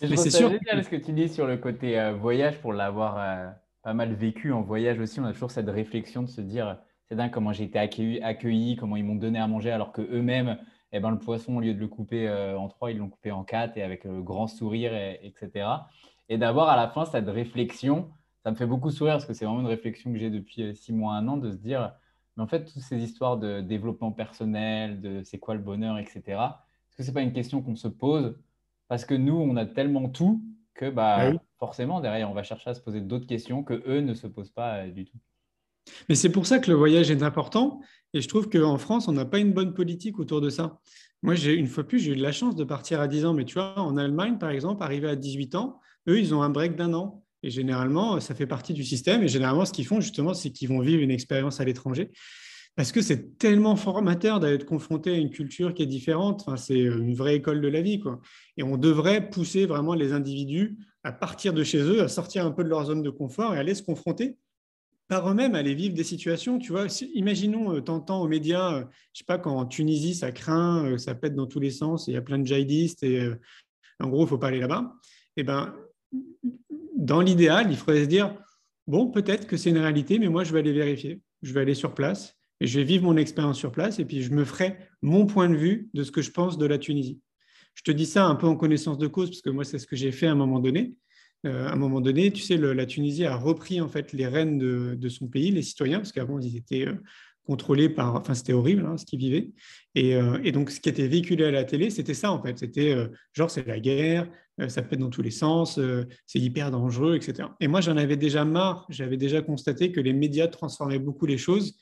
mais 0.00 0.16
c'est 0.16 0.30
sûr. 0.30 0.50
ce 0.50 0.88
que 0.88 0.96
tu 0.96 1.12
dis 1.12 1.28
sur 1.28 1.46
le 1.46 1.56
côté 1.56 1.98
euh, 1.98 2.12
voyage, 2.14 2.58
pour 2.60 2.72
l'avoir 2.72 3.18
euh, 3.18 3.50
pas 3.82 3.94
mal 3.94 4.14
vécu 4.14 4.52
en 4.52 4.62
voyage 4.62 4.98
aussi, 4.98 5.20
on 5.20 5.24
a 5.24 5.32
toujours 5.32 5.50
cette 5.50 5.68
réflexion 5.68 6.22
de 6.22 6.28
se 6.28 6.40
dire, 6.40 6.78
c'est 7.08 7.16
dingue 7.16 7.30
comment 7.30 7.52
j'ai 7.52 7.64
été 7.64 7.78
accueilli, 7.78 8.76
comment 8.76 8.96
ils 8.96 9.04
m'ont 9.04 9.16
donné 9.16 9.38
à 9.38 9.46
manger, 9.46 9.70
alors 9.70 9.92
que 9.92 10.02
eux-mêmes, 10.02 10.58
eh 10.92 11.00
ben, 11.00 11.10
le 11.10 11.18
poisson, 11.18 11.56
au 11.56 11.60
lieu 11.60 11.74
de 11.74 11.80
le 11.80 11.88
couper 11.88 12.28
euh, 12.28 12.58
en 12.58 12.68
trois, 12.68 12.90
ils 12.90 12.98
l'ont 12.98 13.08
coupé 13.08 13.30
en 13.30 13.44
quatre 13.44 13.76
et 13.76 13.82
avec 13.82 14.06
grand 14.06 14.46
sourire, 14.46 14.92
etc 14.94 15.64
et 16.32 16.38
d'avoir 16.38 16.70
à 16.70 16.76
la 16.76 16.88
fin 16.88 17.04
cette 17.04 17.28
réflexion. 17.28 18.10
Ça 18.42 18.50
me 18.50 18.56
fait 18.56 18.66
beaucoup 18.66 18.90
sourire 18.90 19.14
parce 19.14 19.26
que 19.26 19.34
c'est 19.34 19.44
vraiment 19.44 19.60
une 19.60 19.66
réflexion 19.66 20.10
que 20.12 20.18
j'ai 20.18 20.30
depuis 20.30 20.74
six 20.74 20.92
mois, 20.92 21.14
un 21.14 21.28
an, 21.28 21.36
de 21.36 21.50
se 21.50 21.56
dire, 21.56 21.94
mais 22.36 22.42
en 22.42 22.46
fait, 22.46 22.64
toutes 22.64 22.82
ces 22.82 22.98
histoires 22.98 23.36
de 23.36 23.60
développement 23.60 24.12
personnel, 24.12 25.02
de 25.02 25.22
c'est 25.22 25.38
quoi 25.38 25.54
le 25.54 25.60
bonheur, 25.60 25.98
etc., 25.98 26.22
est-ce 26.26 26.96
que 26.96 27.02
ce 27.02 27.08
n'est 27.08 27.14
pas 27.14 27.22
une 27.22 27.34
question 27.34 27.60
qu'on 27.60 27.76
se 27.76 27.88
pose 27.88 28.38
Parce 28.88 29.04
que 29.04 29.14
nous, 29.14 29.36
on 29.36 29.56
a 29.56 29.66
tellement 29.66 30.08
tout 30.08 30.42
que 30.74 30.90
bah, 30.90 31.16
ah 31.18 31.32
forcément, 31.58 32.00
derrière, 32.00 32.30
on 32.30 32.34
va 32.34 32.42
chercher 32.42 32.70
à 32.70 32.74
se 32.74 32.80
poser 32.80 33.00
d'autres 33.00 33.26
questions 33.26 33.62
que 33.62 33.82
eux 33.86 34.00
ne 34.00 34.14
se 34.14 34.26
posent 34.26 34.50
pas 34.50 34.78
euh, 34.78 34.90
du 34.90 35.04
tout. 35.04 35.16
Mais 36.08 36.14
c'est 36.14 36.30
pour 36.30 36.46
ça 36.46 36.58
que 36.58 36.70
le 36.70 36.76
voyage 36.76 37.10
est 37.10 37.22
important. 37.22 37.80
Et 38.14 38.20
je 38.20 38.28
trouve 38.28 38.48
qu'en 38.48 38.78
France, 38.78 39.08
on 39.08 39.12
n'a 39.12 39.24
pas 39.24 39.38
une 39.38 39.52
bonne 39.52 39.74
politique 39.74 40.18
autour 40.18 40.40
de 40.40 40.50
ça. 40.50 40.80
Moi, 41.22 41.34
j'ai 41.34 41.54
une 41.54 41.66
fois 41.66 41.84
plus, 41.84 41.98
j'ai 41.98 42.12
eu 42.12 42.16
de 42.16 42.22
la 42.22 42.32
chance 42.32 42.56
de 42.56 42.64
partir 42.64 43.00
à 43.00 43.08
10 43.08 43.26
ans. 43.26 43.34
Mais 43.34 43.44
tu 43.44 43.54
vois, 43.54 43.78
en 43.78 43.96
Allemagne, 43.96 44.38
par 44.38 44.50
exemple, 44.50 44.82
arrivé 44.82 45.08
à 45.08 45.16
18 45.16 45.54
ans, 45.54 45.80
eux, 46.08 46.18
ils 46.18 46.34
ont 46.34 46.42
un 46.42 46.50
break 46.50 46.76
d'un 46.76 46.94
an. 46.94 47.24
Et 47.42 47.50
généralement, 47.50 48.20
ça 48.20 48.34
fait 48.34 48.46
partie 48.46 48.72
du 48.72 48.84
système. 48.84 49.22
Et 49.22 49.28
généralement, 49.28 49.64
ce 49.64 49.72
qu'ils 49.72 49.86
font, 49.86 50.00
justement, 50.00 50.34
c'est 50.34 50.50
qu'ils 50.50 50.68
vont 50.68 50.80
vivre 50.80 51.02
une 51.02 51.10
expérience 51.10 51.60
à 51.60 51.64
l'étranger. 51.64 52.10
Parce 52.74 52.90
que 52.90 53.02
c'est 53.02 53.36
tellement 53.38 53.76
formateur 53.76 54.40
d'être 54.40 54.64
confronté 54.64 55.10
à 55.10 55.16
une 55.16 55.30
culture 55.30 55.74
qui 55.74 55.82
est 55.82 55.86
différente. 55.86 56.42
Enfin, 56.46 56.56
c'est 56.56 56.80
une 56.80 57.14
vraie 57.14 57.36
école 57.36 57.60
de 57.60 57.68
la 57.68 57.82
vie. 57.82 58.00
Quoi. 58.00 58.20
Et 58.56 58.62
on 58.62 58.78
devrait 58.78 59.28
pousser 59.28 59.66
vraiment 59.66 59.94
les 59.94 60.12
individus 60.12 60.78
à 61.04 61.12
partir 61.12 61.52
de 61.52 61.64
chez 61.64 61.80
eux, 61.80 62.02
à 62.02 62.08
sortir 62.08 62.46
un 62.46 62.50
peu 62.50 62.64
de 62.64 62.70
leur 62.70 62.84
zone 62.86 63.02
de 63.02 63.10
confort 63.10 63.54
et 63.54 63.58
aller 63.58 63.74
se 63.74 63.82
confronter 63.82 64.38
par 65.08 65.28
eux-mêmes, 65.28 65.54
aller 65.54 65.74
vivre 65.74 65.94
des 65.94 66.04
situations. 66.04 66.58
Tu 66.58 66.72
vois, 66.72 66.86
imaginons, 67.14 67.74
euh, 67.74 67.80
t'entends 67.82 68.22
aux 68.22 68.28
médias, 68.28 68.76
euh, 68.76 68.84
je 69.12 69.18
sais 69.18 69.24
pas, 69.26 69.36
quand 69.36 69.54
en 69.54 69.66
Tunisie, 69.66 70.14
ça 70.14 70.32
craint, 70.32 70.86
euh, 70.86 70.96
ça 70.96 71.14
pète 71.14 71.34
dans 71.34 71.46
tous 71.46 71.60
les 71.60 71.70
sens, 71.70 72.06
il 72.06 72.14
y 72.14 72.16
a 72.16 72.22
plein 72.22 72.38
de 72.38 72.46
djihadistes 72.46 73.02
et 73.02 73.28
en 74.00 74.08
gros, 74.08 74.20
il 74.20 74.24
ne 74.24 74.28
faut 74.28 74.38
pas 74.38 74.48
aller 74.48 74.60
là-bas. 74.60 74.94
Eh 75.36 75.42
ben, 75.42 75.74
dans 76.96 77.20
l'idéal, 77.20 77.66
il 77.70 77.76
faudrait 77.76 78.04
se 78.04 78.08
dire, 78.08 78.34
bon, 78.86 79.10
peut-être 79.10 79.46
que 79.46 79.58
c'est 79.58 79.70
une 79.70 79.78
réalité, 79.78 80.18
mais 80.18 80.28
moi, 80.28 80.44
je 80.44 80.52
vais 80.54 80.60
aller 80.60 80.72
vérifier. 80.72 81.20
Je 81.42 81.52
vais 81.52 81.60
aller 81.60 81.74
sur 81.74 81.94
place 81.94 82.34
et 82.62 82.66
je 82.68 82.78
vais 82.78 82.84
vivre 82.84 83.02
mon 83.02 83.16
expérience 83.16 83.58
sur 83.58 83.72
place 83.72 83.98
et 83.98 84.04
puis 84.04 84.22
je 84.22 84.30
me 84.30 84.44
ferai 84.44 84.78
mon 85.02 85.26
point 85.26 85.48
de 85.48 85.56
vue 85.56 85.90
de 85.94 86.04
ce 86.04 86.12
que 86.12 86.22
je 86.22 86.30
pense 86.30 86.58
de 86.58 86.66
la 86.66 86.78
Tunisie. 86.78 87.20
Je 87.74 87.82
te 87.82 87.90
dis 87.90 88.06
ça 88.06 88.26
un 88.26 88.36
peu 88.36 88.46
en 88.46 88.54
connaissance 88.54 88.98
de 88.98 89.08
cause 89.08 89.30
parce 89.30 89.42
que 89.42 89.50
moi, 89.50 89.64
c'est 89.64 89.80
ce 89.80 89.86
que 89.86 89.96
j'ai 89.96 90.12
fait 90.12 90.28
à 90.28 90.32
un 90.32 90.36
moment 90.36 90.60
donné. 90.60 90.94
Euh, 91.44 91.66
à 91.66 91.72
un 91.72 91.76
moment 91.76 92.00
donné, 92.00 92.30
tu 92.30 92.40
sais, 92.40 92.56
la 92.56 92.86
Tunisie 92.86 93.24
a 93.24 93.34
repris 93.34 93.80
en 93.80 93.88
fait 93.88 94.12
les 94.12 94.28
rênes 94.28 94.58
de, 94.58 95.08
son 95.08 95.26
pays, 95.26 95.50
les 95.50 95.62
citoyens, 95.62 95.98
parce 95.98 96.12
qu'avant, 96.12 96.38
ils 96.38 96.56
étaient 96.56 96.86
euh, 96.86 96.94
contrôlés 97.44 97.88
par. 97.88 98.14
Enfin, 98.14 98.34
c'était 98.34 98.52
horrible 98.52 98.86
hein, 98.86 98.96
ce 98.96 99.06
qu'ils 99.06 99.18
vivaient. 99.18 99.50
Euh, 99.98 100.38
et, 100.44 100.52
donc, 100.52 100.70
ce 100.70 100.78
qui 100.78 100.88
était 100.88 101.08
véhiculé 101.08 101.44
à 101.46 101.50
la 101.50 101.64
télé, 101.64 101.90
c'était 101.90 102.14
ça 102.14 102.30
en 102.30 102.40
fait. 102.40 102.60
C'était 102.60 102.96
genre, 103.32 103.50
c'est 103.50 103.66
la 103.66 103.80
guerre, 103.80 104.30
ça 104.68 104.82
pète 104.82 105.00
dans 105.00 105.10
tous 105.10 105.22
les 105.22 105.32
sens, 105.32 105.80
c'est 106.26 106.38
hyper 106.38 106.70
dangereux, 106.70 107.16
etc. 107.16 107.48
Et 107.58 107.66
moi, 107.66 107.80
j'en 107.80 107.96
avais 107.96 108.16
déjà 108.16 108.44
marre. 108.44 108.86
J'avais 108.88 109.16
déjà 109.16 109.42
constaté 109.42 109.90
que 109.90 110.00
les 110.00 110.12
médias 110.12 110.46
transformaient 110.46 111.00
beaucoup 111.00 111.26
les 111.26 111.38
choses. 111.38 111.76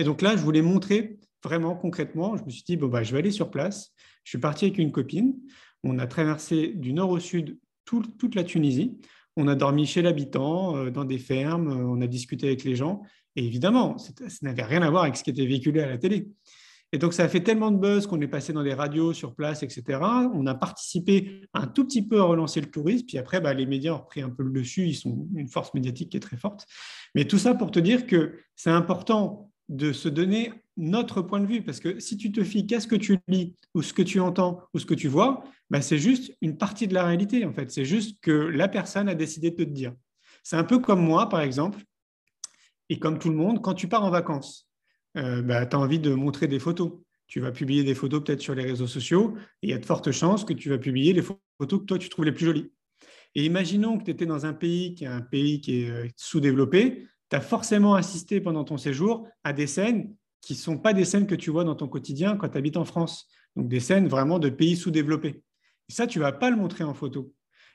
Et 0.00 0.02
donc 0.02 0.22
là, 0.22 0.34
je 0.34 0.42
voulais 0.42 0.62
montrer 0.62 1.18
vraiment 1.44 1.76
concrètement. 1.76 2.34
Je 2.38 2.44
me 2.44 2.48
suis 2.48 2.62
dit, 2.62 2.78
bon, 2.78 2.88
bah, 2.88 3.02
je 3.02 3.12
vais 3.12 3.18
aller 3.18 3.30
sur 3.30 3.50
place. 3.50 3.92
Je 4.24 4.30
suis 4.30 4.38
parti 4.38 4.64
avec 4.64 4.78
une 4.78 4.92
copine. 4.92 5.34
On 5.84 5.98
a 5.98 6.06
traversé 6.06 6.68
du 6.68 6.94
nord 6.94 7.10
au 7.10 7.18
sud 7.18 7.58
toute 7.84 8.34
la 8.34 8.42
Tunisie. 8.42 8.98
On 9.36 9.46
a 9.46 9.54
dormi 9.54 9.84
chez 9.84 10.00
l'habitant, 10.00 10.74
euh, 10.74 10.90
dans 10.90 11.04
des 11.04 11.18
fermes, 11.18 11.68
euh, 11.68 11.84
on 11.84 12.00
a 12.00 12.06
discuté 12.06 12.46
avec 12.46 12.64
les 12.64 12.76
gens. 12.76 13.02
Et 13.36 13.44
évidemment, 13.44 13.98
ça 13.98 14.12
n'avait 14.40 14.62
rien 14.62 14.80
à 14.80 14.88
voir 14.88 15.02
avec 15.02 15.16
ce 15.16 15.22
qui 15.22 15.30
était 15.30 15.44
véhiculé 15.44 15.82
à 15.82 15.86
la 15.86 15.98
télé. 15.98 16.30
Et 16.92 16.98
donc, 16.98 17.12
ça 17.12 17.24
a 17.24 17.28
fait 17.28 17.42
tellement 17.42 17.70
de 17.70 17.76
buzz 17.76 18.06
qu'on 18.06 18.22
est 18.22 18.28
passé 18.28 18.54
dans 18.54 18.62
des 18.62 18.72
radios 18.72 19.12
sur 19.12 19.34
place, 19.34 19.62
etc. 19.62 19.98
On 20.32 20.46
a 20.46 20.54
participé 20.54 21.42
un 21.52 21.66
tout 21.66 21.84
petit 21.84 22.06
peu 22.06 22.20
à 22.20 22.24
relancer 22.24 22.62
le 22.62 22.70
tourisme. 22.70 23.04
Puis 23.06 23.18
après, 23.18 23.42
bah, 23.42 23.52
les 23.52 23.66
médias 23.66 23.92
ont 23.92 23.98
repris 23.98 24.22
un 24.22 24.30
peu 24.30 24.44
le 24.44 24.50
dessus. 24.50 24.86
Ils 24.86 24.94
sont 24.94 25.28
une 25.34 25.48
force 25.48 25.74
médiatique 25.74 26.10
qui 26.10 26.16
est 26.16 26.20
très 26.20 26.38
forte. 26.38 26.66
Mais 27.14 27.26
tout 27.26 27.38
ça 27.38 27.54
pour 27.54 27.70
te 27.70 27.78
dire 27.78 28.06
que 28.06 28.38
c'est 28.56 28.70
important 28.70 29.49
de 29.70 29.92
se 29.92 30.08
donner 30.08 30.52
notre 30.76 31.22
point 31.22 31.40
de 31.40 31.46
vue. 31.46 31.62
Parce 31.62 31.80
que 31.80 32.00
si 32.00 32.16
tu 32.16 32.32
te 32.32 32.42
fies 32.42 32.66
qu'à 32.66 32.80
ce 32.80 32.88
que 32.88 32.96
tu 32.96 33.18
lis, 33.28 33.54
ou 33.74 33.82
ce 33.82 33.94
que 33.94 34.02
tu 34.02 34.20
entends, 34.20 34.62
ou 34.74 34.78
ce 34.78 34.84
que 34.84 34.94
tu 34.94 35.08
vois, 35.08 35.44
bah, 35.70 35.80
c'est 35.80 35.98
juste 35.98 36.36
une 36.42 36.58
partie 36.58 36.88
de 36.88 36.94
la 36.94 37.04
réalité, 37.04 37.44
en 37.46 37.52
fait. 37.52 37.70
C'est 37.70 37.84
juste 37.84 38.20
que 38.20 38.32
la 38.32 38.68
personne 38.68 39.08
a 39.08 39.14
décidé 39.14 39.52
de 39.52 39.56
te 39.56 39.62
dire. 39.62 39.94
C'est 40.42 40.56
un 40.56 40.64
peu 40.64 40.80
comme 40.80 41.00
moi, 41.00 41.28
par 41.28 41.40
exemple, 41.40 41.80
et 42.88 42.98
comme 42.98 43.18
tout 43.20 43.30
le 43.30 43.36
monde, 43.36 43.62
quand 43.62 43.74
tu 43.74 43.86
pars 43.88 44.04
en 44.04 44.10
vacances, 44.10 44.68
euh, 45.16 45.40
bah, 45.40 45.64
tu 45.66 45.76
as 45.76 45.78
envie 45.78 46.00
de 46.00 46.12
montrer 46.12 46.48
des 46.48 46.58
photos. 46.58 46.92
Tu 47.28 47.38
vas 47.38 47.52
publier 47.52 47.84
des 47.84 47.94
photos 47.94 48.24
peut-être 48.24 48.40
sur 48.40 48.56
les 48.56 48.64
réseaux 48.64 48.88
sociaux, 48.88 49.36
et 49.62 49.68
il 49.68 49.70
y 49.70 49.72
a 49.72 49.78
de 49.78 49.86
fortes 49.86 50.10
chances 50.10 50.44
que 50.44 50.52
tu 50.52 50.68
vas 50.68 50.78
publier 50.78 51.12
les 51.12 51.22
photos 51.22 51.80
que 51.80 51.84
toi, 51.84 51.98
tu 51.98 52.08
trouves 52.08 52.24
les 52.24 52.32
plus 52.32 52.46
jolies. 52.46 52.72
Et 53.36 53.44
imaginons 53.44 53.98
que 53.98 54.04
tu 54.04 54.10
étais 54.10 54.26
dans 54.26 54.46
un 54.46 54.52
pays 54.52 54.96
qui 54.96 55.04
est 55.04 55.08
un 55.08 55.20
pays 55.20 55.60
qui 55.60 55.82
est 55.82 55.90
euh, 55.90 56.08
sous-développé, 56.16 57.06
tu 57.30 57.36
as 57.36 57.40
forcément 57.40 57.94
assisté 57.94 58.40
pendant 58.40 58.64
ton 58.64 58.76
séjour 58.76 59.26
à 59.44 59.52
des 59.52 59.66
scènes 59.66 60.14
qui 60.40 60.54
ne 60.54 60.58
sont 60.58 60.78
pas 60.78 60.92
des 60.92 61.04
scènes 61.04 61.26
que 61.26 61.34
tu 61.34 61.50
vois 61.50 61.64
dans 61.64 61.74
ton 61.74 61.88
quotidien 61.88 62.36
quand 62.36 62.48
tu 62.48 62.58
habites 62.58 62.76
en 62.76 62.84
France. 62.84 63.28
Donc 63.56 63.68
des 63.68 63.80
scènes 63.80 64.08
vraiment 64.08 64.38
de 64.38 64.48
pays 64.48 64.76
sous-développés. 64.76 65.42
Ça, 65.88 66.06
tu 66.06 66.18
ne 66.18 66.24
vas 66.24 66.32
pas 66.32 66.50
le 66.50 66.56
montrer 66.56 66.84
en 66.84 66.94
photo. 66.94 67.32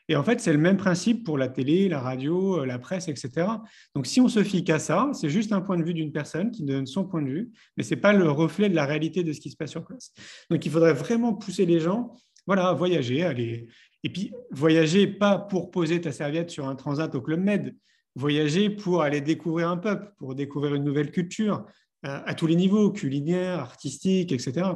Et 0.07 0.15
en 0.15 0.23
fait, 0.23 0.39
c'est 0.39 0.53
le 0.53 0.59
même 0.59 0.77
principe 0.77 1.23
pour 1.23 1.37
la 1.37 1.49
télé, 1.49 1.89
la 1.89 1.99
radio, 1.99 2.61
euh, 2.61 2.65
la 2.65 2.77
presse, 2.77 3.07
etc. 3.07 3.47
Donc 3.95 4.05
si 4.05 4.21
on 4.21 4.27
se 4.27 4.43
fie 4.43 4.63
qu'à 4.63 4.77
ça, 4.77 5.09
c'est 5.13 5.29
juste 5.29 5.51
un 5.51 5.61
point 5.61 5.77
de 5.77 5.83
vue 5.83 5.95
d'une 5.95 6.11
personne 6.11 6.51
qui 6.51 6.63
donne 6.63 6.85
son 6.85 7.05
point 7.05 7.23
de 7.23 7.29
vue, 7.29 7.51
mais 7.75 7.83
ce 7.83 7.95
n'est 7.95 8.01
pas 8.01 8.13
le 8.13 8.29
reflet 8.29 8.69
de 8.69 8.75
la 8.75 8.85
réalité 8.85 9.23
de 9.23 9.33
ce 9.33 9.39
qui 9.39 9.49
se 9.49 9.57
passe 9.57 9.71
sur 9.71 9.83
place. 9.83 10.13
Donc 10.51 10.63
il 10.65 10.71
faudrait 10.71 10.93
vraiment 10.93 11.33
pousser 11.33 11.65
les 11.65 11.79
gens 11.79 12.15
voilà, 12.45 12.67
à 12.67 12.73
voyager, 12.73 13.23
aller. 13.23 13.67
Et 14.03 14.09
puis, 14.09 14.31
voyager 14.51 15.07
pas 15.07 15.37
pour 15.37 15.71
poser 15.71 15.99
ta 15.99 16.11
serviette 16.11 16.51
sur 16.51 16.67
un 16.67 16.75
transat 16.75 17.13
au 17.15 17.21
Club 17.21 17.39
Med, 17.39 17.75
voyager 18.15 18.69
pour 18.69 19.01
aller 19.01 19.21
découvrir 19.21 19.69
un 19.69 19.77
peuple, 19.77 20.13
pour 20.17 20.35
découvrir 20.35 20.75
une 20.75 20.83
nouvelle 20.83 21.11
culture, 21.11 21.65
à 22.03 22.35
tous 22.35 22.45
les 22.45 22.55
niveaux, 22.55 22.91
culinaire, 22.91 23.59
artistique, 23.59 24.31
etc. 24.31 24.69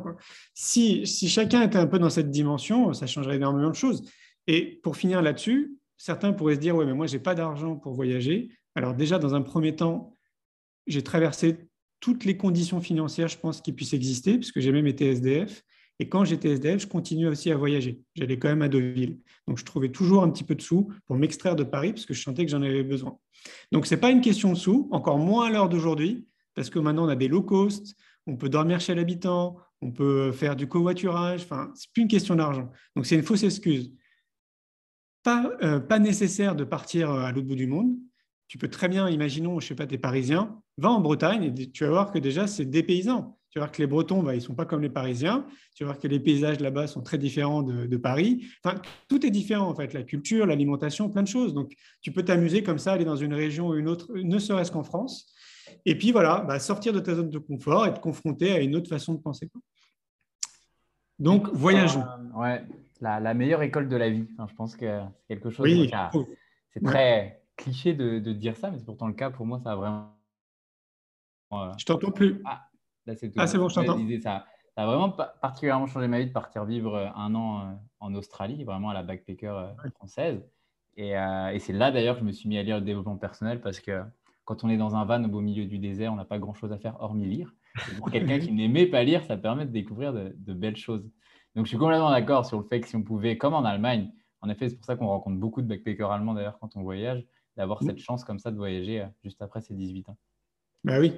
Si, 0.56 1.06
si, 1.06 1.30
chacun 1.30 1.62
était 1.62 1.78
un 1.78 1.86
peu 1.86 2.00
dans 2.00 2.10
cette 2.10 2.32
dimension, 2.32 2.92
ça 2.94 3.06
changerait 3.06 3.36
énormément 3.36 3.70
de 3.70 3.76
choses. 3.76 4.04
Et 4.48 4.80
pour 4.82 4.98
finir 4.98 5.22
là-dessus, 5.22 5.76
certains 5.96 6.34
pourraient 6.34 6.56
se 6.56 6.60
dire, 6.60 6.76
ouais, 6.76 6.86
mais 6.86 6.94
moi, 6.94 7.06
je 7.06 7.14
n'ai 7.14 7.20
pas 7.20 7.36
d'argent 7.36 7.76
pour 7.76 7.94
voyager. 7.94 8.50
Alors 8.74 8.96
déjà, 8.96 9.20
dans 9.20 9.36
un 9.36 9.42
premier 9.42 9.76
temps, 9.76 10.18
j'ai 10.88 11.04
traversé 11.04 11.70
toutes 12.00 12.26
les 12.26 12.36
conditions 12.36 12.82
financières, 12.82 13.28
je 13.28 13.38
pense, 13.38 13.62
qui 13.62 13.74
puissent 13.74 13.94
exister, 13.94 14.38
puisque 14.38 14.60
j'ai 14.60 14.72
même 14.72 14.88
été 14.88 15.12
SDF. 15.12 15.64
Et 16.00 16.08
quand 16.08 16.24
j'étais 16.24 16.50
SDF, 16.52 16.82
je 16.82 16.88
continuais 16.88 17.28
aussi 17.28 17.52
à 17.52 17.58
voyager. 17.58 18.02
J'allais 18.16 18.40
quand 18.40 18.48
même 18.48 18.62
à 18.62 18.70
Deauville. 18.70 19.20
Donc, 19.48 19.58
je 19.58 19.66
trouvais 19.66 19.90
toujours 19.90 20.24
un 20.24 20.30
petit 20.30 20.46
peu 20.46 20.56
de 20.56 20.62
sous 20.62 20.90
pour 21.06 21.18
m'extraire 21.18 21.56
de 21.56 21.64
Paris, 21.64 21.92
parce 21.92 22.06
que 22.06 22.14
je 22.14 22.22
sentais 22.22 22.46
que 22.46 22.52
j'en 22.52 22.62
avais 22.62 22.84
besoin. 22.84 23.18
Donc, 23.72 23.86
ce 23.86 23.96
n'est 23.96 24.02
pas 24.02 24.10
une 24.10 24.22
question 24.22 24.54
de 24.54 24.58
sous, 24.58 24.88
encore 24.92 25.18
moins 25.18 25.48
à 25.48 25.50
l'heure 25.50 25.68
d'aujourd'hui, 25.68 26.26
parce 26.56 26.70
que 26.70 26.80
maintenant, 26.80 27.06
on 27.06 27.10
a 27.10 27.18
des 27.18 27.28
low 27.28 27.42
cost, 27.42 27.96
on 28.28 28.38
peut 28.38 28.50
dormir 28.50 28.80
chez 28.80 28.96
l'habitant, 28.96 29.58
on 29.82 29.92
peut 29.92 30.32
faire 30.32 30.56
du 30.56 30.68
covoiturage. 30.68 31.42
Enfin, 31.44 31.72
ce 31.76 31.82
n'est 31.82 31.92
plus 31.94 32.02
une 32.04 32.08
question 32.08 32.36
d'argent. 32.36 32.72
Donc, 32.96 33.06
c'est 33.06 33.16
une 33.16 33.24
fausse 33.24 33.44
excuse. 33.44 33.94
Pas, 35.24 35.52
euh, 35.62 35.82
pas 35.82 36.00
nécessaire 36.00 36.56
de 36.56 36.64
partir 36.64 37.12
euh, 37.12 37.24
à 37.24 37.32
l'autre 37.32 37.48
bout 37.48 37.56
du 37.56 37.68
monde. 37.68 37.94
Tu 38.48 38.58
peux 38.58 38.70
très 38.70 38.88
bien, 38.88 39.10
imaginons, 39.10 39.60
je 39.60 39.66
ne 39.66 39.68
sais 39.70 39.76
pas, 39.76 39.86
tu 39.86 39.96
es 39.96 39.98
parisien, 39.98 40.62
va 40.78 40.90
en 40.90 41.02
Bretagne 41.02 41.54
et 41.58 41.72
tu 41.72 41.84
vas 41.84 41.90
voir 41.90 42.12
que 42.12 42.20
déjà, 42.20 42.48
c'est 42.48 42.66
des 42.66 42.84
paysans. 42.84 43.39
Tu 43.52 43.58
vas 43.58 43.66
voir 43.66 43.72
que 43.72 43.82
les 43.82 43.88
Bretons, 43.88 44.22
bah, 44.22 44.34
ils 44.36 44.40
ne 44.40 44.44
sont 44.44 44.54
pas 44.54 44.66
comme 44.66 44.82
les 44.82 44.90
Parisiens. 44.90 45.46
Tu 45.76 45.84
vas 45.84 45.92
voir 45.92 46.00
que 46.00 46.08
les 46.08 46.20
paysages 46.20 46.60
là-bas 46.60 46.86
sont 46.86 47.02
très 47.02 47.18
différents 47.18 47.64
de, 47.64 47.98
Paris. 47.98 48.46
Enfin, 48.64 48.80
tout 49.08 49.26
est 49.26 49.32
différent, 49.32 49.68
en 49.68 49.76
fait. 49.76 49.94
La 49.94 50.04
culture, 50.04 50.46
l'alimentation, 50.46 51.10
plein 51.10 51.24
de 51.24 51.28
choses. 51.28 51.54
Donc, 51.54 51.74
tu 52.02 52.12
peux 52.12 52.24
t'amuser 52.24 52.62
comme 52.62 52.78
ça, 52.78 52.94
aller 52.94 53.06
dans 53.06 53.16
une 53.16 53.34
région 53.34 53.70
ou 53.70 53.76
une 53.76 53.88
autre, 53.88 54.12
ne 54.14 54.38
serait-ce 54.38 54.72
qu'en 54.72 54.84
France. 54.84 55.34
Et 55.86 55.98
puis, 55.98 56.12
voilà, 56.12 56.42
bah, 56.42 56.60
sortir 56.60 56.94
de 56.94 57.00
ta 57.00 57.16
zone 57.16 57.30
de 57.30 57.40
confort 57.40 57.88
et 57.88 57.94
te 57.94 58.00
confronter 58.00 58.52
à 58.52 58.60
une 58.60 58.76
autre 58.76 58.90
façon 58.90 59.16
de 59.16 59.20
penser. 59.20 59.50
Donc, 61.18 61.50
voyageons. 61.52 62.04
Euh, 62.04 62.40
ouais, 62.40 62.64
la, 63.02 63.34
meilleure 63.34 63.64
école 63.64 63.90
de 63.90 63.96
la 63.96 64.10
vie. 64.10 64.28
je 64.48 64.56
pense 64.56 64.76
que 64.76 64.86
c'est 64.86 65.28
quelque 65.28 65.50
chose. 65.50 65.66
Oui, 65.66 65.92
c'est 66.74 66.84
très 66.84 67.44
cliché 67.58 67.94
de, 67.94 68.20
dire 68.32 68.56
ça, 68.56 68.70
mais 68.70 68.78
c'est 68.78 68.86
pourtant 68.86 69.08
le 69.08 69.14
cas. 69.14 69.32
Pour 69.32 69.46
moi, 69.46 69.60
ça 69.60 69.72
a 69.72 69.76
vraiment. 69.76 70.16
Euh, 71.52 71.72
je 71.78 71.86
t'entends 71.86 72.12
plus. 72.12 72.42
Ah, 72.46 72.69
ah, 73.38 73.48
c'est 73.48 73.58
bon, 73.58 73.70
je 73.70 73.76
t'entends. 73.76 73.98
Ça, 74.22 74.46
ça, 74.76 74.84
a 74.84 74.86
vraiment 74.86 75.10
particulièrement 75.10 75.88
changé 75.88 76.08
ma 76.08 76.20
vie 76.20 76.28
de 76.28 76.32
partir 76.32 76.66
vivre 76.66 76.96
euh, 76.96 77.08
un 77.16 77.36
an 77.36 77.60
euh, 77.60 77.74
en 78.00 78.14
Australie, 78.16 78.64
vraiment 78.64 78.90
à 78.90 78.94
la 78.94 79.04
backpacker 79.04 79.48
euh, 79.48 79.90
française. 79.92 80.42
Et, 80.98 81.12
et 81.12 81.60
c'est 81.60 81.72
là 81.72 81.92
d'ailleurs 81.92 82.16
que 82.16 82.22
je 82.22 82.26
me 82.26 82.34
suis 82.34 82.50
mis 82.50 82.58
à 82.58 82.64
lire 82.64 82.78
le 82.78 82.82
développement 82.84 83.16
personnel 83.16 83.62
parce 83.62 83.80
que 83.80 84.02
quand 84.44 84.66
on 84.66 84.70
est 84.70 84.76
dans 84.76 84.96
un 84.96 85.06
van 85.06 85.24
au 85.24 85.30
beau 85.30 85.40
milieu 85.40 85.64
du 85.66 85.80
désert, 85.80 86.12
on 86.12 86.18
n'a 86.18 86.26
pas 86.26 86.40
grand-chose 86.40 86.74
à 86.74 86.78
faire 86.78 86.98
hormis 87.00 87.26
lire. 87.26 87.56
pour 87.98 88.12
quelqu'un 88.12 88.40
qui 88.40 88.52
n'aimait 88.52 88.88
pas 88.88 89.04
lire, 89.04 89.24
ça 89.24 89.38
permet 89.38 89.66
de 89.66 89.72
découvrir 89.72 90.12
de, 90.12 90.54
belles 90.54 90.76
choses. 90.76 91.10
Donc 91.56 91.66
je 91.66 91.70
suis 91.70 91.78
complètement 91.78 92.10
d'accord 92.10 92.46
sur 92.46 92.58
le 92.58 92.66
fait 92.66 92.82
que 92.82 92.88
si 92.90 92.98
on 92.98 93.04
pouvait, 93.04 93.38
comme 93.38 93.54
en 93.54 93.64
Allemagne, 93.64 94.12
en 94.42 94.50
effet, 94.50 94.68
c'est 94.68 94.76
pour 94.76 94.86
ça 94.86 94.98
qu'on 94.98 95.08
rencontre 95.08 95.38
beaucoup 95.38 95.62
de 95.62 95.68
backpackers 95.68 96.12
allemands 96.12 96.34
d'ailleurs 96.34 96.60
quand 96.60 96.76
on 96.76 96.82
voyage, 96.82 97.24
d'avoir 97.56 97.82
mmh. 97.82 97.86
cette 97.86 98.00
chance 98.00 98.26
comme 98.26 98.40
ça 98.40 98.52
de 98.52 98.58
voyager 98.58 99.06
juste 99.24 99.42
après 99.42 99.62
ses 99.62 99.74
18 99.74 100.10
ans. 100.10 100.18
Bah 100.84 101.00
oui, 101.00 101.14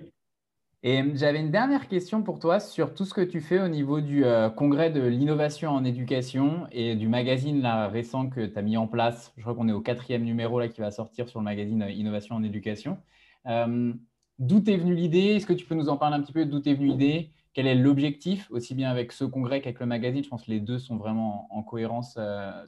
et 0.84 1.02
euh, 1.02 1.12
j'avais 1.14 1.40
une 1.40 1.52
dernière 1.52 1.88
question 1.88 2.24
pour 2.24 2.40
toi 2.40 2.60
sur 2.60 2.96
tout 2.96 3.06
ce 3.06 3.14
que 3.14 3.22
tu 3.22 3.40
fais 3.40 3.60
au 3.60 3.68
niveau 3.68 4.02
du 4.02 4.26
euh, 4.26 4.50
congrès 4.50 4.90
de 4.90 5.02
l'innovation 5.02 5.70
en 5.70 5.84
éducation 5.84 6.66
et 6.72 6.96
du 6.96 7.08
magazine 7.08 7.62
là, 7.62 7.88
récent 7.88 8.30
que 8.30 8.46
tu 8.48 8.58
as 8.58 8.62
mis 8.64 8.78
en 8.78 8.88
place. 8.88 9.32
Je 9.38 9.44
crois 9.44 9.54
qu'on 9.54 9.70
est 9.70 9.74
au 9.74 9.82
quatrième 9.82 10.24
numéro 10.24 10.60
là, 10.60 10.68
qui 10.70 10.82
va 10.82 10.90
sortir 10.90 11.30
sur 11.30 11.40
le 11.40 11.46
magazine 11.46 11.84
euh, 11.84 11.92
Innovation 11.92 12.36
en 12.36 12.44
éducation. 12.44 12.98
d'où 13.46 14.64
est 14.70 14.78
venue 14.78 14.96
l'idée? 14.96 15.36
Est-ce 15.36 15.46
que 15.46 15.54
tu 15.54 15.66
peux 15.66 15.76
nous 15.76 15.90
en 15.90 15.98
parler 15.98 16.16
un 16.16 16.22
petit 16.22 16.34
peu? 16.34 16.46
D'où 16.46 16.62
est 16.68 16.74
venue 16.74 16.88
l'idée? 16.88 17.32
Quel 17.54 17.68
est 17.68 17.76
l'objectif 17.76 18.50
Aussi 18.50 18.74
bien 18.74 18.90
avec 18.90 19.12
ce 19.12 19.24
congrès 19.26 19.62
qu'avec 19.62 19.80
le 19.80 19.86
magazine? 19.86 20.24
Je 20.24 20.30
pense 20.30 20.46
que 20.46 20.52
les 20.52 20.62
deux 20.62 20.80
sont 20.80 20.98
vraiment 20.98 21.48
en, 21.52 21.62
cohérence 21.64 22.18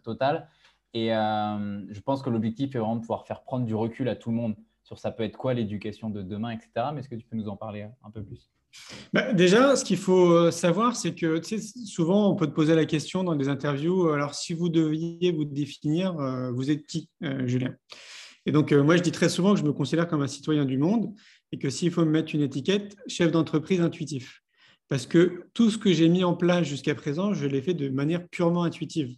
totale. 0.04 0.50
Et 0.94 1.08
je 1.10 2.00
pense 2.02 2.22
que 2.22 2.30
l'objectif 2.30 2.76
est 2.76 2.80
vraiment 2.80 2.98
de 2.98 3.02
pouvoir 3.02 3.26
faire 3.26 3.44
prendre 3.44 3.66
du 3.66 3.76
recul 3.76 4.10
à 4.10 4.16
tout 4.16 4.30
le 4.30 4.36
monde 4.36 4.56
sur 4.84 5.00
ça 5.00 5.12
peut 5.12 5.24
être 5.24 5.38
quoi 5.38 5.54
l'éducation 5.54 6.10
de 6.10 6.22
demain, 6.22 6.52
etc. 6.52 6.88
Mais 6.94 7.00
est-ce 7.00 7.10
que 7.10 7.16
tu 7.16 7.26
peux 7.26 7.38
nous 7.38 7.48
en 7.48 7.58
parler 7.58 7.88
un 8.04 8.12
peu 8.12 8.24
plus? 8.24 8.50
Bah, 9.14 9.34
déjà, 9.34 9.76
ce 9.76 9.86
qu'il 9.86 9.98
faut 9.98 10.50
savoir, 10.50 10.96
c'est 10.96 11.14
que 11.14 11.42
souvent, 11.86 12.32
on 12.32 12.36
peut 12.36 12.48
te 12.48 12.54
poser 12.54 12.76
la 12.76 12.86
question 12.86 13.24
dans 13.24 13.36
des 13.36 13.48
interviews, 13.48 14.10
alors 14.10 14.34
si 14.34 14.54
vous 14.54 14.70
deviez 14.70 15.32
vous 15.32 15.46
définir, 15.46 16.16
vous 16.54 16.72
êtes 16.72 16.86
qui, 16.88 17.10
Julien? 17.22 17.76
Et 18.46 18.52
donc, 18.52 18.72
moi, 18.72 18.98
je 18.98 19.04
dis 19.04 19.12
très 19.12 19.30
souvent 19.30 19.54
que 19.54 19.60
je 19.60 19.66
me 19.66 19.74
considère 19.74 20.08
comme 20.08 20.22
un 20.22 20.28
citoyen 20.28 20.66
du 20.66 20.78
monde 20.78 21.14
et 21.52 21.60
que 21.60 21.70
s'il 21.70 21.92
faut 21.92 22.04
me 22.04 22.12
mettre 22.12 22.34
une 22.34 22.42
étiquette, 22.42 22.96
chef 23.08 23.32
d'entreprise 23.32 23.80
intuitif. 23.80 24.42
Parce 24.90 25.06
que 25.06 25.46
tout 25.54 25.70
ce 25.70 25.78
que 25.78 25.94
j'ai 25.94 26.10
mis 26.10 26.24
en 26.24 26.36
place 26.36 26.68
jusqu'à 26.68 26.94
présent, 26.94 27.34
je 27.34 27.46
l'ai 27.46 27.62
fait 27.62 27.74
de 27.74 27.90
manière 27.90 28.28
purement 28.28 28.64
intuitive. 28.64 29.16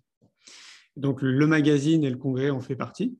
Donc 0.95 1.21
le 1.21 1.47
magazine 1.47 2.03
et 2.03 2.09
le 2.09 2.17
congrès 2.17 2.49
en 2.49 2.61
fait 2.61 2.75
partie. 2.75 3.17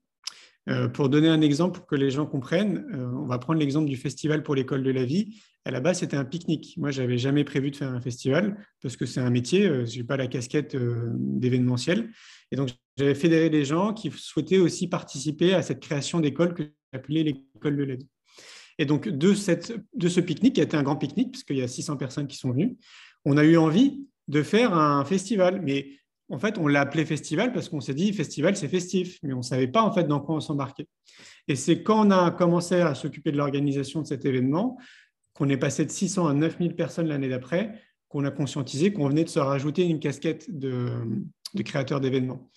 Euh, 0.68 0.88
pour 0.88 1.09
donner 1.09 1.28
un 1.28 1.41
exemple 1.41 1.80
pour 1.80 1.88
que 1.88 1.95
les 1.95 2.09
gens 2.09 2.26
comprennent, 2.26 2.88
euh, 2.93 3.07
on 3.13 3.28
va 3.28 3.38
prendre 3.38 3.59
l'exemple 3.59 3.88
du 3.88 3.97
festival 3.97 4.41
pour 4.41 4.55
l'école 4.55 4.82
de 4.84 4.89
la 4.91 5.05
vie. 5.05 5.39
À 5.63 5.72
la 5.72 5.80
base, 5.80 5.99
c'était 5.99 6.18
un 6.18 6.26
pique-nique. 6.26 6.76
Moi, 6.78 6.89
je 6.89 7.01
n'avais 7.01 7.20
jamais 7.20 7.43
prévu 7.43 7.70
de 7.70 7.76
faire 7.76 7.91
un 7.91 8.01
festival 8.01 8.57
parce 8.82 8.97
que 8.97 9.05
c'est 9.05 9.20
un 9.20 9.30
métier, 9.30 9.68
euh, 9.68 9.86
je 9.86 9.97
n'ai 9.97 10.03
pas 10.03 10.18
la 10.18 10.28
casquette 10.28 10.76
d'événementiel. 10.76 12.09
Et 12.51 12.55
donc, 12.55 12.72
j'avais 12.97 13.16
fédéré 13.16 13.49
des 13.49 13.66
gens 13.66 13.93
qui 13.93 14.11
souhaitaient 14.11 14.57
aussi 14.57 14.88
participer 14.88 15.53
à 15.53 15.61
cette 15.61 15.82
création 15.82 16.20
d'école 16.20 16.53
que 16.55 16.63
j'appelais 16.93 17.24
l'école 17.24 17.78
de 17.78 17.84
la 17.84 17.95
vie. 17.95 18.07
Et 18.78 18.86
donc, 18.86 19.07
de, 19.07 19.34
cette, 19.34 19.74
de 19.93 20.09
ce 20.09 20.20
pique-nique, 20.20 20.55
qui 20.55 20.61
a 20.61 20.63
été 20.63 20.76
un 20.78 20.84
grand 20.84 20.97
pique-nique, 20.97 21.32
puisqu'il 21.32 21.57
y 21.57 21.61
a 21.61 21.68
600 21.68 21.97
personnes 21.97 22.28
qui 22.28 22.38
sont 22.38 22.51
venues, 22.51 22.78
on 23.24 23.38
a 23.38 23.43
eu 23.43 23.57
envie 23.57 24.05
de 24.28 24.41
faire 24.41 24.74
un 24.74 25.05
festival. 25.05 25.61
Mais 25.63 25.89
en 26.30 26.39
fait, 26.39 26.57
on 26.57 26.67
l'a 26.67 26.82
appelé 26.82 27.05
festival 27.05 27.53
parce 27.53 27.69
qu'on 27.69 27.82
s'est 27.82 27.93
dit, 27.93 28.11
festival, 28.13 28.55
c'est 28.57 28.67
festif. 28.67 29.19
Mais 29.23 29.34
on 29.34 29.38
ne 29.38 29.43
savait 29.43 29.67
pas, 29.67 29.84
en 29.84 29.91
fait, 29.91 30.05
dans 30.05 30.19
quoi 30.19 30.36
on 30.36 30.39
s'embarquait. 30.39 30.88
Et 31.47 31.55
c'est 31.55 31.84
quand 31.84 32.07
on 32.07 32.11
a 32.11 32.32
commencé 32.32 32.76
à 32.76 32.95
s'occuper 32.95 33.32
de 33.32 33.38
l'organisation 33.38 34.01
de 34.01 34.07
cet 34.07 34.26
événement, 34.26 34.78
qu'on 35.34 35.49
est 35.49 35.57
passé 35.57 35.86
de 35.86 35.91
600 35.91 36.28
à 36.28 36.34
9000 36.34 36.76
personnes 36.76 37.07
l'année 37.07 37.30
d'après, 37.30 37.80
qu'on 38.07 38.23
a 38.23 38.32
conscientisé 38.32 38.93
qu'on 38.93 39.09
venait 39.09 39.23
de 39.23 39.30
se 39.30 39.39
rajouter 39.39 39.86
une 39.86 39.99
casquette 39.99 40.45
de, 40.49 40.89
de 41.53 41.63
créateur 41.63 41.99
d'événements. 41.99 42.49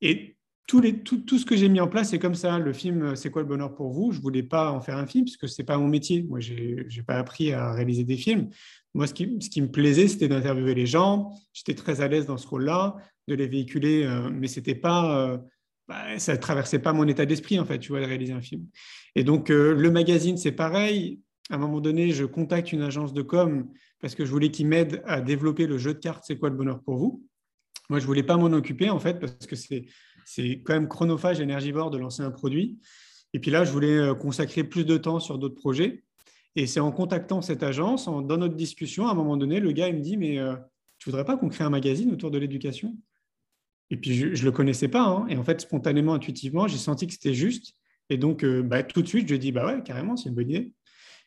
Et 0.00 0.36
tout, 0.70 1.38
ce 1.38 1.44
que 1.44 1.56
j'ai 1.56 1.68
mis 1.68 1.80
en 1.80 1.88
place, 1.88 2.10
c'est 2.10 2.18
comme 2.18 2.34
ça. 2.34 2.58
Le 2.58 2.72
film 2.72 3.02
euh, 3.02 3.14
C'est 3.14 3.30
quoi 3.30 3.42
le 3.42 3.48
bonheur 3.48 3.74
pour 3.74 3.90
vous? 3.90 4.12
Je 4.12 4.18
ne 4.18 4.22
voulais 4.22 4.42
pas 4.42 4.70
en 4.70 4.80
faire 4.80 4.96
un 4.96 5.06
film, 5.06 5.24
parce 5.24 5.36
que 5.36 5.46
ce 5.46 5.60
n'est 5.60 5.66
pas 5.66 5.78
mon 5.78 5.88
métier. 5.88 6.22
Moi, 6.22 6.40
je 6.40 6.54
n'ai 6.54 7.02
pas 7.06 7.16
appris 7.16 7.52
à 7.52 7.72
réaliser 7.72 8.04
des 8.04 8.16
films. 8.16 8.48
Moi, 8.94 9.06
ce 9.06 9.14
qui, 9.14 9.26
me 9.26 9.70
plaisait, 9.70 10.08
c'était 10.08 10.28
d'interviewer 10.28 10.74
les 10.74 10.86
gens. 10.86 11.32
J'étais 11.52 11.74
très 11.74 12.00
à 12.00 12.08
l'aise 12.08 12.26
dans 12.26 12.36
ce 12.36 12.46
rôle-là, 12.46 12.96
de 13.28 13.34
les 13.34 13.46
véhiculer, 13.46 14.04
euh, 14.04 14.30
mais 14.30 14.48
c'était 14.48 14.74
pas, 14.74 15.18
euh, 15.18 15.38
bah, 15.88 16.18
ça 16.18 16.36
traversait 16.36 16.80
pas 16.80 16.92
mon 16.92 17.06
état 17.08 17.26
d'esprit, 17.26 17.58
en 17.58 17.64
fait, 17.64 17.78
tu 17.78 17.90
vois, 17.90 18.00
de 18.00 18.06
réaliser 18.06 18.32
un 18.32 18.42
film. 18.42 18.66
Et 19.16 19.24
donc, 19.24 19.48
le 19.48 19.90
magazine, 19.90 20.36
c'est 20.36 20.52
pareil. 20.52 21.20
À 21.50 21.56
un 21.56 21.58
moment 21.58 21.80
donné, 21.80 22.12
je 22.12 22.24
contacte 22.24 22.72
une 22.72 22.82
agence 22.82 23.12
de 23.12 23.22
com 23.22 23.68
parce 24.00 24.14
que 24.14 24.24
je 24.24 24.30
voulais 24.30 24.50
qu'ils 24.50 24.68
m'aident 24.68 25.02
à 25.04 25.20
développer 25.20 25.66
le 25.66 25.78
jeu 25.78 25.94
de 25.94 25.98
cartes 25.98 26.24
C'est 26.26 26.38
quoi 26.38 26.48
le 26.48 26.56
bonheur 26.56 26.80
pour 26.80 26.96
vous? 26.96 27.24
Moi, 27.90 27.98
je 27.98 28.04
ne 28.04 28.06
voulais 28.06 28.22
pas 28.22 28.36
m'en 28.36 28.52
occuper, 28.52 28.88
en 28.88 29.00
fait, 29.00 29.18
parce 29.18 29.46
que 29.48 29.56
c'est 29.56 29.86
quand 30.36 30.74
même 30.74 30.88
chronophage, 30.88 31.40
énergivore 31.40 31.90
de 31.90 31.98
lancer 31.98 32.22
un 32.22 32.30
produit. 32.30 32.78
Et 33.32 33.38
puis 33.38 33.50
là, 33.50 33.64
je 33.64 33.72
voulais 33.72 33.96
euh, 33.96 34.14
consacrer 34.14 34.64
plus 34.64 34.84
de 34.84 34.96
temps 34.96 35.20
sur 35.20 35.38
d'autres 35.38 35.54
projets. 35.54 36.04
Et 36.56 36.66
c'est 36.66 36.80
en 36.80 36.90
contactant 36.90 37.42
cette 37.42 37.62
agence, 37.62 38.06
dans 38.06 38.22
notre 38.22 38.56
discussion, 38.56 39.06
à 39.06 39.12
un 39.12 39.14
moment 39.14 39.36
donné, 39.36 39.60
le 39.60 39.70
gars 39.72 39.88
il 39.88 39.96
me 39.96 40.00
dit 40.00 40.16
Mais 40.16 40.38
euh, 40.38 40.56
tu 40.98 41.10
voudrais 41.10 41.24
pas 41.24 41.36
qu'on 41.36 41.48
crée 41.48 41.64
un 41.64 41.70
magazine 41.70 42.12
autour 42.12 42.30
de 42.30 42.38
l'éducation? 42.38 42.96
Et 43.90 43.96
puis, 43.96 44.14
je 44.14 44.26
ne 44.26 44.44
le 44.44 44.52
connaissais 44.52 44.88
pas. 44.88 45.02
Hein. 45.02 45.26
Et 45.28 45.36
en 45.36 45.44
fait, 45.44 45.60
spontanément, 45.60 46.14
intuitivement, 46.14 46.68
j'ai 46.68 46.76
senti 46.76 47.06
que 47.06 47.12
c'était 47.12 47.34
juste. 47.34 47.74
Et 48.08 48.18
donc, 48.18 48.44
euh, 48.44 48.62
bah, 48.62 48.82
tout 48.82 49.02
de 49.02 49.08
suite, 49.08 49.28
je 49.28 49.36
dis 49.36 49.52
Bah 49.52 49.66
ouais, 49.66 49.82
carrément, 49.82 50.16
c'est 50.16 50.28
une 50.28 50.34
bonne 50.34 50.50
idée. 50.50 50.72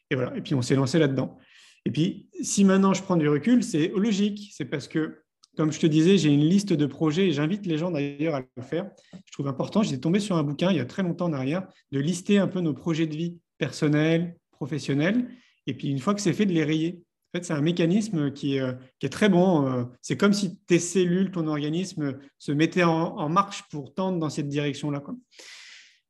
Et 0.09 0.15
voilà. 0.15 0.35
Et 0.35 0.41
puis, 0.41 0.55
on 0.55 0.61
s'est 0.61 0.75
lancé 0.75 0.99
là-dedans. 0.99 1.37
Et 1.85 1.91
puis, 1.91 2.27
si 2.41 2.63
maintenant 2.63 2.93
je 2.93 3.01
prends 3.01 3.17
du 3.17 3.27
recul, 3.27 3.63
c'est 3.63 3.89
logique. 3.89 4.49
C'est 4.53 4.65
parce 4.65 4.87
que 4.87 5.22
comme 5.55 5.71
je 5.71 5.79
te 5.79 5.87
disais, 5.87 6.17
j'ai 6.17 6.29
une 6.29 6.45
liste 6.45 6.73
de 6.73 6.85
projets 6.85 7.27
et 7.27 7.31
j'invite 7.31 7.65
les 7.65 7.77
gens 7.77 7.91
d'ailleurs 7.91 8.35
à 8.35 8.41
le 8.55 8.63
faire. 8.63 8.89
Je 9.25 9.31
trouve 9.31 9.47
important, 9.47 9.83
j'étais 9.83 9.99
tombé 9.99 10.19
sur 10.19 10.35
un 10.35 10.43
bouquin 10.43 10.71
il 10.71 10.77
y 10.77 10.79
a 10.79 10.85
très 10.85 11.03
longtemps 11.03 11.25
en 11.25 11.33
arrière, 11.33 11.67
de 11.91 11.99
lister 11.99 12.37
un 12.37 12.47
peu 12.47 12.59
nos 12.59 12.73
projets 12.73 13.07
de 13.07 13.15
vie 13.15 13.37
personnels, 13.57 14.35
professionnels, 14.51 15.29
et 15.67 15.73
puis 15.73 15.89
une 15.89 15.99
fois 15.99 16.13
que 16.13 16.21
c'est 16.21 16.33
fait, 16.33 16.45
de 16.45 16.53
les 16.53 16.63
rayer. 16.63 17.01
En 17.33 17.39
fait, 17.39 17.45
c'est 17.45 17.53
un 17.53 17.61
mécanisme 17.61 18.31
qui 18.31 18.57
est, 18.57 18.61
euh, 18.61 18.73
qui 18.99 19.07
est 19.07 19.09
très 19.09 19.29
bon. 19.29 19.65
Euh, 19.65 19.85
c'est 20.01 20.17
comme 20.17 20.33
si 20.33 20.59
tes 20.67 20.77
cellules, 20.77 21.31
ton 21.31 21.47
organisme 21.47 22.19
se 22.37 22.51
mettaient 22.51 22.83
en, 22.83 23.27
marche 23.29 23.63
pour 23.71 23.93
tendre 23.93 24.19
dans 24.19 24.29
cette 24.29 24.47
direction-là. 24.47 25.01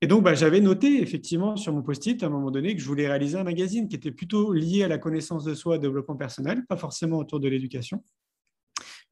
Et 0.01 0.07
donc, 0.07 0.23
bah, 0.23 0.33
j'avais 0.33 0.59
noté 0.59 1.01
effectivement 1.01 1.55
sur 1.55 1.71
mon 1.71 1.81
post-it 1.81 2.21
à 2.23 2.25
un 2.25 2.29
moment 2.29 2.51
donné 2.51 2.75
que 2.75 2.81
je 2.81 2.87
voulais 2.87 3.07
réaliser 3.07 3.37
un 3.37 3.45
magazine 3.45 3.87
qui 3.87 3.95
était 3.95 4.11
plutôt 4.11 4.51
lié 4.51 4.83
à 4.83 4.89
la 4.89 4.97
connaissance 4.97 5.45
de 5.45 5.53
soi, 5.53 5.77
développement 5.77 6.17
personnel, 6.17 6.65
pas 6.67 6.75
forcément 6.75 7.19
autour 7.19 7.39
de 7.39 7.47
l'éducation. 7.47 8.03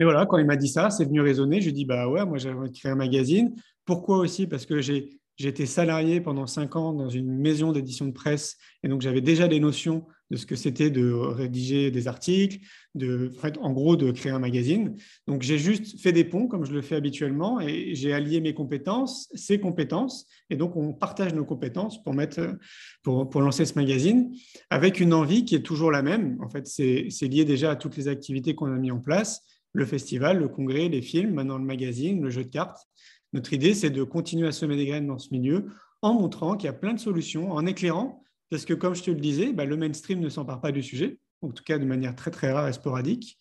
Mais 0.01 0.05
voilà, 0.05 0.25
quand 0.25 0.39
il 0.39 0.47
m'a 0.47 0.55
dit 0.55 0.67
ça, 0.67 0.89
c'est 0.89 1.05
venu 1.05 1.21
résonner. 1.21 1.61
Je 1.61 1.65
lui 1.65 1.69
ai 1.69 1.73
dit, 1.73 1.85
bah 1.85 2.09
ouais, 2.09 2.25
moi 2.25 2.39
j'avais 2.39 2.55
envie 2.55 2.71
de 2.71 2.75
créer 2.75 2.91
un 2.91 2.95
magazine. 2.95 3.53
Pourquoi 3.85 4.17
aussi? 4.17 4.47
Parce 4.47 4.65
que 4.65 4.81
j'ai 4.81 5.19
été 5.37 5.67
salarié 5.67 6.21
pendant 6.21 6.47
cinq 6.47 6.75
ans 6.75 6.91
dans 6.91 7.07
une 7.07 7.37
maison 7.37 7.71
d'édition 7.71 8.07
de 8.07 8.11
presse 8.11 8.57
et 8.81 8.87
donc 8.87 9.01
j'avais 9.01 9.21
déjà 9.21 9.47
des 9.47 9.59
notions 9.59 10.07
de 10.31 10.37
ce 10.37 10.47
que 10.47 10.55
c'était 10.55 10.89
de 10.89 11.11
rédiger 11.11 11.91
des 11.91 12.07
articles, 12.07 12.65
de, 12.95 13.31
en 13.61 13.73
gros 13.73 13.95
de 13.95 14.09
créer 14.09 14.31
un 14.31 14.39
magazine. 14.39 14.95
Donc 15.27 15.43
j'ai 15.43 15.59
juste 15.59 16.01
fait 16.01 16.13
des 16.13 16.23
ponts 16.23 16.47
comme 16.47 16.65
je 16.65 16.73
le 16.73 16.81
fais 16.81 16.95
habituellement 16.95 17.59
et 17.59 17.93
j'ai 17.93 18.11
allié 18.11 18.41
mes 18.41 18.55
compétences, 18.55 19.29
ses 19.35 19.59
compétences 19.59 20.25
et 20.49 20.55
donc 20.55 20.75
on 20.77 20.93
partage 20.93 21.35
nos 21.35 21.45
compétences 21.45 22.01
pour, 22.01 22.15
mettre, 22.15 22.57
pour, 23.03 23.29
pour 23.29 23.41
lancer 23.41 23.65
ce 23.65 23.75
magazine 23.75 24.33
avec 24.71 24.99
une 24.99 25.13
envie 25.13 25.45
qui 25.45 25.53
est 25.53 25.61
toujours 25.61 25.91
la 25.91 26.01
même. 26.01 26.39
En 26.41 26.49
fait, 26.49 26.65
c'est 26.65 27.27
lié 27.27 27.45
déjà 27.45 27.69
à 27.69 27.75
toutes 27.75 27.97
les 27.97 28.07
activités 28.07 28.55
qu'on 28.55 28.73
a 28.73 28.79
mis 28.79 28.89
en 28.89 28.99
place 28.99 29.43
le 29.73 29.85
festival, 29.85 30.39
le 30.39 30.47
congrès, 30.47 30.89
les 30.89 31.01
films, 31.01 31.33
maintenant 31.33 31.57
le 31.57 31.65
magazine, 31.65 32.21
le 32.21 32.29
jeu 32.29 32.43
de 32.43 32.49
cartes. 32.49 32.87
Notre 33.33 33.53
idée, 33.53 33.73
c'est 33.73 33.89
de 33.89 34.03
continuer 34.03 34.47
à 34.47 34.51
semer 34.51 34.75
des 34.75 34.85
graines 34.85 35.07
dans 35.07 35.19
ce 35.19 35.29
milieu 35.31 35.67
en 36.01 36.13
montrant 36.13 36.57
qu'il 36.57 36.65
y 36.65 36.69
a 36.69 36.73
plein 36.73 36.93
de 36.93 36.99
solutions, 36.99 37.51
en 37.51 37.65
éclairant, 37.65 38.23
parce 38.49 38.65
que 38.65 38.73
comme 38.73 38.95
je 38.95 39.03
te 39.03 39.11
le 39.11 39.19
disais, 39.19 39.53
bah, 39.53 39.65
le 39.65 39.77
mainstream 39.77 40.19
ne 40.19 40.29
s'empare 40.29 40.59
pas 40.59 40.71
du 40.71 40.81
sujet, 40.81 41.19
en 41.41 41.51
tout 41.51 41.63
cas 41.63 41.77
de 41.77 41.85
manière 41.85 42.15
très 42.15 42.31
très 42.31 42.51
rare 42.51 42.67
et 42.67 42.73
sporadique. 42.73 43.37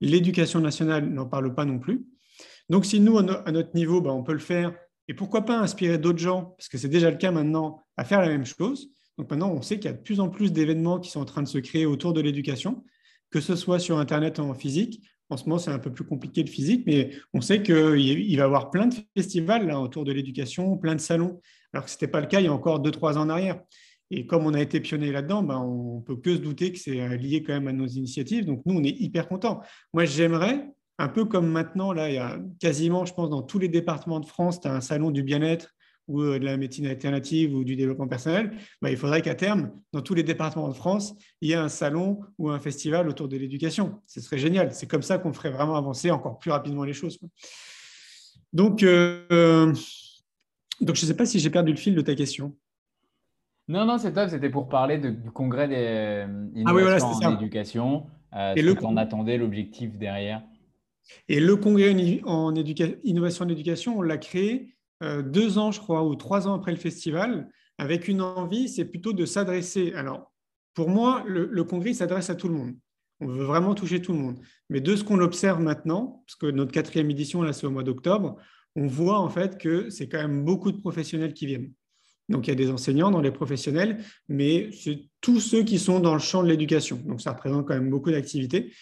L'éducation 0.00 0.60
nationale 0.60 1.08
n'en 1.08 1.26
parle 1.26 1.54
pas 1.54 1.64
non 1.64 1.78
plus. 1.78 2.04
Donc 2.70 2.86
si 2.86 3.00
nous, 3.00 3.18
à 3.18 3.52
notre 3.52 3.74
niveau, 3.74 4.00
bah, 4.00 4.12
on 4.12 4.22
peut 4.22 4.32
le 4.32 4.38
faire, 4.38 4.74
et 5.08 5.14
pourquoi 5.14 5.44
pas 5.44 5.58
inspirer 5.58 5.98
d'autres 5.98 6.18
gens, 6.18 6.54
parce 6.56 6.68
que 6.68 6.78
c'est 6.78 6.88
déjà 6.88 7.10
le 7.10 7.18
cas 7.18 7.30
maintenant, 7.30 7.82
à 7.96 8.04
faire 8.04 8.20
la 8.20 8.28
même 8.28 8.46
chose. 8.46 8.88
Donc 9.18 9.30
maintenant, 9.30 9.52
on 9.52 9.60
sait 9.60 9.76
qu'il 9.78 9.90
y 9.90 9.94
a 9.94 9.96
de 9.96 10.02
plus 10.02 10.20
en 10.20 10.28
plus 10.28 10.52
d'événements 10.52 10.98
qui 10.98 11.10
sont 11.10 11.20
en 11.20 11.26
train 11.26 11.42
de 11.42 11.48
se 11.48 11.58
créer 11.58 11.84
autour 11.84 12.14
de 12.14 12.20
l'éducation, 12.20 12.84
que 13.30 13.40
ce 13.40 13.54
soit 13.54 13.78
sur 13.78 13.98
Internet 13.98 14.38
en 14.38 14.54
physique, 14.54 15.02
en 15.34 15.36
ce 15.36 15.44
moment, 15.44 15.58
c'est 15.58 15.72
un 15.72 15.80
peu 15.80 15.92
plus 15.92 16.04
compliqué 16.04 16.42
le 16.42 16.48
physique, 16.48 16.84
mais 16.86 17.10
on 17.32 17.40
sait 17.40 17.62
qu'il 17.62 17.74
va 17.74 17.96
y 17.96 18.40
avoir 18.40 18.70
plein 18.70 18.86
de 18.86 18.94
festivals 19.16 19.66
là, 19.66 19.80
autour 19.80 20.04
de 20.04 20.12
l'éducation, 20.12 20.76
plein 20.76 20.94
de 20.94 21.00
salons, 21.00 21.40
alors 21.72 21.84
que 21.84 21.90
ce 21.90 21.96
n'était 21.96 22.08
pas 22.08 22.20
le 22.20 22.28
cas 22.28 22.40
il 22.40 22.44
y 22.44 22.48
a 22.48 22.52
encore 22.52 22.80
2-3 22.80 23.16
ans 23.16 23.22
en 23.22 23.28
arrière. 23.28 23.60
Et 24.10 24.26
comme 24.26 24.46
on 24.46 24.54
a 24.54 24.60
été 24.60 24.78
pionnier 24.80 25.10
là-dedans, 25.10 25.42
ben, 25.42 25.58
on 25.58 26.00
peut 26.00 26.16
que 26.16 26.36
se 26.36 26.40
douter 26.40 26.70
que 26.70 26.78
c'est 26.78 27.00
euh, 27.00 27.16
lié 27.16 27.42
quand 27.42 27.52
même 27.52 27.66
à 27.66 27.72
nos 27.72 27.86
initiatives. 27.86 28.44
Donc 28.44 28.62
nous, 28.64 28.76
on 28.76 28.84
est 28.84 29.00
hyper 29.00 29.26
contents. 29.26 29.60
Moi, 29.92 30.04
j'aimerais, 30.04 30.68
un 30.98 31.08
peu 31.08 31.24
comme 31.24 31.48
maintenant, 31.48 31.92
là, 31.92 32.08
il 32.08 32.14
y 32.14 32.18
a 32.18 32.38
quasiment, 32.60 33.04
je 33.04 33.14
pense, 33.14 33.28
dans 33.28 33.42
tous 33.42 33.58
les 33.58 33.68
départements 33.68 34.20
de 34.20 34.26
France, 34.26 34.60
tu 34.60 34.68
as 34.68 34.72
un 34.72 34.80
salon 34.80 35.10
du 35.10 35.24
bien-être 35.24 35.73
ou 36.06 36.22
euh, 36.22 36.38
de 36.38 36.44
la 36.44 36.56
médecine 36.56 36.86
alternative 36.86 37.54
ou 37.54 37.64
du 37.64 37.76
développement 37.76 38.08
personnel, 38.08 38.52
bah, 38.82 38.90
il 38.90 38.96
faudrait 38.96 39.22
qu'à 39.22 39.34
terme, 39.34 39.70
dans 39.92 40.02
tous 40.02 40.14
les 40.14 40.22
départements 40.22 40.68
de 40.68 40.74
France, 40.74 41.14
il 41.40 41.48
y 41.48 41.52
ait 41.52 41.56
un 41.56 41.68
salon 41.68 42.20
ou 42.38 42.50
un 42.50 42.60
festival 42.60 43.08
autour 43.08 43.28
de 43.28 43.36
l'éducation. 43.36 44.00
Ce 44.06 44.20
serait 44.20 44.38
génial. 44.38 44.72
C'est 44.72 44.86
comme 44.86 45.02
ça 45.02 45.18
qu'on 45.18 45.32
ferait 45.32 45.50
vraiment 45.50 45.76
avancer 45.76 46.10
encore 46.10 46.38
plus 46.38 46.50
rapidement 46.50 46.84
les 46.84 46.92
choses. 46.92 47.18
Donc, 48.52 48.82
euh, 48.82 49.72
donc 50.80 50.96
je 50.96 51.02
ne 51.02 51.06
sais 51.08 51.16
pas 51.16 51.26
si 51.26 51.38
j'ai 51.38 51.50
perdu 51.50 51.72
le 51.72 51.78
fil 51.78 51.94
de 51.94 52.00
ta 52.00 52.14
question. 52.14 52.54
Non, 53.66 53.86
non, 53.86 53.98
c'est 53.98 54.12
top. 54.12 54.28
C'était 54.28 54.50
pour 54.50 54.68
parler 54.68 54.98
du 54.98 55.30
congrès 55.30 55.68
des 55.68 56.26
innovations 56.54 57.18
ah 57.22 57.30
en 57.30 57.36
éducation. 57.36 58.06
Euh, 58.34 58.54
et 58.56 58.62
le 58.62 58.74
qu'on 58.74 58.96
attendait 58.96 59.38
l'objectif 59.38 59.96
derrière? 59.96 60.42
Et 61.28 61.40
le 61.40 61.56
congrès 61.56 61.94
en 62.24 62.54
innovation 63.04 63.44
en 63.44 63.48
éducation, 63.48 63.98
on 63.98 64.02
l'a 64.02 64.18
créé 64.18 64.52
euh, 64.60 64.74
deux 65.22 65.58
ans, 65.58 65.72
je 65.72 65.80
crois, 65.80 66.04
ou 66.04 66.14
trois 66.14 66.48
ans 66.48 66.54
après 66.54 66.72
le 66.72 66.78
festival, 66.78 67.48
avec 67.78 68.08
une 68.08 68.22
envie, 68.22 68.68
c'est 68.68 68.84
plutôt 68.84 69.12
de 69.12 69.26
s'adresser. 69.26 69.92
Alors, 69.94 70.32
pour 70.74 70.88
moi, 70.88 71.24
le, 71.26 71.64
congrès 71.64 71.92
s'adresse 71.92 72.30
à 72.30 72.34
tout 72.34 72.48
le 72.48 72.54
monde. 72.54 72.74
On 73.20 73.26
veut 73.26 73.44
vraiment 73.44 73.74
toucher 73.74 74.02
tout 74.02 74.12
le 74.12 74.18
monde. 74.18 74.38
Mais 74.68 74.80
de 74.80 74.96
ce 74.96 75.04
qu'on 75.04 75.20
observe 75.20 75.60
maintenant, 75.60 76.22
parce 76.26 76.36
que 76.36 76.46
notre 76.46 76.72
quatrième 76.72 77.10
édition, 77.10 77.42
là, 77.42 77.52
c'est 77.52 77.66
au 77.66 77.70
mois 77.70 77.84
d'octobre, 77.84 78.36
on 78.76 78.86
voit 78.86 79.18
en 79.18 79.28
fait 79.28 79.56
que 79.56 79.88
c'est 79.88 80.08
quand 80.08 80.18
même 80.18 80.44
beaucoup 80.44 80.72
de 80.72 80.78
professionnels 80.78 81.32
qui 81.32 81.46
viennent. 81.46 81.72
Donc, 82.28 82.46
il 82.46 82.50
y 82.50 82.52
a 82.52 82.56
des 82.56 82.70
enseignants 82.70 83.10
dans 83.10 83.20
les 83.20 83.30
professionnels, 83.30 84.02
mais 84.28 84.70
c'est 84.72 85.08
tous 85.20 85.40
ceux 85.40 85.62
qui 85.62 85.78
sont 85.78 86.00
dans 86.00 86.14
le 86.14 86.20
champ 86.20 86.42
de 86.42 86.48
l'éducation. 86.48 87.00
Donc, 87.04 87.20
ça 87.20 87.32
représente 87.32 87.68
quand 87.68 87.74
même 87.74 87.90
beaucoup 87.90 88.10
d'activités. 88.10 88.72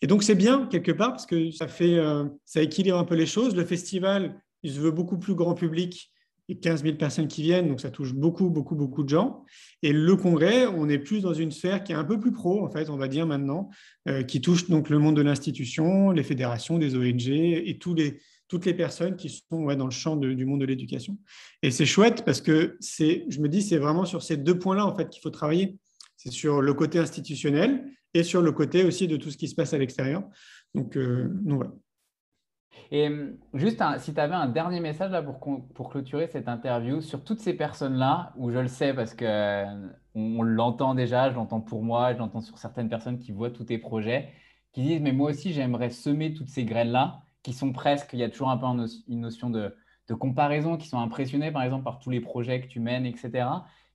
Et 0.00 0.06
donc, 0.06 0.22
c'est 0.22 0.34
bien 0.34 0.66
quelque 0.66 0.92
part 0.92 1.10
parce 1.10 1.26
que 1.26 1.50
ça 1.50 1.68
fait, 1.68 1.98
euh, 1.98 2.24
ça 2.44 2.62
équilibre 2.62 2.98
un 2.98 3.04
peu 3.04 3.16
les 3.16 3.26
choses. 3.26 3.54
Le 3.54 3.64
festival, 3.64 4.40
il 4.62 4.72
se 4.72 4.80
veut 4.80 4.90
beaucoup 4.90 5.18
plus 5.18 5.34
grand 5.34 5.54
public 5.54 6.12
et 6.48 6.58
15 6.58 6.82
000 6.82 6.96
personnes 6.96 7.28
qui 7.28 7.42
viennent, 7.42 7.68
donc 7.68 7.80
ça 7.80 7.90
touche 7.90 8.14
beaucoup, 8.14 8.48
beaucoup, 8.48 8.74
beaucoup 8.74 9.02
de 9.04 9.08
gens. 9.08 9.44
Et 9.82 9.92
le 9.92 10.16
congrès, 10.16 10.66
on 10.66 10.88
est 10.88 10.98
plus 10.98 11.20
dans 11.20 11.34
une 11.34 11.50
sphère 11.50 11.84
qui 11.84 11.92
est 11.92 11.94
un 11.94 12.04
peu 12.04 12.18
plus 12.18 12.32
pro, 12.32 12.64
en 12.64 12.70
fait, 12.70 12.88
on 12.88 12.96
va 12.96 13.06
dire 13.06 13.26
maintenant, 13.26 13.68
euh, 14.08 14.22
qui 14.22 14.40
touche 14.40 14.68
donc 14.68 14.88
le 14.88 14.98
monde 14.98 15.16
de 15.16 15.22
l'institution, 15.22 16.10
les 16.10 16.22
fédérations, 16.22 16.78
des 16.78 16.96
ONG 16.96 17.28
et 17.28 17.76
tous 17.78 17.94
les, 17.94 18.18
toutes 18.48 18.64
les 18.64 18.72
personnes 18.72 19.16
qui 19.16 19.28
sont 19.28 19.66
dans 19.74 19.84
le 19.84 19.90
champ 19.90 20.16
du 20.16 20.46
monde 20.46 20.62
de 20.62 20.66
l'éducation. 20.66 21.18
Et 21.62 21.70
c'est 21.70 21.84
chouette 21.84 22.24
parce 22.24 22.40
que 22.40 22.78
je 22.80 23.40
me 23.40 23.48
dis, 23.48 23.60
c'est 23.60 23.78
vraiment 23.78 24.06
sur 24.06 24.22
ces 24.22 24.38
deux 24.38 24.58
points-là, 24.58 24.86
en 24.86 24.96
fait, 24.96 25.10
qu'il 25.10 25.20
faut 25.20 25.30
travailler. 25.30 25.76
C'est 26.16 26.32
sur 26.32 26.62
le 26.62 26.72
côté 26.72 26.98
institutionnel 26.98 27.84
et 28.14 28.22
sur 28.22 28.40
le 28.40 28.52
côté 28.52 28.84
aussi 28.84 29.06
de 29.06 29.18
tout 29.18 29.30
ce 29.30 29.36
qui 29.36 29.48
se 29.48 29.54
passe 29.54 29.74
à 29.74 29.78
l'extérieur. 29.78 30.24
Donc, 30.74 30.96
euh, 30.96 31.28
voilà. 31.44 31.72
Et 32.90 33.08
hum, 33.08 33.36
juste, 33.54 33.82
si 33.98 34.14
tu 34.14 34.20
avais 34.20 34.34
un 34.34 34.48
dernier 34.48 34.80
message 34.80 35.10
là 35.10 35.22
pour, 35.22 35.40
pour 35.74 35.90
clôturer 35.90 36.26
cette 36.28 36.48
interview 36.48 37.00
sur 37.00 37.24
toutes 37.24 37.40
ces 37.40 37.54
personnes-là, 37.54 38.32
où 38.36 38.50
je 38.50 38.58
le 38.58 38.68
sais 38.68 38.94
parce 38.94 39.14
qu'on 39.14 39.26
euh, 39.26 39.88
on, 40.14 40.42
l'entend 40.42 40.94
déjà, 40.94 41.30
je 41.30 41.34
l'entends 41.34 41.60
pour 41.60 41.82
moi, 41.82 42.14
je 42.14 42.18
l'entends 42.18 42.40
sur 42.40 42.58
certaines 42.58 42.88
personnes 42.88 43.18
qui 43.18 43.32
voient 43.32 43.50
tous 43.50 43.64
tes 43.64 43.78
projets, 43.78 44.32
qui 44.72 44.82
disent, 44.82 45.00
mais 45.00 45.12
moi 45.12 45.30
aussi, 45.30 45.52
j'aimerais 45.52 45.90
semer 45.90 46.34
toutes 46.34 46.48
ces 46.48 46.64
graines-là, 46.64 47.22
qui 47.42 47.52
sont 47.52 47.72
presque, 47.72 48.12
il 48.12 48.18
y 48.20 48.24
a 48.24 48.30
toujours 48.30 48.50
un 48.50 48.56
peu 48.56 48.66
une 49.08 49.20
notion 49.20 49.50
de, 49.50 49.74
de 50.08 50.14
comparaison, 50.14 50.76
qui 50.76 50.88
sont 50.88 50.98
impressionnés 50.98 51.52
par 51.52 51.62
exemple 51.62 51.84
par 51.84 51.98
tous 52.00 52.10
les 52.10 52.20
projets 52.20 52.60
que 52.60 52.66
tu 52.68 52.80
mènes, 52.80 53.06
etc., 53.06 53.48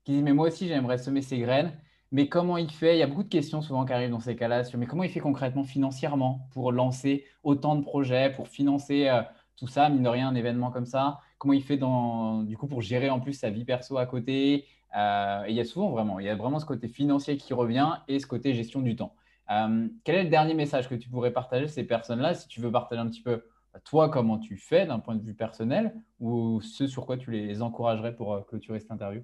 qui 0.04 0.14
disent, 0.14 0.24
mais 0.24 0.34
moi 0.34 0.48
aussi, 0.48 0.68
j'aimerais 0.68 0.98
semer 0.98 1.22
ces 1.22 1.40
graines. 1.40 1.74
Mais 2.14 2.30
comment 2.30 2.58
il 2.58 2.70
fait? 2.70 2.96
Il 2.96 3.00
y 3.00 3.02
a 3.02 3.08
beaucoup 3.08 3.24
de 3.24 3.28
questions 3.28 3.64
souvent 3.64 3.86
qui 3.86 3.92
arrivent 3.92 4.12
dans 4.12 4.20
ces 4.20 4.36
cas-là 4.36 4.62
mais 4.78 4.86
comment 4.86 5.04
il 5.04 5.10
fait 5.10 5.20
concrètement 5.20 5.64
financièrement 5.64 6.48
pour 6.52 6.72
lancer 6.72 7.26
autant 7.42 7.76
de 7.76 7.82
projets, 7.82 8.32
pour 8.32 8.48
financer 8.48 9.10
euh, 9.10 9.24
tout 9.58 9.66
ça, 9.68 9.90
mine 9.90 10.04
de 10.04 10.10
rien, 10.10 10.30
un 10.30 10.36
événement 10.36 10.70
comme 10.70 10.86
ça? 10.86 11.20
Comment 11.40 11.54
il 11.56 11.64
fait 11.64 11.78
dans, 11.78 12.44
du 12.44 12.56
coup 12.56 12.68
pour 12.68 12.82
gérer 12.82 13.10
en 13.10 13.20
plus 13.20 13.34
sa 13.34 13.50
vie 13.50 13.66
perso 13.66 13.98
à 13.98 14.06
côté? 14.06 14.68
Euh, 14.96 15.44
Il 15.50 15.56
y 15.56 15.60
a 15.60 15.66
souvent 15.66 15.90
vraiment, 15.90 16.20
il 16.20 16.28
y 16.28 16.30
a 16.30 16.36
vraiment 16.36 16.60
ce 16.60 16.66
côté 16.68 16.88
financier 16.88 17.36
qui 17.38 17.52
revient 17.56 17.98
et 18.08 18.20
ce 18.20 18.28
côté 18.28 18.54
gestion 18.54 18.82
du 18.82 18.96
temps. 18.96 19.16
Euh, 19.50 19.88
quel 20.04 20.16
est 20.16 20.24
le 20.24 20.30
dernier 20.30 20.54
message 20.54 20.88
que 20.88 20.96
tu 20.96 21.10
pourrais 21.10 21.34
partager 21.34 21.68
ces 21.68 21.84
personnes-là 21.84 22.36
Si 22.36 22.48
tu 22.48 22.62
veux 22.62 22.72
partager 22.72 23.02
un 23.02 23.10
petit 23.10 23.24
peu 23.24 23.44
bah, 23.74 23.80
toi, 23.84 24.10
comment 24.10 24.38
tu 24.38 24.56
fais 24.58 24.86
d'un 24.86 25.00
point 25.00 25.16
de 25.16 25.24
vue 25.24 25.34
personnel 25.34 25.96
ou 26.20 26.62
ce 26.62 26.86
sur 26.86 27.08
quoi 27.08 27.18
tu 27.18 27.32
les 27.32 27.64
encouragerais 27.64 28.16
pour 28.16 28.46
clôturer 28.46 28.80
cette 28.80 28.92
interview? 28.92 29.24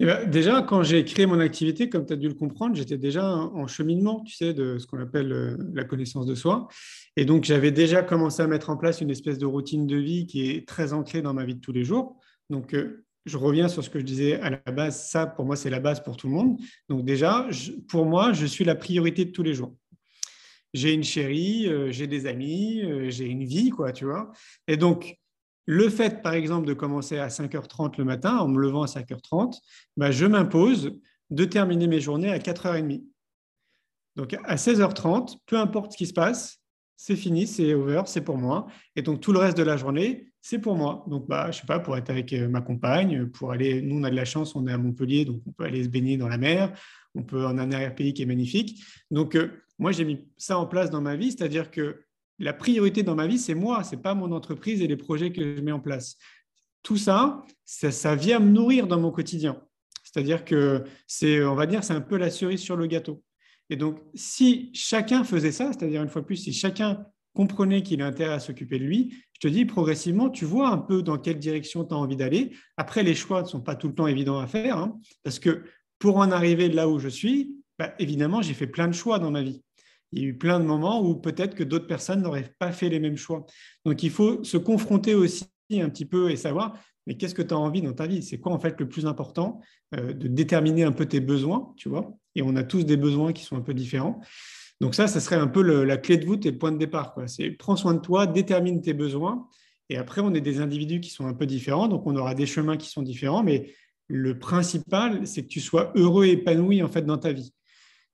Eh 0.00 0.04
ben, 0.04 0.28
déjà, 0.28 0.62
quand 0.62 0.82
j'ai 0.82 1.04
créé 1.04 1.26
mon 1.26 1.40
activité, 1.40 1.88
comme 1.88 2.06
tu 2.06 2.12
as 2.12 2.16
dû 2.16 2.28
le 2.28 2.34
comprendre, 2.34 2.74
j'étais 2.74 2.98
déjà 2.98 3.24
en 3.24 3.66
cheminement, 3.66 4.20
tu 4.20 4.34
sais, 4.34 4.52
de 4.52 4.78
ce 4.78 4.86
qu'on 4.86 5.00
appelle 5.00 5.32
euh, 5.32 5.56
la 5.74 5.84
connaissance 5.84 6.26
de 6.26 6.34
soi. 6.34 6.68
Et 7.16 7.24
donc, 7.24 7.44
j'avais 7.44 7.70
déjà 7.70 8.02
commencé 8.02 8.42
à 8.42 8.46
mettre 8.46 8.70
en 8.70 8.76
place 8.76 9.00
une 9.00 9.10
espèce 9.10 9.38
de 9.38 9.46
routine 9.46 9.86
de 9.86 9.96
vie 9.96 10.26
qui 10.26 10.50
est 10.50 10.66
très 10.66 10.92
ancrée 10.92 11.22
dans 11.22 11.34
ma 11.34 11.44
vie 11.44 11.54
de 11.54 11.60
tous 11.60 11.72
les 11.72 11.84
jours. 11.84 12.18
Donc, 12.50 12.74
euh, 12.74 13.04
je 13.24 13.36
reviens 13.36 13.68
sur 13.68 13.84
ce 13.84 13.90
que 13.90 14.00
je 14.00 14.04
disais 14.04 14.40
à 14.40 14.50
la 14.50 14.72
base. 14.72 15.08
Ça, 15.08 15.26
pour 15.26 15.44
moi, 15.44 15.56
c'est 15.56 15.70
la 15.70 15.80
base 15.80 16.02
pour 16.02 16.16
tout 16.16 16.26
le 16.26 16.34
monde. 16.34 16.58
Donc, 16.88 17.04
déjà, 17.04 17.48
pour 17.88 18.06
moi, 18.06 18.32
je 18.32 18.46
suis 18.46 18.64
la 18.64 18.74
priorité 18.74 19.24
de 19.24 19.30
tous 19.30 19.42
les 19.42 19.54
jours. 19.54 19.74
J'ai 20.74 20.94
une 20.94 21.04
chérie, 21.04 21.68
euh, 21.68 21.92
j'ai 21.92 22.06
des 22.06 22.26
amis, 22.26 22.82
j'ai 23.10 23.26
une 23.26 23.44
vie, 23.44 23.70
quoi, 23.70 23.92
tu 23.92 24.06
vois. 24.06 24.32
Et 24.66 24.76
donc, 24.76 25.16
le 25.66 25.88
fait, 25.88 26.22
par 26.22 26.34
exemple, 26.34 26.66
de 26.66 26.74
commencer 26.74 27.18
à 27.18 27.28
5h30 27.28 27.94
le 27.98 28.04
matin, 28.04 28.38
en 28.38 28.48
me 28.48 28.60
levant 28.60 28.82
à 28.82 28.86
5h30, 28.86 29.58
bah, 29.96 30.10
je 30.10 30.26
m'impose 30.26 30.92
de 31.30 31.44
terminer 31.44 31.86
mes 31.86 32.00
journées 32.00 32.30
à 32.30 32.38
4h30. 32.38 33.04
Donc 34.16 34.36
à 34.44 34.56
16h30, 34.56 35.38
peu 35.46 35.56
importe 35.56 35.92
ce 35.92 35.96
qui 35.96 36.06
se 36.06 36.12
passe, 36.12 36.58
c'est 36.96 37.16
fini, 37.16 37.46
c'est 37.46 37.74
over, 37.74 38.02
c'est 38.06 38.20
pour 38.20 38.36
moi. 38.36 38.66
Et 38.94 39.02
donc 39.02 39.20
tout 39.20 39.32
le 39.32 39.38
reste 39.38 39.56
de 39.56 39.62
la 39.62 39.76
journée, 39.76 40.32
c'est 40.40 40.58
pour 40.58 40.76
moi. 40.76 41.04
Donc 41.08 41.26
bah, 41.26 41.50
je 41.50 41.60
sais 41.60 41.66
pas, 41.66 41.78
pour 41.78 41.96
être 41.96 42.10
avec 42.10 42.32
euh, 42.32 42.48
ma 42.48 42.60
compagne, 42.60 43.26
pour 43.26 43.52
aller, 43.52 43.80
nous 43.80 43.98
on 43.98 44.04
a 44.04 44.10
de 44.10 44.16
la 44.16 44.24
chance, 44.24 44.54
on 44.54 44.66
est 44.66 44.72
à 44.72 44.78
Montpellier, 44.78 45.24
donc 45.24 45.40
on 45.46 45.52
peut 45.52 45.64
aller 45.64 45.82
se 45.82 45.88
baigner 45.88 46.16
dans 46.16 46.28
la 46.28 46.38
mer, 46.38 46.72
on 47.14 47.22
peut 47.22 47.46
en 47.46 47.58
un 47.58 47.72
arrière-pays 47.72 48.12
qui 48.12 48.22
est 48.22 48.26
magnifique. 48.26 48.84
Donc 49.10 49.34
euh, 49.34 49.50
moi 49.78 49.92
j'ai 49.92 50.04
mis 50.04 50.28
ça 50.36 50.58
en 50.58 50.66
place 50.66 50.90
dans 50.90 51.00
ma 51.00 51.16
vie, 51.16 51.32
c'est-à-dire 51.32 51.70
que 51.70 52.04
la 52.42 52.52
priorité 52.52 53.02
dans 53.04 53.14
ma 53.14 53.26
vie, 53.26 53.38
c'est 53.38 53.54
moi, 53.54 53.84
c'est 53.84 54.02
pas 54.02 54.14
mon 54.14 54.32
entreprise 54.32 54.82
et 54.82 54.88
les 54.88 54.96
projets 54.96 55.30
que 55.30 55.56
je 55.56 55.60
mets 55.62 55.72
en 55.72 55.80
place. 55.80 56.18
Tout 56.82 56.96
ça, 56.96 57.44
ça, 57.64 58.16
vient 58.16 58.40
me 58.40 58.50
nourrir 58.50 58.88
dans 58.88 58.98
mon 58.98 59.12
quotidien. 59.12 59.62
C'est-à-dire 60.02 60.44
que 60.44 60.82
c'est, 61.06 61.44
on 61.44 61.54
va 61.54 61.66
dire, 61.66 61.84
c'est 61.84 61.94
un 61.94 62.00
peu 62.00 62.16
la 62.16 62.30
cerise 62.30 62.60
sur 62.60 62.74
le 62.74 62.86
gâteau. 62.86 63.22
Et 63.70 63.76
donc, 63.76 64.00
si 64.14 64.70
chacun 64.74 65.22
faisait 65.22 65.52
ça, 65.52 65.72
c'est-à-dire 65.72 66.02
une 66.02 66.08
fois 66.08 66.26
plus, 66.26 66.36
si 66.36 66.52
chacun 66.52 67.06
comprenait 67.32 67.82
qu'il 67.82 68.02
a 68.02 68.06
intérêt 68.06 68.34
à 68.34 68.40
s'occuper 68.40 68.80
de 68.80 68.84
lui, 68.84 69.14
je 69.34 69.48
te 69.48 69.48
dis 69.48 69.64
progressivement, 69.64 70.28
tu 70.28 70.44
vois 70.44 70.68
un 70.68 70.78
peu 70.78 71.02
dans 71.02 71.18
quelle 71.18 71.38
direction 71.38 71.84
tu 71.84 71.94
as 71.94 71.96
envie 71.96 72.16
d'aller. 72.16 72.50
Après, 72.76 73.04
les 73.04 73.14
choix 73.14 73.42
ne 73.42 73.46
sont 73.46 73.60
pas 73.60 73.76
tout 73.76 73.86
le 73.86 73.94
temps 73.94 74.08
évidents 74.08 74.40
à 74.40 74.48
faire, 74.48 74.78
hein, 74.78 74.98
parce 75.22 75.38
que 75.38 75.62
pour 76.00 76.16
en 76.16 76.32
arriver 76.32 76.68
là 76.68 76.88
où 76.88 76.98
je 76.98 77.08
suis, 77.08 77.54
bah, 77.78 77.94
évidemment, 78.00 78.42
j'ai 78.42 78.54
fait 78.54 78.66
plein 78.66 78.88
de 78.88 78.94
choix 78.94 79.20
dans 79.20 79.30
ma 79.30 79.42
vie 79.42 79.62
il 80.12 80.22
y 80.22 80.24
a 80.24 80.28
eu 80.28 80.36
plein 80.36 80.60
de 80.60 80.64
moments 80.64 81.02
où 81.02 81.14
peut-être 81.14 81.54
que 81.54 81.64
d'autres 81.64 81.86
personnes 81.86 82.22
n'auraient 82.22 82.52
pas 82.58 82.72
fait 82.72 82.88
les 82.88 83.00
mêmes 83.00 83.16
choix. 83.16 83.46
Donc 83.84 84.02
il 84.02 84.10
faut 84.10 84.44
se 84.44 84.56
confronter 84.56 85.14
aussi 85.14 85.46
un 85.72 85.88
petit 85.88 86.04
peu 86.04 86.30
et 86.30 86.36
savoir, 86.36 86.74
mais 87.06 87.16
qu'est-ce 87.16 87.34
que 87.34 87.42
tu 87.42 87.54
as 87.54 87.58
envie 87.58 87.82
dans 87.82 87.92
ta 87.92 88.06
vie? 88.06 88.22
C'est 88.22 88.38
quoi 88.38 88.52
en 88.52 88.58
fait 88.58 88.78
le 88.78 88.88
plus 88.88 89.06
important 89.06 89.60
euh, 89.94 90.12
De 90.12 90.28
déterminer 90.28 90.84
un 90.84 90.92
peu 90.92 91.06
tes 91.06 91.20
besoins, 91.20 91.72
tu 91.76 91.88
vois? 91.88 92.14
Et 92.34 92.42
on 92.42 92.56
a 92.56 92.62
tous 92.62 92.84
des 92.84 92.96
besoins 92.96 93.32
qui 93.32 93.44
sont 93.44 93.56
un 93.56 93.62
peu 93.62 93.74
différents. 93.74 94.20
Donc 94.80 94.94
ça, 94.94 95.06
ça 95.06 95.20
serait 95.20 95.36
un 95.36 95.46
peu 95.46 95.62
la 95.62 95.96
clé 95.96 96.16
de 96.16 96.26
voûte 96.26 96.44
et 96.44 96.50
le 96.50 96.58
point 96.58 96.72
de 96.72 96.78
départ. 96.78 97.14
C'est 97.26 97.50
prends 97.50 97.76
soin 97.76 97.94
de 97.94 98.00
toi, 98.00 98.26
détermine 98.26 98.80
tes 98.80 98.94
besoins. 98.94 99.48
Et 99.88 99.96
après, 99.96 100.20
on 100.20 100.34
est 100.34 100.40
des 100.40 100.60
individus 100.60 101.00
qui 101.00 101.10
sont 101.10 101.26
un 101.26 101.34
peu 101.34 101.46
différents, 101.46 101.86
donc 101.86 102.06
on 102.06 102.16
aura 102.16 102.34
des 102.34 102.46
chemins 102.46 102.76
qui 102.76 102.88
sont 102.88 103.02
différents, 103.02 103.42
mais 103.42 103.74
le 104.08 104.38
principal, 104.38 105.26
c'est 105.26 105.42
que 105.42 105.48
tu 105.48 105.60
sois 105.60 105.92
heureux 105.94 106.24
et 106.26 106.32
épanoui 106.32 106.82
en 106.82 106.88
fait 106.88 107.02
dans 107.02 107.18
ta 107.18 107.32
vie. 107.32 107.52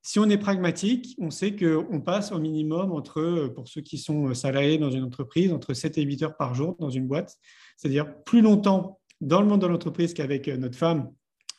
Si 0.01 0.17
on 0.17 0.29
est 0.29 0.37
pragmatique, 0.37 1.15
on 1.19 1.29
sait 1.29 1.55
qu'on 1.55 1.99
passe 2.01 2.31
au 2.31 2.39
minimum 2.39 2.91
entre, 2.91 3.51
pour 3.53 3.67
ceux 3.67 3.81
qui 3.81 3.97
sont 3.97 4.33
salariés 4.33 4.77
dans 4.77 4.91
une 4.91 5.03
entreprise, 5.03 5.51
entre 5.51 5.73
7 5.73 5.97
et 5.97 6.03
8 6.03 6.23
heures 6.23 6.37
par 6.37 6.55
jour 6.55 6.75
dans 6.79 6.89
une 6.89 7.07
boîte, 7.07 7.35
c'est-à-dire 7.77 8.23
plus 8.23 8.41
longtemps 8.41 8.99
dans 9.21 9.41
le 9.41 9.47
monde 9.47 9.61
de 9.61 9.67
l'entreprise 9.67 10.13
qu'avec 10.13 10.47
notre 10.47 10.77
femme, 10.77 11.11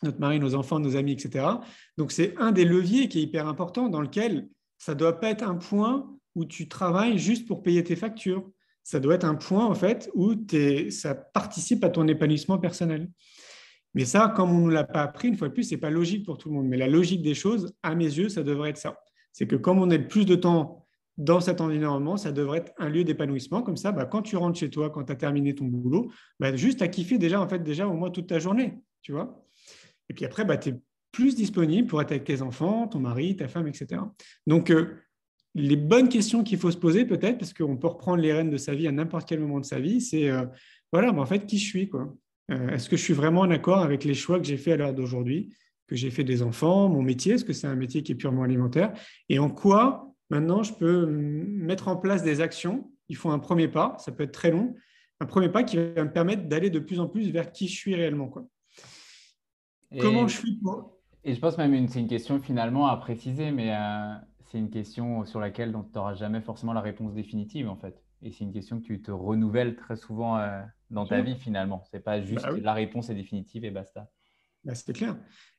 notre 0.03 0.19
mari, 0.19 0.41
nos 0.41 0.55
enfants, 0.55 0.79
nos 0.79 0.97
amis, 0.97 1.13
etc. 1.13 1.47
Donc 1.99 2.13
c'est 2.13 2.35
un 2.39 2.53
des 2.53 2.65
leviers 2.65 3.09
qui 3.09 3.19
est 3.19 3.23
hyper 3.23 3.47
important 3.47 3.89
dans 3.89 4.01
lequel 4.01 4.49
ça 4.79 4.95
ne 4.95 4.99
doit 4.99 5.21
pas 5.21 5.29
être 5.29 5.43
un 5.43 5.57
point 5.57 6.11
où 6.35 6.45
tu 6.47 6.69
travailles 6.69 7.19
juste 7.19 7.47
pour 7.47 7.63
payer 7.63 7.85
tes 7.85 7.97
factures. 7.97 8.51
Ça 8.83 8.99
doit 8.99 9.17
être 9.17 9.25
un 9.25 9.35
point 9.35 9.67
en 9.67 9.75
fait 9.75 10.11
où 10.15 10.35
ça 10.91 11.15
participe 11.15 11.85
à 11.85 11.91
ton 11.91 12.09
épanouissement 12.09 12.59
personnel. 12.59 13.11
Mais 13.95 14.05
ça, 14.05 14.33
comme 14.35 14.51
on 14.51 14.59
ne 14.59 14.65
nous 14.65 14.71
l'a 14.71 14.85
pas 14.85 15.03
appris, 15.03 15.29
une 15.29 15.37
fois 15.37 15.49
de 15.49 15.53
plus, 15.53 15.65
ce 15.65 15.75
n'est 15.75 15.81
pas 15.81 15.91
logique 15.91 16.25
pour 16.25 16.39
tout 16.39 16.49
le 16.49 16.55
monde. 16.55 16.69
Mais 16.69 16.77
la 16.77 16.89
logique 16.89 17.23
des 17.23 17.35
choses, 17.35 17.75
à 17.83 17.95
mes 17.95 18.05
yeux, 18.05 18.29
ça 18.29 18.43
devrait 18.43 18.71
être 18.71 18.79
ça. 18.79 18.99
C'est 19.33 19.47
que 19.47 19.57
comme 19.57 19.79
on 19.79 19.91
est 19.91 19.99
le 19.99 20.09
plus 20.09 20.27
de 20.27 20.35
temps 20.35 20.87
dans 21.19 21.41
cet 21.41 21.61
environnement, 21.61 22.17
ça 22.17 22.33
devrait 22.33 22.59
être 22.59 22.73
un 22.79 22.89
lieu 22.89 23.05
d'épanouissement. 23.05 23.63
Comme 23.63 23.77
ça, 23.77 23.93
bah, 23.93 24.07
quand 24.07 24.23
tu 24.23 24.37
rentres 24.37 24.59
chez 24.59 24.71
toi, 24.71 24.91
quand 24.91 25.05
tu 25.05 25.13
as 25.13 25.17
terminé 25.17 25.55
ton 25.55 25.67
boulot, 25.67 26.11
bah, 26.39 26.55
juste 26.57 26.83
à 26.83 26.89
kiffer 26.89 27.19
déjà, 27.19 27.41
en 27.41 27.49
fait, 27.49 27.63
déjà 27.63 27.87
au 27.87 27.93
moins 27.93 28.11
toute 28.11 28.29
ta 28.29 28.39
journée. 28.39 28.79
Tu 29.03 29.13
vois 29.13 29.45
Et 30.09 30.15
puis 30.15 30.25
après, 30.25 30.45
bah, 30.45 30.57
tu 30.57 30.71
es 30.71 30.75
plus 31.13 31.35
disponible 31.35 31.89
pour 31.89 32.01
être 32.01 32.13
avec 32.13 32.25
tes 32.25 32.43
enfants, 32.43 32.87
ton 32.87 33.01
mari, 33.01 33.37
ta 33.37 33.49
femme, 33.49 33.67
etc. 33.67 34.01
Donc, 34.47 34.71
euh, 34.71 34.95
les 35.55 35.77
bonnes 35.77 36.09
questions 36.09 36.45
qu'il 36.45 36.59
faut 36.59 36.71
se 36.71 36.77
poser 36.77 37.05
peut-être, 37.05 37.39
parce 37.39 37.53
qu'on 37.53 37.77
peut 37.77 37.89
reprendre 37.89 38.23
les 38.23 38.33
rênes 38.33 38.51
de 38.51 38.57
sa 38.57 38.75
vie 38.75 38.87
à 38.87 38.93
n'importe 38.93 39.29
quel 39.29 39.41
moment 39.41 39.59
de 39.59 39.65
sa 39.65 39.81
vie, 39.81 40.01
c'est, 40.01 40.31
euh, 40.31 40.47
voilà, 40.93 41.13
mais 41.13 41.21
en 41.21 41.27
fait, 41.27 41.45
qui 41.45 41.59
je 41.59 41.67
suis 41.67 41.89
quoi 41.89 42.15
euh, 42.51 42.71
est-ce 42.71 42.89
que 42.89 42.97
je 42.97 43.03
suis 43.03 43.15
vraiment 43.15 43.43
en 43.43 43.51
accord 43.51 43.79
avec 43.79 44.05
les 44.05 44.15
choix 44.15 44.39
que 44.39 44.47
j'ai 44.47 44.57
fait 44.57 44.73
à 44.73 44.77
l'heure 44.77 44.95
d'aujourd'hui, 44.95 45.55
que 45.87 45.97
j'ai 45.97 46.11
fait 46.11 46.25
des 46.25 46.43
enfants, 46.43 46.89
mon 46.89 47.03
métier 47.03 47.35
Est-ce 47.35 47.45
que 47.45 47.53
c'est 47.53 47.67
un 47.67 47.77
métier 47.77 48.03
qui 48.03 48.13
est 48.13 48.17
purement 48.17 48.43
alimentaire? 48.43 48.93
Et 49.29 49.39
en 49.39 49.51
quoi, 49.51 50.15
maintenant, 50.31 50.63
je 50.63 50.73
peux 50.73 51.07
mettre 51.07 51.89
en 51.89 51.97
place 51.97 52.23
des 52.23 52.41
actions? 52.41 52.91
Il 53.09 53.17
faut 53.17 53.31
un 53.31 53.39
premier 53.39 53.69
pas, 53.69 53.97
ça 53.99 54.13
peut 54.13 54.25
être 54.25 54.33
très 54.33 54.51
long, 54.51 54.75
un 55.21 55.27
premier 55.27 55.49
pas 55.49 55.63
qui 55.63 55.77
va 55.77 56.05
me 56.05 56.13
permettre 56.13 56.49
d'aller 56.49 56.71
de 56.71 56.79
plus 56.79 57.01
en 57.01 57.07
plus 57.07 57.31
vers 57.31 57.53
qui 57.53 57.69
je 57.69 57.77
suis 57.77 57.95
réellement. 57.95 58.29
Quoi. 58.29 58.47
Comment 59.99 60.27
je 60.29 60.37
suis 60.37 60.61
Et 61.25 61.35
je 61.35 61.41
pense 61.41 61.59
même 61.59 61.87
que 61.87 61.93
c'est 61.93 62.01
une 62.01 62.09
question 62.09 62.41
finalement 62.41 62.87
à 62.87 62.97
préciser, 62.97 63.51
mais 63.51 63.75
euh, 63.75 64.15
c'est 64.47 64.59
une 64.59 64.71
question 64.71 65.25
sur 65.25 65.41
laquelle 65.41 65.73
tu 65.73 65.99
n'auras 65.99 66.15
jamais 66.15 66.41
forcément 66.41 66.73
la 66.73 66.81
réponse 66.81 67.13
définitive 67.13 67.69
en 67.69 67.77
fait. 67.77 68.03
Et 68.23 68.31
c'est 68.31 68.45
une 68.45 68.53
question 68.53 68.81
que 68.81 68.87
tu 68.87 69.01
te 69.01 69.11
renouvelles 69.11 69.77
très 69.77 69.97
souvent 69.97 70.39
euh, 70.39 70.63
dans 70.91 71.07
ta 71.07 71.21
vie 71.23 71.37
finalement. 71.37 71.83
C'est 71.91 72.03
pas 72.03 72.21
juste 72.23 72.43
bah 72.43 72.57
la 72.61 72.75
réponse 72.75 73.11
est 73.11 73.15
définitive 73.15 73.65
et 73.65 73.71
basta. 73.71 74.11
Bah, 74.65 74.75
c'est 74.75 74.93
clair. 74.93 75.17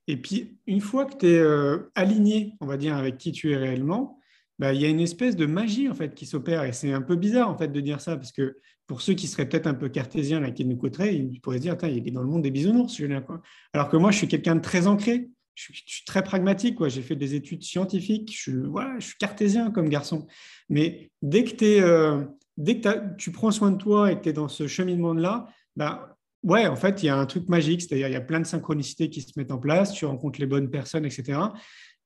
Et 0.07 0.17
puis, 0.17 0.59
une 0.67 0.81
fois 0.81 1.05
que 1.05 1.17
tu 1.17 1.27
es 1.27 1.37
euh, 1.37 1.91
aligné, 1.95 2.55
on 2.59 2.65
va 2.65 2.77
dire, 2.77 2.95
avec 2.95 3.17
qui 3.17 3.31
tu 3.31 3.51
es 3.51 3.55
réellement, 3.55 4.19
bah, 4.59 4.73
il 4.73 4.81
y 4.81 4.85
a 4.85 4.89
une 4.89 4.99
espèce 4.99 5.35
de 5.35 5.45
magie 5.45 5.89
en 5.89 5.95
fait 5.95 6.13
qui 6.13 6.25
s'opère. 6.25 6.63
Et 6.63 6.73
c'est 6.73 6.93
un 6.93 7.01
peu 7.01 7.15
bizarre 7.15 7.49
en 7.49 7.57
fait 7.57 7.69
de 7.69 7.81
dire 7.81 8.01
ça 8.01 8.15
parce 8.15 8.31
que 8.31 8.57
pour 8.87 9.01
ceux 9.01 9.13
qui 9.13 9.27
seraient 9.27 9.47
peut-être 9.47 9.67
un 9.67 9.73
peu 9.73 9.89
cartésiens 9.89 10.39
là, 10.39 10.51
qui 10.51 10.65
nous 10.65 10.75
côtoient, 10.75 11.07
ils 11.07 11.39
pourraient 11.39 11.57
se 11.57 11.61
dire 11.61 11.77
il 11.83 12.07
est 12.07 12.11
dans 12.11 12.21
le 12.21 12.27
monde 12.27 12.41
des 12.41 12.51
bisounours. 12.51 13.01
Quoi. 13.25 13.41
Alors 13.73 13.89
que 13.89 13.97
moi, 13.97 14.11
je 14.11 14.17
suis 14.17 14.27
quelqu'un 14.27 14.55
de 14.55 14.61
très 14.61 14.87
ancré. 14.87 15.29
Je 15.55 15.73
suis, 15.73 16.05
très 16.05 16.23
pragmatique. 16.23 16.77
J'ai 16.87 17.01
fait 17.01 17.15
des 17.15 17.35
études 17.35 17.63
scientifiques. 17.63 18.31
Je 18.31 18.41
suis, 18.41 18.51
je 18.99 19.05
suis 19.05 19.17
cartésien 19.17 19.71
comme 19.71 19.89
garçon. 19.89 20.27
Mais 20.69 21.11
dès 21.21 21.43
que 21.43 21.55
tu 21.55 21.65
es, 21.65 21.81
euh, 21.81 22.23
dès 22.63 22.79
que 22.79 23.15
tu 23.17 23.31
prends 23.31 23.51
soin 23.51 23.71
de 23.71 23.77
toi 23.77 24.11
et 24.11 24.17
que 24.17 24.23
tu 24.23 24.29
es 24.29 24.33
dans 24.33 24.47
ce 24.47 24.67
cheminement-là, 24.67 25.47
bah, 25.75 26.11
Ouais, 26.43 26.65
en 26.65 26.75
fait, 26.75 27.03
il 27.03 27.05
y 27.05 27.09
a 27.09 27.17
un 27.17 27.25
truc 27.27 27.47
magique, 27.49 27.81
c'est-à-dire 27.81 28.07
il 28.07 28.13
y 28.13 28.15
a 28.15 28.21
plein 28.21 28.39
de 28.39 28.47
synchronicités 28.47 29.09
qui 29.09 29.21
se 29.21 29.31
mettent 29.37 29.51
en 29.51 29.59
place, 29.59 29.93
tu 29.93 30.05
rencontres 30.05 30.39
les 30.39 30.47
bonnes 30.47 30.71
personnes, 30.71 31.05
etc. 31.05 31.39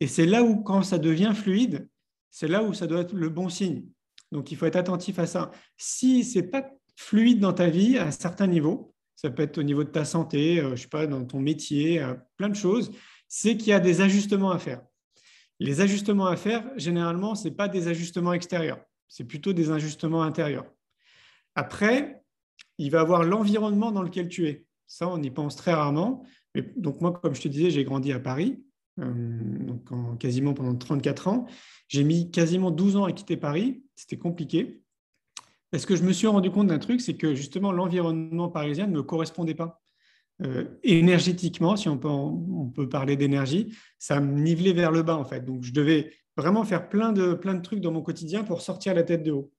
Et 0.02 0.08
c'est 0.08 0.26
là 0.26 0.44
où, 0.44 0.62
quand 0.62 0.82
ça 0.84 0.98
devient 0.98 1.32
fluide, 1.34 1.88
c'est 2.32 2.50
là 2.50 2.62
où 2.62 2.74
ça 2.74 2.86
doit 2.86 3.02
être 3.02 3.14
le 3.14 3.30
bon 3.30 3.48
signe. 3.48 3.86
Donc, 4.34 4.52
il 4.52 4.58
faut 4.58 4.66
être 4.66 4.76
attentif 4.76 5.20
à 5.20 5.26
ça. 5.26 5.52
Si 5.78 6.26
ce 6.26 6.40
n'est 6.40 6.48
pas 6.48 6.70
fluide 6.98 7.40
dans 7.40 7.54
ta 7.54 7.70
vie 7.70 7.98
à 7.98 8.08
un 8.08 8.12
certain 8.12 8.48
niveau, 8.48 8.94
ça 9.16 9.30
peut 9.30 9.44
être 9.44 9.58
au 9.58 9.64
niveau 9.64 9.86
de 9.86 9.90
ta 9.90 10.04
santé, 10.04 10.60
euh, 10.60 10.76
je 10.76 10.82
sais 10.82 10.90
pas, 10.90 11.08
dans 11.08 11.24
ton 11.24 11.40
métier, 11.40 12.02
euh, 12.02 12.16
plein 12.36 12.50
de 12.50 12.56
choses, 12.56 12.92
c'est 13.30 13.56
qu'il 13.56 13.70
y 13.70 13.74
a 13.74 13.80
des 13.80 14.02
ajustements 14.02 14.52
à 14.52 14.60
faire. 14.60 14.82
Les 15.62 15.80
ajustements 15.80 16.28
à 16.28 16.36
faire, 16.36 16.70
généralement, 16.76 17.36
ce 17.36 17.48
n'est 17.48 17.56
pas 17.56 17.70
des 17.70 17.88
ajustements 17.88 18.34
extérieurs, 18.34 18.80
c'est 19.08 19.24
plutôt 19.24 19.54
des 19.54 19.72
ajustements 19.72 20.24
intérieurs. 20.24 20.66
Après, 21.56 22.24
il 22.78 22.92
va 22.92 23.02
avoir 23.02 23.24
l'environnement 23.24 23.92
dans 23.92 24.02
lequel 24.02 24.28
tu 24.28 24.48
es. 24.48 24.66
Ça, 24.88 25.08
on 25.08 25.22
y 25.22 25.32
pense 25.32 25.56
très 25.56 25.74
rarement. 25.74 26.24
donc 26.76 27.02
moi, 27.02 27.12
comme 27.12 27.36
je 27.36 27.42
te 27.42 27.48
disais, 27.48 27.72
j'ai 27.72 27.84
grandi 27.84 28.12
à 28.12 28.20
Paris, 28.20 28.64
euh, 29.00 29.12
donc 29.60 29.90
quasiment 30.20 30.54
pendant 30.54 30.76
34 30.76 31.28
ans. 31.28 31.48
J'ai 31.88 32.04
mis 32.04 32.32
quasiment 32.32 32.72
12 32.72 32.98
ans 32.98 33.06
à 33.06 33.12
quitter 33.12 33.38
Paris. 33.38 33.84
C'était 33.96 34.18
compliqué. 34.18 34.82
Parce 35.72 35.86
que 35.86 35.96
je 35.96 36.04
me 36.04 36.14
suis 36.14 36.28
rendu 36.28 36.52
compte 36.52 36.68
d'un 36.68 36.80
truc, 36.80 37.02
c'est 37.02 37.16
que 37.16 37.36
justement 37.36 37.72
l'environnement 37.72 38.50
parisien 38.50 38.88
ne 38.88 38.94
me 38.94 39.04
correspondait 39.04 39.56
pas. 39.56 39.82
Euh, 40.44 40.66
énergétiquement, 40.84 41.76
si 41.76 41.88
on 41.90 41.98
peut, 41.98 42.10
on 42.10 42.70
peut 42.70 42.90
parler 42.90 43.16
d'énergie, 43.16 43.74
ça 43.98 44.20
me 44.20 44.40
nivelait 44.40 44.74
vers 44.74 44.92
le 44.92 45.02
bas 45.02 45.18
en 45.18 45.26
fait. 45.26 45.44
Donc 45.44 45.64
je 45.64 45.72
devais 45.72 46.14
vraiment 46.38 46.64
faire 46.64 46.90
plein 46.90 47.12
de, 47.12 47.34
plein 47.34 47.54
de 47.54 47.62
trucs 47.62 47.82
dans 47.82 47.92
mon 47.92 48.02
quotidien 48.02 48.44
pour 48.44 48.62
sortir 48.62 48.94
la 48.94 49.04
tête 49.04 49.24
de 49.24 49.32
haut. 49.32 49.52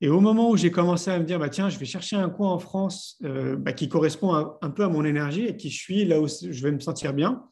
Et 0.00 0.08
au 0.08 0.20
moment 0.20 0.50
où 0.50 0.56
j'ai 0.56 0.70
commencé 0.70 1.10
à 1.10 1.18
me 1.18 1.24
dire, 1.24 1.38
bah, 1.38 1.48
tiens, 1.48 1.68
je 1.70 1.78
vais 1.78 1.86
chercher 1.86 2.16
un 2.16 2.28
coin 2.28 2.50
en 2.50 2.58
France 2.58 3.16
euh, 3.24 3.56
bah, 3.56 3.72
qui 3.72 3.88
correspond 3.88 4.34
un 4.60 4.70
peu 4.70 4.84
à 4.84 4.88
mon 4.88 5.04
énergie 5.04 5.46
et 5.46 5.56
qui 5.56 5.70
je 5.70 5.78
suis 5.78 6.04
là 6.04 6.20
où 6.20 6.26
je 6.28 6.62
vais 6.62 6.72
me 6.72 6.80
sentir 6.80 7.14
bien, 7.14 7.44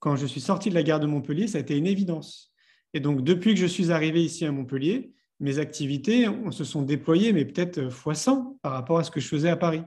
quand 0.00 0.16
je 0.16 0.26
suis 0.26 0.40
sorti 0.40 0.68
de 0.68 0.74
la 0.74 0.82
gare 0.82 1.00
de 1.00 1.06
Montpellier, 1.06 1.46
ça 1.46 1.58
a 1.58 1.60
été 1.60 1.76
une 1.76 1.86
évidence. 1.86 2.52
Et 2.92 3.00
donc, 3.00 3.22
depuis 3.22 3.54
que 3.54 3.60
je 3.60 3.66
suis 3.66 3.92
arrivé 3.92 4.22
ici 4.22 4.44
à 4.44 4.52
Montpellier, 4.52 5.12
mes 5.38 5.58
activités 5.58 6.26
se 6.50 6.64
sont 6.64 6.82
déployées, 6.82 7.32
mais 7.32 7.44
peut-être 7.44 7.90
fois 7.90 8.14
100 8.14 8.58
par 8.62 8.72
rapport 8.72 8.98
à 8.98 9.04
ce 9.04 9.10
que 9.10 9.20
je 9.20 9.28
faisais 9.28 9.50
à 9.50 9.56
Paris. 9.56 9.82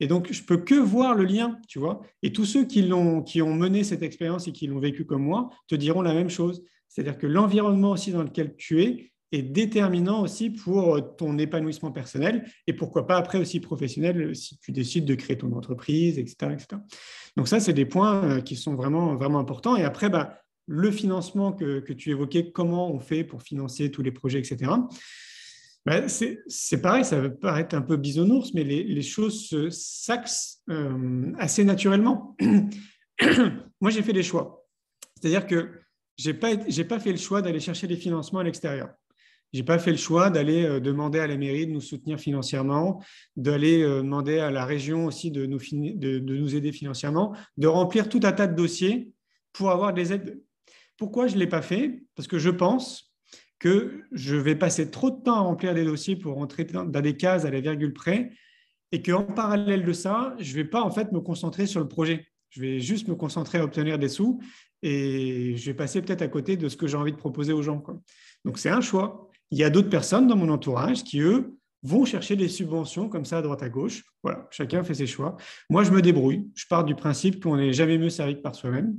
Et 0.00 0.06
donc, 0.06 0.32
je 0.32 0.42
peux 0.42 0.56
que 0.56 0.74
voir 0.74 1.14
le 1.14 1.24
lien, 1.24 1.58
tu 1.68 1.78
vois. 1.78 2.00
Et 2.22 2.32
tous 2.32 2.44
ceux 2.44 2.64
qui, 2.64 2.82
l'ont, 2.82 3.22
qui 3.22 3.42
ont 3.42 3.54
mené 3.54 3.84
cette 3.84 4.02
expérience 4.02 4.48
et 4.48 4.52
qui 4.52 4.66
l'ont 4.66 4.80
vécu 4.80 5.04
comme 5.04 5.22
moi 5.22 5.50
te 5.68 5.74
diront 5.74 6.02
la 6.02 6.14
même 6.14 6.30
chose. 6.30 6.64
C'est-à-dire 6.94 7.18
que 7.18 7.26
l'environnement 7.26 7.90
aussi 7.90 8.12
dans 8.12 8.22
lequel 8.22 8.54
tu 8.56 8.80
es 8.82 9.10
est 9.32 9.42
déterminant 9.42 10.22
aussi 10.22 10.50
pour 10.50 11.16
ton 11.16 11.38
épanouissement 11.38 11.90
personnel 11.90 12.44
et 12.68 12.72
pourquoi 12.72 13.08
pas 13.08 13.16
après 13.16 13.38
aussi 13.38 13.58
professionnel 13.58 14.36
si 14.36 14.56
tu 14.58 14.70
décides 14.70 15.04
de 15.04 15.16
créer 15.16 15.36
ton 15.36 15.50
entreprise, 15.54 16.20
etc. 16.20 16.52
etc. 16.52 16.80
Donc 17.36 17.48
ça, 17.48 17.58
c'est 17.58 17.72
des 17.72 17.84
points 17.84 18.22
euh, 18.22 18.40
qui 18.40 18.54
sont 18.54 18.76
vraiment, 18.76 19.16
vraiment 19.16 19.40
importants. 19.40 19.74
Et 19.74 19.82
après, 19.82 20.08
bah, 20.08 20.38
le 20.68 20.92
financement 20.92 21.52
que, 21.52 21.80
que, 21.80 21.92
tu 21.92 22.10
évoquais, 22.10 22.52
comment 22.52 22.94
on 22.94 23.00
fait 23.00 23.24
pour 23.24 23.42
financer 23.42 23.90
tous 23.90 24.02
les 24.02 24.12
projets, 24.12 24.38
etc. 24.38 24.70
Bah, 25.84 26.08
c'est 26.08 26.80
pareil, 26.80 27.04
ça 27.04 27.20
va 27.20 27.28
paraître 27.28 27.74
un 27.74 27.82
peu 27.82 27.96
bisounours, 27.96 28.54
mais 28.54 28.62
les, 28.62 29.02
choses 29.02 29.52
s'axent 29.70 30.62
euh, 30.70 31.32
assez 31.38 31.64
naturellement. 31.64 32.36
Moi, 33.80 33.90
j'ai 33.90 34.02
fait 34.02 34.12
des 34.12 34.22
choix. 34.22 34.64
C'est-à-dire 35.20 35.46
que 35.48 35.83
je 36.18 36.30
n'ai 36.30 36.34
pas, 36.34 36.56
pas 36.56 37.00
fait 37.00 37.12
le 37.12 37.18
choix 37.18 37.42
d'aller 37.42 37.60
chercher 37.60 37.86
des 37.86 37.96
financements 37.96 38.40
à 38.40 38.44
l'extérieur. 38.44 38.88
Je 39.52 39.60
n'ai 39.60 39.64
pas 39.64 39.78
fait 39.78 39.92
le 39.92 39.96
choix 39.96 40.30
d'aller 40.30 40.64
euh, 40.64 40.80
demander 40.80 41.20
à 41.20 41.26
la 41.26 41.36
mairie 41.36 41.66
de 41.66 41.72
nous 41.72 41.80
soutenir 41.80 42.18
financièrement, 42.18 43.02
d'aller 43.36 43.82
euh, 43.82 43.98
demander 43.98 44.40
à 44.40 44.50
la 44.50 44.64
région 44.64 45.06
aussi 45.06 45.30
de 45.30 45.46
nous, 45.46 45.58
de, 45.72 46.18
nous 46.18 46.56
aider 46.56 46.72
financièrement, 46.72 47.36
de 47.56 47.68
remplir 47.68 48.08
tout 48.08 48.20
un 48.24 48.32
tas 48.32 48.48
de 48.48 48.56
dossiers 48.56 49.12
pour 49.52 49.70
avoir 49.70 49.94
des 49.94 50.12
aides. 50.12 50.40
Pourquoi 50.96 51.28
je 51.28 51.34
ne 51.34 51.40
l'ai 51.40 51.46
pas 51.46 51.62
fait? 51.62 52.02
Parce 52.16 52.26
que 52.26 52.38
je 52.38 52.50
pense 52.50 53.14
que 53.60 54.02
je 54.10 54.34
vais 54.34 54.56
passer 54.56 54.90
trop 54.90 55.10
de 55.10 55.22
temps 55.22 55.36
à 55.36 55.40
remplir 55.40 55.72
des 55.72 55.84
dossiers 55.84 56.16
pour 56.16 56.34
rentrer 56.34 56.64
dans 56.64 56.84
des 56.84 57.16
cases 57.16 57.44
à 57.44 57.50
la 57.50 57.60
virgule 57.60 57.92
près 57.92 58.32
et 58.90 59.02
qu'en 59.02 59.22
parallèle 59.22 59.84
de 59.84 59.92
ça, 59.92 60.34
je 60.38 60.50
ne 60.50 60.56
vais 60.56 60.68
pas 60.68 60.82
en 60.82 60.90
fait 60.90 61.12
me 61.12 61.20
concentrer 61.20 61.66
sur 61.66 61.80
le 61.80 61.88
projet. 61.88 62.26
Je 62.54 62.60
vais 62.60 62.78
juste 62.78 63.08
me 63.08 63.16
concentrer 63.16 63.58
à 63.58 63.64
obtenir 63.64 63.98
des 63.98 64.08
sous 64.08 64.40
et 64.82 65.56
je 65.56 65.66
vais 65.66 65.74
passer 65.74 66.00
peut-être 66.00 66.22
à 66.22 66.28
côté 66.28 66.56
de 66.56 66.68
ce 66.68 66.76
que 66.76 66.86
j'ai 66.86 66.96
envie 66.96 67.10
de 67.10 67.16
proposer 67.16 67.52
aux 67.52 67.62
gens. 67.62 67.82
Donc 68.44 68.58
c'est 68.58 68.70
un 68.70 68.80
choix. 68.80 69.28
Il 69.50 69.58
y 69.58 69.64
a 69.64 69.70
d'autres 69.70 69.90
personnes 69.90 70.28
dans 70.28 70.36
mon 70.36 70.48
entourage 70.48 71.02
qui, 71.02 71.18
eux, 71.18 71.56
vont 71.82 72.04
chercher 72.04 72.36
des 72.36 72.48
subventions 72.48 73.08
comme 73.08 73.24
ça 73.24 73.38
à 73.38 73.42
droite 73.42 73.62
à 73.64 73.68
gauche. 73.68 74.04
Voilà, 74.22 74.46
chacun 74.50 74.84
fait 74.84 74.94
ses 74.94 75.06
choix. 75.08 75.36
Moi, 75.68 75.82
je 75.82 75.90
me 75.90 76.00
débrouille. 76.00 76.48
Je 76.54 76.66
pars 76.66 76.84
du 76.84 76.94
principe 76.94 77.42
qu'on 77.42 77.56
n'est 77.56 77.72
jamais 77.72 77.98
mieux 77.98 78.08
servi 78.08 78.36
que 78.36 78.40
par 78.40 78.54
soi-même. 78.54 78.96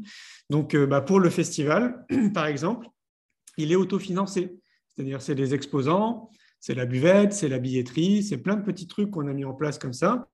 Donc, 0.49 0.75
euh, 0.75 0.85
bah, 0.85 1.01
pour 1.01 1.21
le 1.21 1.29
festival, 1.29 2.05
par 2.33 2.45
exemple, 2.45 2.87
il 3.57 3.71
est 3.71 3.75
autofinancé. 3.75 4.59
C'est-à-dire, 4.89 5.21
c'est 5.21 5.33
des 5.33 5.53
exposants, 5.53 6.29
c'est 6.65 6.73
la 6.73 6.87
buvette, 6.87 7.31
c'est 7.31 7.47
la 7.47 7.59
billetterie, 7.59 8.23
c'est 8.23 8.39
plein 8.39 8.55
de 8.55 8.63
petits 8.63 8.87
trucs 8.87 9.11
qu'on 9.11 9.27
a 9.27 9.33
mis 9.33 9.45
en 9.45 9.53
place 9.53 9.77
comme 9.77 9.93
ça, 9.93 10.27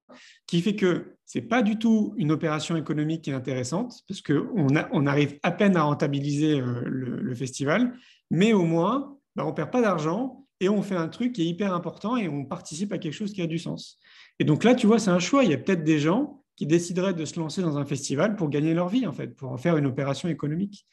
qui 0.48 0.62
fait 0.62 0.78
que 0.78 1.18
ce 1.26 1.40
n'est 1.40 1.46
pas 1.46 1.62
du 1.62 1.78
tout 1.78 2.14
une 2.16 2.32
opération 2.32 2.78
économique 2.78 3.24
qui 3.24 3.32
est 3.32 3.34
intéressante, 3.34 4.02
parce 4.08 4.22
qu'on 4.22 4.68
on 4.94 5.08
arrive 5.08 5.38
à 5.44 5.52
peine 5.52 5.76
à 5.76 5.84
rentabiliser 5.84 6.62
euh, 6.62 6.84
le 6.86 7.36
festival, 7.36 7.94
mais 8.30 8.54
au 8.54 8.64
moins, 8.64 9.18
bah, 9.36 9.44
on 9.46 9.50
ne 9.50 9.54
perd 9.54 9.72
pas 9.72 9.82
d'argent 9.82 10.48
et 10.62 10.70
on 10.70 10.82
fait 10.82 10.96
un 10.96 11.10
truc 11.10 11.34
qui 11.34 11.42
est 11.42 11.48
hyper 11.48 11.74
important 11.74 12.16
et 12.16 12.30
on 12.30 12.46
participe 12.46 12.94
à 12.94 12.98
quelque 12.98 13.14
chose 13.14 13.34
qui 13.34 13.42
a 13.42 13.48
du 13.48 13.60
sens. 13.60 13.98
Et 14.40 14.46
donc 14.46 14.64
là, 14.64 14.74
tu 14.74 14.88
vois, 14.88 15.00
c'est 15.00 15.10
un 15.10 15.20
choix. 15.20 15.44
Il 15.44 15.52
y 15.52 15.54
a 15.54 15.58
peut-être 15.58 15.84
des 15.84 16.00
gens 16.00 16.46
qui 16.56 16.66
décideraient 16.66 17.14
de 17.14 17.26
se 17.26 17.38
lancer 17.42 17.62
dans 17.62 17.78
un 17.78 17.86
festival 17.86 18.38
pour 18.38 18.50
gagner 18.50 18.74
leur 18.74 18.88
vie, 18.88 19.06
en 19.06 19.12
fait, 19.12 19.36
pour 19.36 19.52
en 19.52 19.58
faire 19.58 19.76
une 19.76 19.86
opération 19.86 20.30
économique. 20.30 20.88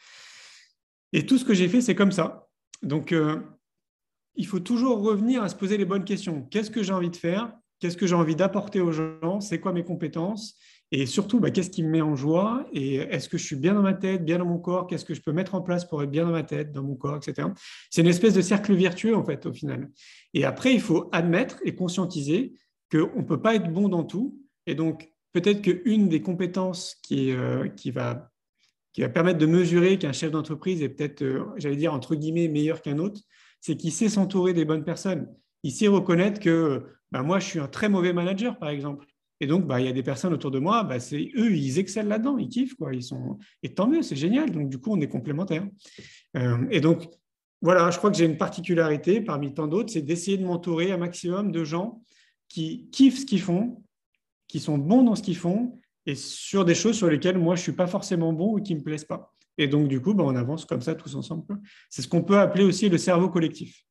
Et 1.13 1.27
tout 1.27 1.39
ce 1.39 1.45
que 1.45 1.55
j'ai 1.55 1.69
fait, 1.69 1.81
c'est 1.81 1.95
comme 1.95 2.11
ça. 2.11 2.49
Donc, 2.83 3.13
euh, 3.13 3.41
il 4.39 4.47
faut 4.47 4.61
toujours 4.61 5.03
revenir 5.03 5.43
à 5.43 5.49
se 5.49 5.57
poser 5.57 5.77
les 5.77 5.85
bonnes 5.85 6.05
questions. 6.05 6.47
Qu'est-ce 6.51 6.71
que 6.71 6.83
j'ai 6.83 6.93
envie 6.93 7.11
de 7.11 7.17
faire? 7.17 7.53
Qu'est-ce 7.81 7.97
que 7.97 8.07
j'ai 8.07 8.15
envie 8.15 8.37
d'apporter 8.37 8.81
aux 8.81 8.93
gens? 8.93 9.41
C'est 9.41 9.59
quoi 9.59 9.73
mes 9.73 9.85
compétences? 9.85 10.57
Et 10.91 11.07
surtout, 11.07 11.41
bah, 11.41 11.51
qu'est-ce 11.51 11.71
qui 11.71 11.83
me 11.83 11.91
met 11.91 12.01
en 12.01 12.15
joie? 12.15 12.65
Et 12.73 12.97
est-ce 12.97 13.29
que 13.29 13.37
je 13.37 13.45
suis 13.45 13.57
bien 13.57 13.75
dans 13.75 13.83
ma 13.83 13.95
tête, 13.95 14.25
bien 14.25 14.39
dans 14.39 14.47
mon 14.47 14.59
corps? 14.59 14.87
Qu'est-ce 14.87 15.05
que 15.05 15.13
je 15.13 15.21
peux 15.21 15.33
mettre 15.33 15.57
en 15.57 15.61
place 15.61 15.85
pour 15.85 16.03
être 16.03 16.11
bien 16.11 16.25
dans 16.25 16.31
ma 16.31 16.45
tête, 16.45 16.73
dans 16.73 16.85
mon 16.85 16.95
corps, 16.95 17.17
etc. 17.17 17.49
C'est 17.91 18.01
une 18.01 18.09
espèce 18.09 18.33
de 18.33 18.41
cercle 18.41 18.75
vertueux, 18.75 19.15
en 19.15 19.25
fait, 19.25 19.45
au 19.45 19.53
final. 19.53 19.91
Et 20.35 20.45
après, 20.45 20.73
il 20.73 20.81
faut 20.81 21.11
admettre 21.13 21.59
et 21.65 21.75
conscientiser 21.75 22.55
qu'on 22.91 23.19
ne 23.19 23.25
peut 23.25 23.43
pas 23.43 23.57
être 23.57 23.71
bon 23.71 23.89
dans 23.89 24.05
tout. 24.05 24.41
Et 24.67 24.77
donc, 24.77 25.13
peut-être 25.33 25.63
qu'une 25.63 26.09
des 26.09 26.23
compétences 26.23 26.97
qui, 27.03 27.33
euh, 27.33 27.69
va 27.93 28.31
permettre 29.13 29.39
de 29.39 29.47
mesurer 29.47 29.99
qu'un 29.99 30.13
chef 30.13 30.31
d'entreprise 30.31 30.83
est 30.83 30.89
peut-être, 30.89 31.23
euh, 31.23 31.45
j'allais 31.57 31.77
dire, 31.77 31.93
entre 31.93 32.15
guillemets, 32.15 32.49
meilleur 32.49 32.83
qu'un 32.83 32.99
autre, 32.99 33.21
c'est 33.61 33.77
qu'il 33.77 33.93
sait 33.93 34.09
s'entourer 34.09 34.53
des 34.53 34.65
bonnes 34.65 34.85
personnes. 34.85 35.29
Il 35.63 35.73
sait 35.73 35.89
reconnaître 35.89 36.41
que 36.41 36.85
bah, 37.11 37.23
moi, 37.23 37.39
je 37.39 37.47
suis 37.47 37.59
un 37.59 37.69
très 37.69 37.89
mauvais 37.89 38.13
manager, 38.13 38.59
par 38.59 38.69
exemple. 38.69 39.07
Et 39.41 39.47
donc, 39.47 39.67
bah, 39.67 39.81
il 39.81 39.87
y 39.87 39.89
a 39.89 39.93
des 39.93 40.03
personnes 40.03 40.33
autour 40.33 40.51
de 40.51 40.59
moi, 40.59 40.83
bah, 40.83 40.99
c'est 40.99 41.31
eux, 41.37 41.53
ils 41.53 41.79
excellent 41.79 42.09
là-dedans, 42.09 42.39
ils 42.39 42.49
kiffent. 42.49 42.75
Ils 42.93 43.03
sont... 43.03 43.39
Et 43.63 43.75
tant 43.75 43.87
mieux, 43.87 44.03
c'est 44.03 44.17
génial. 44.17 44.51
Donc, 44.51 44.69
du 44.69 44.79
coup, 44.79 44.93
on 44.93 45.01
est 45.01 45.09
complémentaires. 45.09 45.67
Euh, 46.37 46.67
et 46.71 46.81
donc, 46.81 47.09
voilà, 47.63 47.91
je 47.91 47.99
crois 47.99 48.11
que 48.11 48.17
j'ai 48.17 48.25
une 48.25 48.37
particularité 48.37 49.21
parmi 49.21 49.53
tant 49.53 49.67
d'autres, 49.67 49.93
c'est 49.93 50.03
d'essayer 50.03 50.37
de 50.39 50.45
m'entourer 50.45 50.93
un 50.93 50.97
maximum 50.97 51.51
de 51.51 51.65
gens 51.65 52.03
qui 52.49 52.89
kiffent 52.91 53.21
ce 53.21 53.27
qu'ils 53.27 53.41
font, 53.41 53.83
qui 54.47 54.61
sont 54.61 54.79
bons 54.79 55.03
dans 55.03 55.15
ce 55.15 55.23
qu'ils 55.23 55.37
font, 55.37 55.79
et 56.07 56.15
sur 56.15 56.65
des 56.65 56.75
choses 56.75 56.97
sur 56.97 57.09
lesquelles 57.09 57.39
moi, 57.39 57.55
je 57.55 57.61
ne 57.61 57.65
suis 57.65 57.73
pas 57.73 57.87
forcément 57.87 58.33
bon 58.33 58.57
ou 58.57 58.63
qui 58.63 58.75
ne 58.75 58.79
me 58.79 58.85
plaisent 58.85 59.05
pas. 59.05 59.35
Et 59.59 59.67
donc, 59.67 59.89
du 59.89 60.01
coup, 60.01 60.15
bah, 60.15 60.25
on 60.25 60.37
avance 60.37 60.65
comme 60.65 60.81
ça 60.81 60.95
tous 60.95 61.17
ensemble. 61.17 61.45
C'est 61.91 62.03
ce 62.03 62.09
qu'on 62.09 62.23
peut 62.23 62.39
appeler 62.39 62.65
aussi 62.65 62.89
le 62.89 62.97
cerveau 62.97 63.29
collectif. 63.29 63.85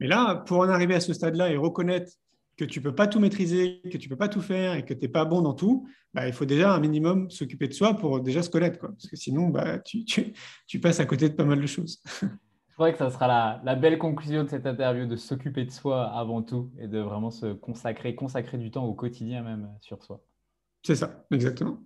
Mais 0.00 0.08
là, 0.08 0.34
pour 0.34 0.58
en 0.58 0.68
arriver 0.68 0.94
à 0.94 1.00
ce 1.00 1.12
stade-là 1.12 1.50
et 1.50 1.56
reconnaître 1.56 2.10
que 2.56 2.64
tu 2.64 2.78
ne 2.78 2.84
peux 2.84 2.94
pas 2.94 3.06
tout 3.06 3.20
maîtriser, 3.20 3.80
que 3.90 3.98
tu 3.98 4.08
ne 4.08 4.10
peux 4.10 4.18
pas 4.18 4.28
tout 4.28 4.40
faire 4.40 4.74
et 4.74 4.84
que 4.84 4.94
tu 4.94 5.00
n'es 5.02 5.08
pas 5.08 5.24
bon 5.24 5.42
dans 5.42 5.54
tout, 5.54 5.86
bah, 6.14 6.26
il 6.26 6.32
faut 6.32 6.46
déjà 6.46 6.72
un 6.72 6.80
minimum 6.80 7.30
s'occuper 7.30 7.68
de 7.68 7.74
soi 7.74 7.94
pour 7.94 8.20
déjà 8.20 8.42
se 8.42 8.50
connaître. 8.50 8.78
Quoi. 8.78 8.90
Parce 8.90 9.06
que 9.06 9.16
sinon, 9.16 9.48
bah, 9.48 9.78
tu, 9.78 10.04
tu, 10.04 10.80
passes 10.80 11.00
à 11.00 11.06
côté 11.06 11.28
de 11.28 11.34
pas 11.34 11.44
mal 11.44 11.60
de 11.60 11.66
choses. 11.66 12.02
Je 12.22 12.76
crois 12.76 12.90
que 12.90 12.98
ça 12.98 13.08
sera 13.10 13.28
la, 13.28 13.60
la, 13.64 13.76
belle 13.76 13.98
conclusion 13.98 14.42
de 14.42 14.48
cette 14.48 14.66
interview, 14.66 15.06
de 15.06 15.14
s'occuper 15.14 15.64
de 15.64 15.70
soi 15.70 16.06
avant 16.06 16.42
tout 16.42 16.72
et 16.80 16.88
de 16.88 16.98
vraiment 16.98 17.30
se 17.30 17.52
consacrer, 17.52 18.16
consacrer 18.16 18.58
du 18.58 18.72
temps 18.72 18.84
au 18.84 18.94
quotidien 18.94 19.44
même 19.44 19.70
sur 19.80 20.02
soi. 20.02 20.20
C'est 20.82 20.96
ça, 20.96 21.24
exactement. 21.30 21.78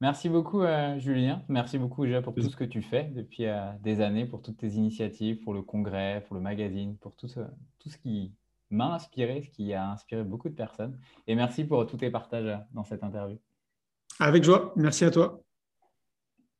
Merci 0.00 0.28
beaucoup, 0.28 0.62
euh, 0.62 0.98
Julien. 0.98 1.42
Merci 1.48 1.76
beaucoup 1.76 2.06
déjà 2.06 2.22
pour 2.22 2.34
tout 2.34 2.48
ce 2.48 2.56
que 2.56 2.64
tu 2.64 2.82
fais 2.82 3.04
depuis 3.04 3.46
euh, 3.46 3.72
des 3.80 4.00
années, 4.00 4.26
pour 4.26 4.42
toutes 4.42 4.58
tes 4.58 4.68
initiatives, 4.68 5.42
pour 5.42 5.52
le 5.52 5.62
congrès, 5.62 6.24
pour 6.26 6.36
le 6.36 6.40
magazine, 6.40 6.96
pour 6.98 7.16
tout 7.16 7.26
ce, 7.26 7.40
tout 7.80 7.88
ce 7.88 7.98
qui 7.98 8.32
m'a 8.70 8.94
inspiré, 8.94 9.42
ce 9.42 9.50
qui 9.50 9.74
a 9.74 9.90
inspiré 9.90 10.22
beaucoup 10.22 10.48
de 10.48 10.54
personnes. 10.54 10.96
Et 11.26 11.34
merci 11.34 11.64
pour 11.64 11.84
tous 11.86 11.96
tes 11.96 12.10
partages 12.10 12.60
dans 12.72 12.84
cette 12.84 13.02
interview. 13.02 13.38
Avec 14.20 14.44
joie. 14.44 14.72
Merci 14.76 15.04
à 15.04 15.10
toi. 15.10 15.42